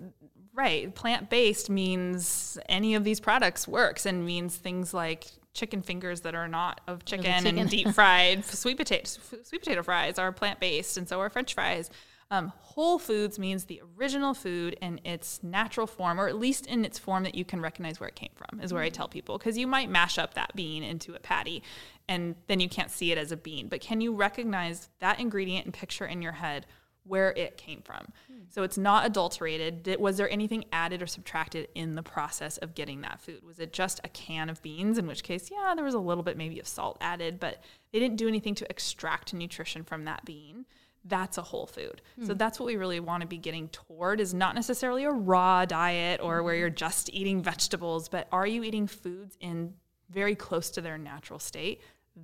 right, 0.55 0.95
plant 0.95 1.29
based 1.29 1.69
means 1.69 2.59
any 2.69 2.95
of 2.95 3.05
these 3.05 3.21
products 3.21 3.67
works 3.67 4.07
and 4.07 4.25
means 4.25 4.57
things 4.57 4.95
like 4.95 5.27
chicken 5.55 5.83
fingers 5.83 6.21
that 6.21 6.35
are 6.35 6.49
not 6.49 6.81
of 6.87 7.05
chicken, 7.05 7.43
chicken. 7.43 7.59
and 7.59 7.69
deep 7.69 7.89
fried 7.89 8.45
sweet 8.45 8.77
potato 8.77 9.09
sweet 9.43 9.61
potato 9.61 9.83
fries 9.83 10.19
are 10.19 10.31
plant 10.31 10.61
based, 10.61 10.97
and 10.97 11.09
so 11.09 11.21
are 11.21 11.29
French 11.31 11.55
fries. 11.55 11.91
Um, 12.31 12.53
whole 12.61 12.99
foods 12.99 13.39
means 13.39 13.65
the 13.65 13.81
original 13.97 14.35
food 14.35 14.77
in 14.83 15.01
its 15.03 15.43
natural 15.43 15.87
form, 15.87 16.21
or 16.21 16.29
at 16.29 16.37
least 16.37 16.67
in 16.67 16.85
its 16.85 16.99
form 16.99 17.23
that 17.23 17.35
you 17.35 17.45
can 17.45 17.61
recognize 17.63 17.99
where 17.99 18.09
it 18.09 18.17
came 18.17 18.33
from, 18.35 18.61
is 18.61 18.73
where 18.73 18.83
I 18.83 18.91
tell 18.91 19.09
people. 19.09 19.39
Because 19.39 19.57
you 19.57 19.67
might 19.67 19.89
mash 19.89 20.19
up 20.19 20.35
that 20.35 20.55
bean 20.55 20.83
into 20.83 21.15
a 21.15 21.21
patty 21.21 21.63
and 22.07 22.35
then 22.47 22.61
you 22.61 22.69
can't 22.69 22.91
see 22.91 23.13
it 23.13 23.19
as 23.19 23.33
a 23.33 23.37
bean. 23.37 23.69
But 23.69 23.81
can 23.81 24.01
you 24.01 24.15
recognize 24.15 24.91
that 24.99 25.21
ingredient 25.21 25.65
and 25.65 25.75
picture 25.75 26.05
in 26.05 26.21
your 26.21 26.33
head 26.33 26.67
where 27.05 27.33
it 27.33 27.57
came 27.57 27.81
from? 27.81 28.13
Hmm. 28.27 28.41
So 28.51 28.63
it's 28.63 28.77
not 28.77 29.07
adulterated. 29.07 29.97
Was 29.99 30.19
there 30.19 30.29
anything 30.29 30.67
added 30.71 31.03
or 31.03 31.07
subtracted 31.07 31.69
in 31.75 31.95
the 31.95 32.03
process 32.03 32.59
of 32.59 32.75
getting 32.75 33.01
that 33.03 33.21
food? 33.21 33.43
Was 33.43 33.59
it 33.59 33.73
just 33.73 34.01
a 34.05 34.09
can 34.09 34.51
of 34.51 34.63
beans, 34.63 34.99
in 34.99 35.07
which 35.07 35.23
case, 35.23 35.51
yeah, 35.51 35.75
there 35.75 35.85
was 35.85 35.95
a 35.95 35.99
little 35.99 36.23
bit 36.23 36.37
maybe 36.37 36.61
of 36.61 36.69
salt 36.69 36.99
added, 37.01 37.41
but 37.41 37.63
they 37.91 37.99
didn't 37.99 38.17
do 38.17 38.29
anything 38.29 38.55
to 38.57 38.71
extract 38.71 39.33
nutrition 39.33 39.83
from 39.83 40.05
that 40.05 40.27
bean 40.27 40.67
that's 41.05 41.39
a 41.39 41.43
whole 41.43 41.67
food. 41.67 42.03
Mm. 42.21 42.27
So 42.27 42.35
that's 42.35 42.59
what 42.59 42.67
we 42.67 42.77
really 42.77 43.01
want 43.01 43.23
to 43.23 43.27
be 43.27 43.39
getting 43.39 43.69
toward 43.69 44.21
is 44.21 44.35
not 44.35 44.55
necessarily 44.55 45.05
a 45.05 45.11
raw 45.11 45.65
diet 45.65 46.21
or 46.23 46.43
where 46.43 46.55
you're 46.55 46.71
just 46.71 47.13
eating 47.13 47.43
vegetables, 47.43 48.09
but 48.09 48.29
are 48.33 48.47
you 48.47 48.63
eating 48.65 48.87
foods 48.87 49.37
in 49.41 49.75
very 50.11 50.35
close 50.35 50.71
to 50.71 50.81
their 50.81 50.99
natural 50.99 51.39
state? 51.39 51.81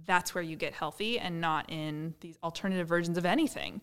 That's 0.07 0.35
where 0.35 0.43
you 0.43 0.57
get 0.57 0.75
healthy 0.75 1.19
and 1.19 1.41
not 1.41 1.71
in 1.71 2.15
these 2.21 2.39
alternative 2.43 2.89
versions 2.89 3.17
of 3.17 3.25
anything. 3.25 3.81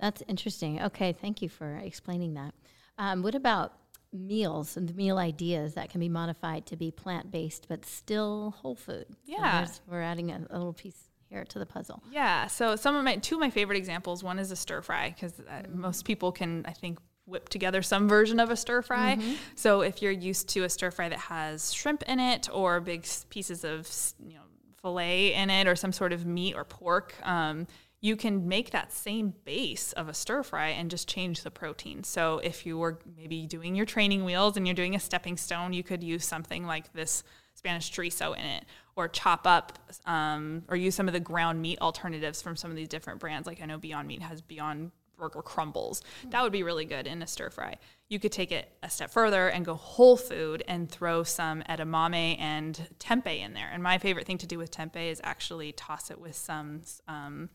That's 0.00 0.22
interesting. 0.28 0.82
Okay, 0.82 1.12
thank 1.12 1.40
you 1.40 1.48
for 1.48 1.76
explaining 1.76 2.34
that. 2.34 2.54
Um, 2.98 3.22
what 3.22 3.34
about 3.34 3.74
meals 4.12 4.76
and 4.76 4.88
the 4.88 4.94
meal 4.94 5.18
ideas 5.18 5.74
that 5.74 5.90
can 5.90 6.00
be 6.00 6.08
modified 6.08 6.66
to 6.66 6.76
be 6.76 6.90
plant 6.90 7.30
based 7.30 7.66
but 7.68 7.84
still 7.84 8.54
whole 8.58 8.74
food? 8.74 9.06
Yeah. 9.24 9.64
So 9.64 9.80
we're 9.88 10.02
adding 10.02 10.30
a, 10.30 10.46
a 10.50 10.58
little 10.58 10.72
piece 10.72 11.10
to 11.42 11.58
the 11.58 11.66
puzzle. 11.66 12.02
Yeah. 12.12 12.46
So 12.46 12.76
some 12.76 12.94
of 12.94 13.02
my 13.02 13.16
two 13.16 13.34
of 13.36 13.40
my 13.40 13.50
favorite 13.50 13.78
examples. 13.78 14.22
One 14.22 14.38
is 14.38 14.50
a 14.52 14.56
stir 14.56 14.82
fry 14.82 15.10
because 15.10 15.40
uh, 15.40 15.42
mm-hmm. 15.42 15.80
most 15.80 16.04
people 16.04 16.30
can 16.30 16.64
I 16.66 16.72
think 16.72 16.98
whip 17.26 17.48
together 17.48 17.82
some 17.82 18.08
version 18.08 18.38
of 18.38 18.50
a 18.50 18.56
stir 18.56 18.82
fry. 18.82 19.16
Mm-hmm. 19.16 19.34
So 19.56 19.80
if 19.80 20.02
you're 20.02 20.12
used 20.12 20.48
to 20.50 20.64
a 20.64 20.68
stir 20.68 20.90
fry 20.90 21.08
that 21.08 21.18
has 21.18 21.72
shrimp 21.72 22.02
in 22.02 22.20
it 22.20 22.48
or 22.52 22.80
big 22.80 23.06
pieces 23.30 23.64
of 23.64 23.90
you 24.24 24.34
know 24.34 24.42
fillet 24.84 25.32
in 25.32 25.48
it 25.48 25.66
or 25.66 25.74
some 25.74 25.92
sort 25.92 26.12
of 26.12 26.26
meat 26.26 26.54
or 26.54 26.64
pork. 26.64 27.14
Um, 27.22 27.66
you 28.02 28.16
can 28.16 28.46
make 28.46 28.70
that 28.72 28.92
same 28.92 29.32
base 29.46 29.94
of 29.94 30.10
a 30.10 30.14
stir 30.14 30.42
fry 30.42 30.68
and 30.68 30.90
just 30.90 31.08
change 31.08 31.42
the 31.42 31.50
protein. 31.50 32.04
So 32.04 32.38
if 32.44 32.66
you 32.66 32.76
were 32.76 32.98
maybe 33.16 33.46
doing 33.46 33.74
your 33.74 33.86
training 33.86 34.26
wheels 34.26 34.58
and 34.58 34.66
you're 34.66 34.74
doing 34.74 34.94
a 34.94 35.00
stepping 35.00 35.38
stone, 35.38 35.72
you 35.72 35.82
could 35.82 36.04
use 36.04 36.26
something 36.26 36.66
like 36.66 36.92
this 36.92 37.24
Spanish 37.64 37.90
chorizo 37.90 38.36
in 38.36 38.44
it, 38.44 38.64
or 38.94 39.08
chop 39.08 39.46
up 39.46 39.78
um, 40.04 40.62
or 40.68 40.76
use 40.76 40.94
some 40.94 41.08
of 41.08 41.14
the 41.14 41.20
ground 41.20 41.62
meat 41.62 41.78
alternatives 41.80 42.42
from 42.42 42.56
some 42.56 42.70
of 42.70 42.76
these 42.76 42.88
different 42.88 43.20
brands. 43.20 43.46
Like 43.46 43.62
I 43.62 43.64
know 43.64 43.78
Beyond 43.78 44.06
Meat 44.06 44.20
has 44.20 44.42
Beyond 44.42 44.90
burger 45.16 45.40
crumbles. 45.40 46.02
That 46.28 46.42
would 46.42 46.52
be 46.52 46.62
really 46.62 46.84
good 46.84 47.06
in 47.06 47.22
a 47.22 47.26
stir 47.26 47.48
fry. 47.48 47.76
You 48.08 48.18
could 48.18 48.32
take 48.32 48.52
it 48.52 48.70
a 48.82 48.90
step 48.90 49.10
further 49.10 49.48
and 49.48 49.64
go 49.64 49.74
whole 49.74 50.18
food 50.18 50.62
and 50.68 50.90
throw 50.90 51.22
some 51.22 51.62
edamame 51.62 52.38
and 52.38 52.88
tempeh 52.98 53.40
in 53.40 53.54
there. 53.54 53.70
And 53.72 53.82
my 53.82 53.96
favorite 53.96 54.26
thing 54.26 54.38
to 54.38 54.46
do 54.46 54.58
with 54.58 54.70
tempeh 54.70 55.10
is 55.10 55.20
actually 55.24 55.72
toss 55.72 56.10
it 56.10 56.20
with 56.20 56.36
some 56.36 56.82
um, 57.08 57.48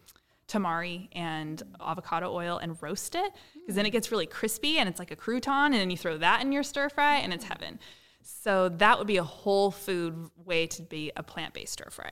tamari 0.47 1.09
and 1.11 1.61
avocado 1.79 2.33
oil 2.33 2.57
and 2.57 2.81
roast 2.81 3.13
it 3.13 3.31
because 3.53 3.75
then 3.75 3.85
it 3.85 3.91
gets 3.91 4.11
really 4.11 4.25
crispy 4.25 4.79
and 4.79 4.89
it's 4.89 4.97
like 4.99 5.11
a 5.11 5.15
crouton. 5.15 5.65
And 5.65 5.75
then 5.75 5.91
you 5.91 5.97
throw 5.97 6.17
that 6.17 6.41
in 6.41 6.51
your 6.51 6.63
stir 6.63 6.89
fry 6.89 7.17
and 7.17 7.31
it's 7.31 7.45
heaven. 7.45 7.77
So 8.41 8.69
that 8.69 8.97
would 8.97 9.07
be 9.07 9.17
a 9.17 9.23
whole 9.23 9.71
food 9.71 10.29
way 10.45 10.67
to 10.67 10.81
be 10.81 11.11
a 11.15 11.23
plant 11.23 11.53
based 11.53 11.73
stir 11.73 11.89
fry. 11.89 12.11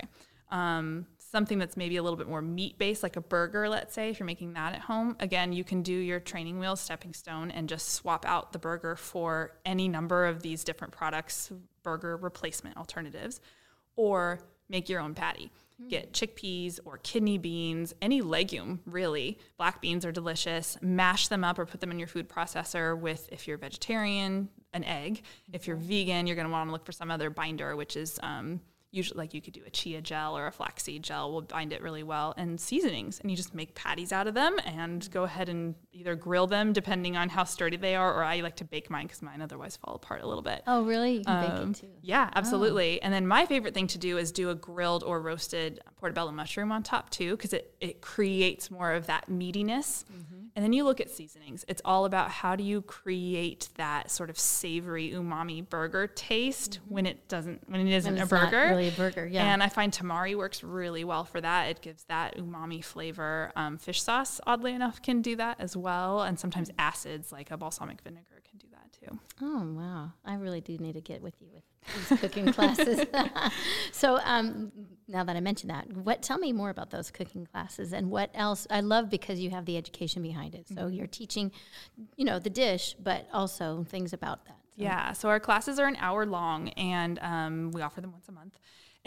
Um, 0.50 1.06
something 1.20 1.60
that's 1.60 1.76
maybe 1.76 1.98
a 1.98 2.04
little 2.04 2.18
bit 2.18 2.28
more 2.28 2.42
meat 2.42 2.78
based, 2.78 3.04
like 3.04 3.16
a 3.16 3.22
burger, 3.22 3.68
let's 3.68 3.94
say, 3.94 4.10
if 4.10 4.20
you're 4.20 4.26
making 4.26 4.54
that 4.54 4.74
at 4.74 4.82
home, 4.82 5.16
again, 5.20 5.52
you 5.52 5.64
can 5.64 5.82
do 5.82 5.94
your 5.94 6.20
training 6.20 6.58
wheel 6.60 6.76
stepping 6.76 7.14
stone 7.14 7.52
and 7.52 7.68
just 7.68 7.90
swap 7.90 8.26
out 8.26 8.54
the 8.54 8.60
burger 8.60 8.96
for 8.96 9.52
any 9.66 9.88
number 9.88 10.26
of 10.26 10.42
these 10.42 10.64
different 10.64 10.94
products, 10.94 11.52
burger 11.84 12.18
replacement 12.18 12.78
alternatives, 12.78 13.42
or 13.96 14.40
make 14.70 14.90
your 14.90 15.02
own 15.02 15.14
patty. 15.14 15.52
Get 15.90 16.12
chickpeas 16.12 16.80
or 16.86 16.98
kidney 16.98 17.38
beans, 17.38 17.94
any 18.02 18.22
legume 18.22 18.80
really. 18.86 19.38
Black 19.58 19.80
beans 19.80 20.06
are 20.06 20.12
delicious. 20.12 20.76
Mash 20.82 21.28
them 21.28 21.44
up 21.44 21.60
or 21.60 21.68
put 21.68 21.82
them 21.82 21.92
in 21.92 22.00
your 22.00 22.08
food 22.08 22.28
processor 22.28 23.00
with, 23.00 23.30
if 23.32 23.48
you're 23.48 23.60
vegetarian, 23.60 24.50
an 24.74 24.84
egg. 24.84 25.22
If 25.54 25.68
you're 25.68 25.76
vegan, 25.76 26.28
you're 26.28 26.36
going 26.36 26.48
to 26.48 26.52
want 26.52 26.68
to 26.68 26.72
look 26.72 26.86
for 26.86 26.92
some 26.92 27.12
other 27.12 27.30
binder, 27.30 27.76
which 27.76 27.96
is 27.96 28.20
um, 28.24 28.62
usually 28.92 29.18
like 29.18 29.34
you 29.34 29.42
could 29.42 29.54
do 29.54 29.62
a 29.66 29.70
chia 29.70 30.02
gel 30.02 30.38
or 30.38 30.48
a 30.48 30.52
flaxseed 30.52 31.04
gel 31.04 31.32
will 31.32 31.42
bind 31.42 31.74
it 31.74 31.82
really 31.82 32.04
well 32.04 32.34
and 32.38 32.60
seasonings 32.60 33.20
and 33.20 33.30
you 33.30 33.36
just 33.36 33.54
make 33.54 33.76
patties 33.76 34.12
out 34.12 34.28
of 34.28 34.34
them 34.34 34.58
and 34.66 35.10
go 35.12 35.24
ahead 35.24 35.50
and 35.50 35.76
either 35.92 36.16
grill 36.16 36.48
them 36.48 36.74
depending 36.74 37.18
on 37.18 37.30
how 37.30 37.44
sturdy 37.44 37.78
they 37.78 37.96
are 37.96 38.14
or 38.14 38.24
i 38.24 38.40
like 38.40 38.56
to 38.56 38.64
bake 38.64 38.90
mine 38.90 39.06
because 39.06 39.22
mine 39.22 39.42
otherwise 39.42 39.78
fall 39.78 39.96
apart 39.96 40.22
a 40.22 40.28
little 40.28 40.42
bit. 40.42 40.64
Oh 40.68 40.84
really? 40.84 41.18
You 41.18 41.24
can 41.24 41.52
um, 41.52 41.72
bake 41.72 41.78
it 41.78 41.82
too. 41.82 41.94
yeah 42.02 42.30
absolutely. 42.36 43.00
Oh. 43.00 43.06
and 43.06 43.14
then 43.14 43.28
my 43.28 43.46
favorite 43.46 43.74
thing 43.74 43.88
to 43.88 43.98
do 43.98 44.18
is 44.18 44.32
do 44.32 44.50
a 44.50 44.56
grilled 44.56 45.04
or 45.04 45.22
roasted 45.22 45.82
portobello 45.98 46.32
mushroom 46.32 46.72
on 46.72 46.84
top 46.84 47.10
too 47.10 47.36
because 47.36 47.54
it, 47.54 47.76
it 47.82 48.02
creates 48.02 48.72
more 48.72 48.94
of 48.94 49.08
that 49.08 49.30
meatiness. 49.30 50.06
Mm-hmm. 50.06 50.48
and 50.56 50.64
then 50.64 50.74
you 50.74 50.84
look 50.84 51.02
at 51.02 51.10
seasonings. 51.10 51.66
It's 51.68 51.82
all 51.84 52.06
about 52.06 52.30
how 52.30 52.56
do 52.56 52.64
you 52.64 52.82
create 52.82 53.70
that 53.76 54.12
sort 54.12 54.30
of 54.30 54.40
savory 54.40 55.12
umami 55.12 55.68
burger 55.68 56.08
taste 56.08 56.80
mm-hmm. 56.84 56.94
when 56.94 57.06
it 57.06 57.28
doesn't 57.28 57.70
when 57.70 57.86
it 57.86 57.94
isn't 57.94 58.14
when 58.14 58.24
a 58.24 58.26
burger 58.26 58.77
really 58.78 58.90
a 58.90 58.92
burger, 58.92 59.26
yeah. 59.26 59.54
And 59.54 59.64
I 59.64 59.70
find 59.70 59.92
tamari 59.92 60.36
works 60.36 60.64
really 60.64 61.04
well 61.04 61.24
for 61.24 61.42
that. 61.42 61.70
It 61.70 61.82
gives 61.82 62.04
that 62.06 62.38
umami 62.38 62.84
flavor. 62.84 63.52
Um, 63.56 63.78
fish 63.78 64.02
sauce, 64.02 64.40
oddly 64.46 64.74
enough, 64.74 65.02
can 65.02 65.22
do 65.22 65.36
that 65.38 65.60
as 65.60 65.76
well. 65.76 66.22
And 66.22 66.40
sometimes 66.40 66.70
acids 66.78 67.32
like 67.32 67.52
a 67.52 67.58
balsamic 67.58 68.02
vinegar 68.02 68.42
can 68.50 68.58
do 68.60 68.68
that 68.72 68.94
too. 68.94 69.20
Oh 69.42 69.74
wow! 69.76 70.12
I 70.26 70.36
really 70.36 70.62
do 70.62 70.78
need 70.78 70.94
to 70.94 71.02
get 71.02 71.22
with 71.22 71.36
you 71.42 71.48
with 71.54 72.10
these 72.10 72.20
cooking 72.20 72.52
classes. 72.52 73.06
so 73.92 74.20
um, 74.24 74.72
now 75.08 75.24
that 75.24 75.36
I 75.36 75.40
mentioned 75.40 75.70
that, 75.72 75.92
what 75.94 76.22
tell 76.22 76.38
me 76.38 76.54
more 76.54 76.70
about 76.70 76.92
those 76.92 77.12
cooking 77.12 77.46
classes 77.46 77.94
and 77.94 78.10
what 78.10 78.30
else? 78.34 78.68
I 78.70 78.82
love 78.82 79.10
because 79.10 79.40
you 79.40 79.50
have 79.52 79.66
the 79.66 79.78
education 79.78 80.22
behind 80.22 80.56
it. 80.56 80.68
So 80.68 80.76
mm-hmm. 80.76 80.94
you're 80.94 81.08
teaching, 81.08 81.52
you 82.16 82.26
know, 82.26 82.40
the 82.40 82.50
dish, 82.50 82.96
but 83.00 83.28
also 83.34 83.84
things 83.84 84.14
about 84.14 84.46
that. 84.46 84.58
So. 84.78 84.84
Yeah. 84.84 85.14
So 85.14 85.30
our 85.30 85.40
classes 85.40 85.80
are 85.80 85.88
an 85.88 85.98
hour 85.98 86.26
long, 86.26 86.70
and 86.70 87.20
um, 87.22 87.72
we 87.72 87.82
offer 87.82 88.02
them 88.02 88.12
once 88.12 88.30
a 88.30 88.32
month 88.32 88.58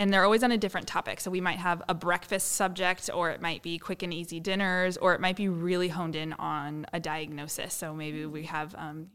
and 0.01 0.11
they're 0.11 0.25
always 0.25 0.43
on 0.43 0.51
a 0.51 0.57
different 0.57 0.87
topic. 0.87 1.21
So 1.21 1.31
we 1.31 1.43
might 1.43 1.59
have 1.59 1.83
a 1.87 1.93
breakfast 1.93 2.53
subject, 2.53 3.11
or 3.13 3.29
it 3.31 3.43
might 3.43 3.63
be 3.63 3.79
quick 3.79 4.03
and 4.03 4.15
easy 4.15 4.41
dinners, 4.41 4.97
or 4.97 5.13
it 5.13 5.21
might 5.21 5.37
be 5.37 5.51
really 5.51 5.89
honed 5.89 6.17
in 6.17 6.33
on 6.33 6.87
a 6.95 6.99
diagnosis. 6.99 7.75
So 7.75 7.95
maybe 7.95 8.25
we 8.25 8.45
have 8.45 8.75
um, 8.79 9.09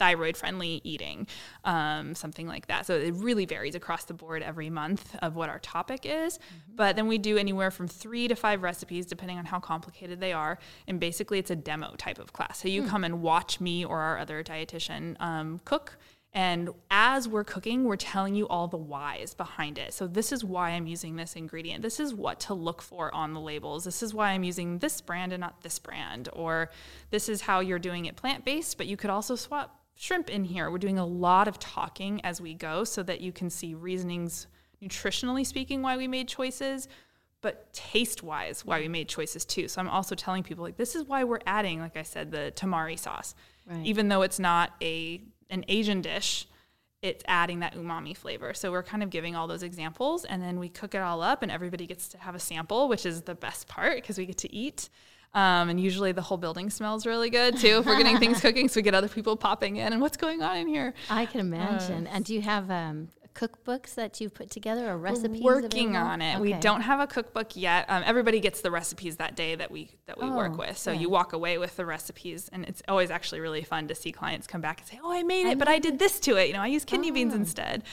thyroid 0.00 0.34
friendly 0.34 0.80
eating, 0.82 1.26
um, 1.64 2.14
something 2.14 2.48
like 2.48 2.66
that. 2.68 2.86
So 2.86 2.94
it 2.94 3.14
really 3.14 3.44
varies 3.44 3.74
across 3.74 4.04
the 4.04 4.14
board 4.14 4.42
every 4.42 4.70
month 4.70 5.14
of 5.20 5.36
what 5.36 5.50
our 5.50 5.58
topic 5.58 6.00
is. 6.04 6.38
Mm-hmm. 6.38 6.76
But 6.76 6.96
then 6.96 7.06
we 7.06 7.18
do 7.18 7.36
anywhere 7.36 7.70
from 7.70 7.86
three 7.86 8.26
to 8.26 8.34
five 8.34 8.62
recipes, 8.62 9.04
depending 9.04 9.36
on 9.38 9.44
how 9.44 9.60
complicated 9.60 10.18
they 10.18 10.32
are. 10.32 10.58
And 10.88 10.98
basically, 10.98 11.38
it's 11.38 11.50
a 11.50 11.56
demo 11.56 11.94
type 11.98 12.18
of 12.18 12.32
class. 12.32 12.62
So 12.62 12.68
you 12.68 12.82
mm. 12.82 12.88
come 12.88 13.04
and 13.04 13.20
watch 13.20 13.60
me 13.60 13.84
or 13.84 14.00
our 14.00 14.18
other 14.18 14.42
dietitian 14.42 15.20
um, 15.20 15.60
cook 15.66 15.98
and 16.32 16.70
as 16.92 17.26
we're 17.26 17.42
cooking, 17.42 17.84
we're 17.84 17.96
telling 17.96 18.36
you 18.36 18.46
all 18.46 18.68
the 18.68 18.76
whys 18.76 19.34
behind 19.34 19.78
it. 19.78 19.92
So, 19.92 20.06
this 20.06 20.30
is 20.30 20.44
why 20.44 20.70
I'm 20.70 20.86
using 20.86 21.16
this 21.16 21.34
ingredient. 21.34 21.82
This 21.82 21.98
is 21.98 22.14
what 22.14 22.38
to 22.40 22.54
look 22.54 22.82
for 22.82 23.12
on 23.12 23.34
the 23.34 23.40
labels. 23.40 23.84
This 23.84 24.00
is 24.00 24.14
why 24.14 24.30
I'm 24.30 24.44
using 24.44 24.78
this 24.78 25.00
brand 25.00 25.32
and 25.32 25.40
not 25.40 25.62
this 25.62 25.80
brand. 25.80 26.28
Or 26.32 26.70
this 27.10 27.28
is 27.28 27.40
how 27.42 27.58
you're 27.58 27.80
doing 27.80 28.04
it 28.04 28.14
plant 28.14 28.44
based, 28.44 28.78
but 28.78 28.86
you 28.86 28.96
could 28.96 29.10
also 29.10 29.34
swap 29.34 29.79
shrimp 30.00 30.30
in 30.30 30.44
here. 30.44 30.70
We're 30.70 30.78
doing 30.78 30.98
a 30.98 31.04
lot 31.04 31.46
of 31.46 31.58
talking 31.58 32.22
as 32.24 32.40
we 32.40 32.54
go 32.54 32.84
so 32.84 33.02
that 33.02 33.20
you 33.20 33.32
can 33.32 33.50
see 33.50 33.74
reasonings, 33.74 34.46
nutritionally 34.82 35.46
speaking, 35.46 35.82
why 35.82 35.98
we 35.98 36.08
made 36.08 36.26
choices, 36.26 36.88
but 37.42 37.70
taste 37.74 38.22
wise, 38.22 38.64
why 38.64 38.80
we 38.80 38.88
made 38.88 39.10
choices 39.10 39.44
too. 39.44 39.68
So, 39.68 39.78
I'm 39.78 39.90
also 39.90 40.14
telling 40.14 40.42
people, 40.42 40.64
like, 40.64 40.78
this 40.78 40.96
is 40.96 41.04
why 41.04 41.24
we're 41.24 41.40
adding, 41.46 41.80
like 41.80 41.98
I 41.98 42.02
said, 42.02 42.30
the 42.30 42.50
tamari 42.56 42.98
sauce. 42.98 43.34
Right. 43.66 43.84
Even 43.84 44.08
though 44.08 44.22
it's 44.22 44.38
not 44.38 44.72
a 44.80 45.20
an 45.50 45.66
Asian 45.68 46.00
dish, 46.00 46.46
it's 47.02 47.22
adding 47.28 47.60
that 47.60 47.74
umami 47.74 48.16
flavor. 48.16 48.54
So 48.54 48.70
we're 48.70 48.82
kind 48.82 49.02
of 49.02 49.10
giving 49.10 49.36
all 49.36 49.46
those 49.46 49.62
examples 49.62 50.24
and 50.24 50.42
then 50.42 50.58
we 50.58 50.70
cook 50.70 50.94
it 50.94 51.02
all 51.02 51.20
up 51.20 51.42
and 51.42 51.52
everybody 51.52 51.86
gets 51.86 52.08
to 52.08 52.18
have 52.18 52.34
a 52.34 52.38
sample, 52.38 52.88
which 52.88 53.04
is 53.04 53.22
the 53.22 53.34
best 53.34 53.68
part 53.68 53.96
because 53.96 54.16
we 54.16 54.24
get 54.26 54.38
to 54.38 54.54
eat. 54.54 54.88
Um, 55.32 55.68
and 55.68 55.80
usually 55.80 56.10
the 56.10 56.22
whole 56.22 56.38
building 56.38 56.70
smells 56.70 57.06
really 57.06 57.30
good 57.30 57.56
too 57.56 57.78
if 57.78 57.86
we're 57.86 57.96
getting 57.96 58.18
things 58.18 58.40
cooking. 58.42 58.68
So 58.68 58.78
we 58.78 58.82
get 58.82 58.94
other 58.94 59.08
people 59.08 59.36
popping 59.36 59.76
in 59.76 59.92
and 59.92 60.02
what's 60.02 60.16
going 60.16 60.42
on 60.42 60.56
in 60.56 60.66
here. 60.66 60.92
I 61.08 61.26
can 61.26 61.40
imagine. 61.40 62.06
Uh, 62.06 62.10
and 62.14 62.24
do 62.24 62.34
you 62.34 62.42
have 62.42 62.68
um, 62.70 63.08
cookbooks 63.34 63.94
that 63.94 64.20
you've 64.20 64.34
put 64.34 64.50
together 64.50 64.90
or 64.90 64.98
recipes? 64.98 65.40
We're 65.40 65.62
working 65.62 65.90
available? 65.90 66.10
on 66.10 66.22
it. 66.22 66.32
Okay. 66.34 66.42
We 66.42 66.52
don't 66.54 66.82
have 66.82 67.00
a 67.00 67.06
cookbook 67.06 67.56
yet. 67.56 67.86
Um, 67.88 68.02
everybody 68.04 68.40
gets 68.40 68.60
the 68.60 68.70
recipes 68.70 69.16
that 69.16 69.36
day 69.36 69.54
that 69.54 69.70
we 69.70 69.90
that 70.06 70.18
we 70.18 70.26
oh, 70.26 70.36
work 70.36 70.58
with. 70.58 70.76
So 70.76 70.90
you 70.90 71.08
walk 71.08 71.32
away 71.32 71.58
with 71.58 71.76
the 71.76 71.86
recipes, 71.86 72.48
and 72.52 72.64
it's 72.64 72.82
always 72.88 73.10
actually 73.10 73.40
really 73.40 73.62
fun 73.62 73.88
to 73.88 73.94
see 73.94 74.12
clients 74.12 74.46
come 74.46 74.60
back 74.60 74.80
and 74.80 74.88
say, 74.88 74.98
"Oh, 75.02 75.12
I 75.12 75.22
made 75.22 75.46
it, 75.46 75.50
I 75.50 75.54
but 75.54 75.68
I 75.68 75.78
did 75.78 75.98
this 75.98 76.18
to 76.20 76.36
it. 76.36 76.48
You 76.48 76.54
know, 76.54 76.60
I 76.60 76.66
used 76.66 76.86
kidney 76.86 77.10
oh. 77.10 77.14
beans 77.14 77.34
instead." 77.34 77.84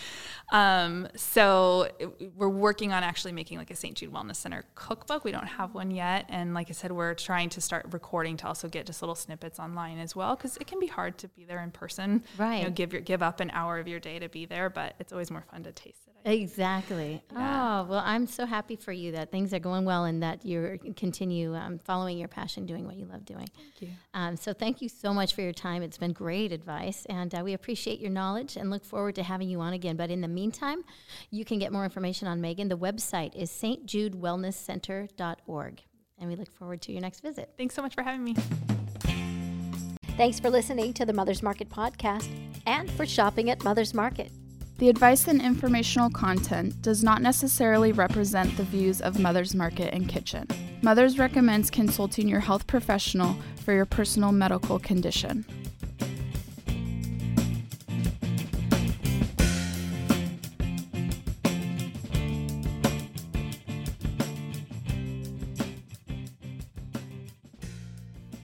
Um, 0.49 1.07
so 1.15 1.89
we're 2.35 2.47
working 2.47 2.93
on 2.93 3.03
actually 3.03 3.33
making 3.33 3.57
like 3.57 3.71
a 3.71 3.75
St. 3.75 3.95
Jude 3.95 4.13
Wellness 4.13 4.37
Center 4.37 4.63
cookbook. 4.75 5.23
We 5.23 5.31
don't 5.31 5.47
have 5.47 5.73
one 5.73 5.91
yet, 5.91 6.25
and 6.29 6.53
like 6.53 6.69
I 6.69 6.73
said, 6.73 6.91
we're 6.91 7.13
trying 7.13 7.49
to 7.49 7.61
start 7.61 7.85
recording 7.91 8.37
to 8.37 8.47
also 8.47 8.67
get 8.67 8.85
just 8.85 9.01
little 9.01 9.15
snippets 9.15 9.59
online 9.59 9.99
as 9.99 10.15
well 10.15 10.35
because 10.35 10.57
it 10.57 10.67
can 10.67 10.79
be 10.79 10.87
hard 10.87 11.17
to 11.19 11.27
be 11.29 11.43
there 11.43 11.61
in 11.61 11.71
person. 11.71 12.23
Right. 12.37 12.59
You 12.59 12.63
know, 12.65 12.69
give 12.71 12.93
your 12.93 13.01
give 13.01 13.21
up 13.21 13.39
an 13.39 13.49
hour 13.51 13.79
of 13.79 13.87
your 13.87 13.99
day 13.99 14.19
to 14.19 14.29
be 14.29 14.45
there, 14.45 14.69
but 14.69 14.95
it's 14.99 15.11
always 15.11 15.31
more 15.31 15.43
fun 15.51 15.63
to 15.63 15.71
taste 15.71 16.01
it. 16.07 16.13
Exactly. 16.27 17.23
Yeah. 17.31 17.83
Oh, 17.83 17.89
well, 17.89 18.03
I'm 18.05 18.27
so 18.27 18.45
happy 18.45 18.75
for 18.75 18.91
you 18.91 19.13
that 19.13 19.31
things 19.31 19.53
are 19.53 19.59
going 19.59 19.85
well 19.85 20.03
and 20.03 20.21
that 20.23 20.45
you 20.45 20.77
continue 20.97 21.55
um, 21.55 21.79
following 21.79 22.17
your 22.17 22.27
passion, 22.27 22.65
doing 22.65 22.85
what 22.85 22.97
you 22.97 23.05
love 23.05 23.23
doing. 23.23 23.47
Thank 23.55 23.81
you. 23.81 23.89
Um, 24.13 24.35
so, 24.35 24.51
thank 24.51 24.81
you 24.81 24.89
so 24.89 25.13
much 25.13 25.33
for 25.33 25.41
your 25.41 25.53
time. 25.53 25.83
It's 25.83 25.97
been 25.97 26.11
great 26.11 26.51
advice, 26.51 27.05
and 27.07 27.33
uh, 27.33 27.41
we 27.43 27.53
appreciate 27.53 27.99
your 27.99 28.11
knowledge 28.11 28.57
and 28.57 28.69
look 28.69 28.83
forward 28.83 29.15
to 29.15 29.23
having 29.23 29.49
you 29.49 29.61
on 29.61 29.73
again. 29.73 29.95
But 29.95 30.09
in 30.11 30.21
the 30.21 30.27
meantime, 30.37 30.83
you 31.31 31.43
can 31.43 31.59
get 31.59 31.73
more 31.73 31.83
information 31.83 32.27
on 32.27 32.39
Megan. 32.39 32.69
The 32.69 32.77
website 32.77 33.35
is 33.35 33.49
stjudewellnesscenter.org, 33.51 35.83
and 36.19 36.29
we 36.29 36.35
look 36.35 36.51
forward 36.51 36.81
to 36.83 36.91
your 36.91 37.01
next 37.01 37.21
visit. 37.21 37.53
Thanks 37.57 37.73
so 37.75 37.81
much 37.81 37.95
for 37.95 38.03
having 38.03 38.23
me. 38.23 38.35
Thanks 40.15 40.39
for 40.39 40.49
listening 40.49 40.93
to 40.93 41.05
the 41.05 41.13
Mother's 41.13 41.43
Market 41.43 41.69
podcast 41.69 42.29
and 42.65 42.89
for 42.91 43.05
shopping 43.05 43.49
at 43.49 43.63
Mother's 43.63 43.93
Market. 43.93 44.31
The 44.77 44.89
advice 44.89 45.27
and 45.27 45.41
informational 45.41 46.09
content 46.11 46.81
does 46.83 47.03
not 47.03 47.23
necessarily 47.23 47.91
represent 47.91 48.55
the 48.57 48.63
views 48.63 49.01
of 49.01 49.19
Mother's 49.19 49.55
Market 49.55 49.91
and 49.91 50.07
Kitchen. 50.07 50.47
Mother's 50.83 51.17
recommends 51.17 51.71
consulting 51.71 52.27
your 52.27 52.41
health 52.41 52.67
professional 52.67 53.35
for 53.65 53.73
your 53.73 53.85
personal 53.85 54.31
medical 54.31 54.77
condition. 54.77 55.45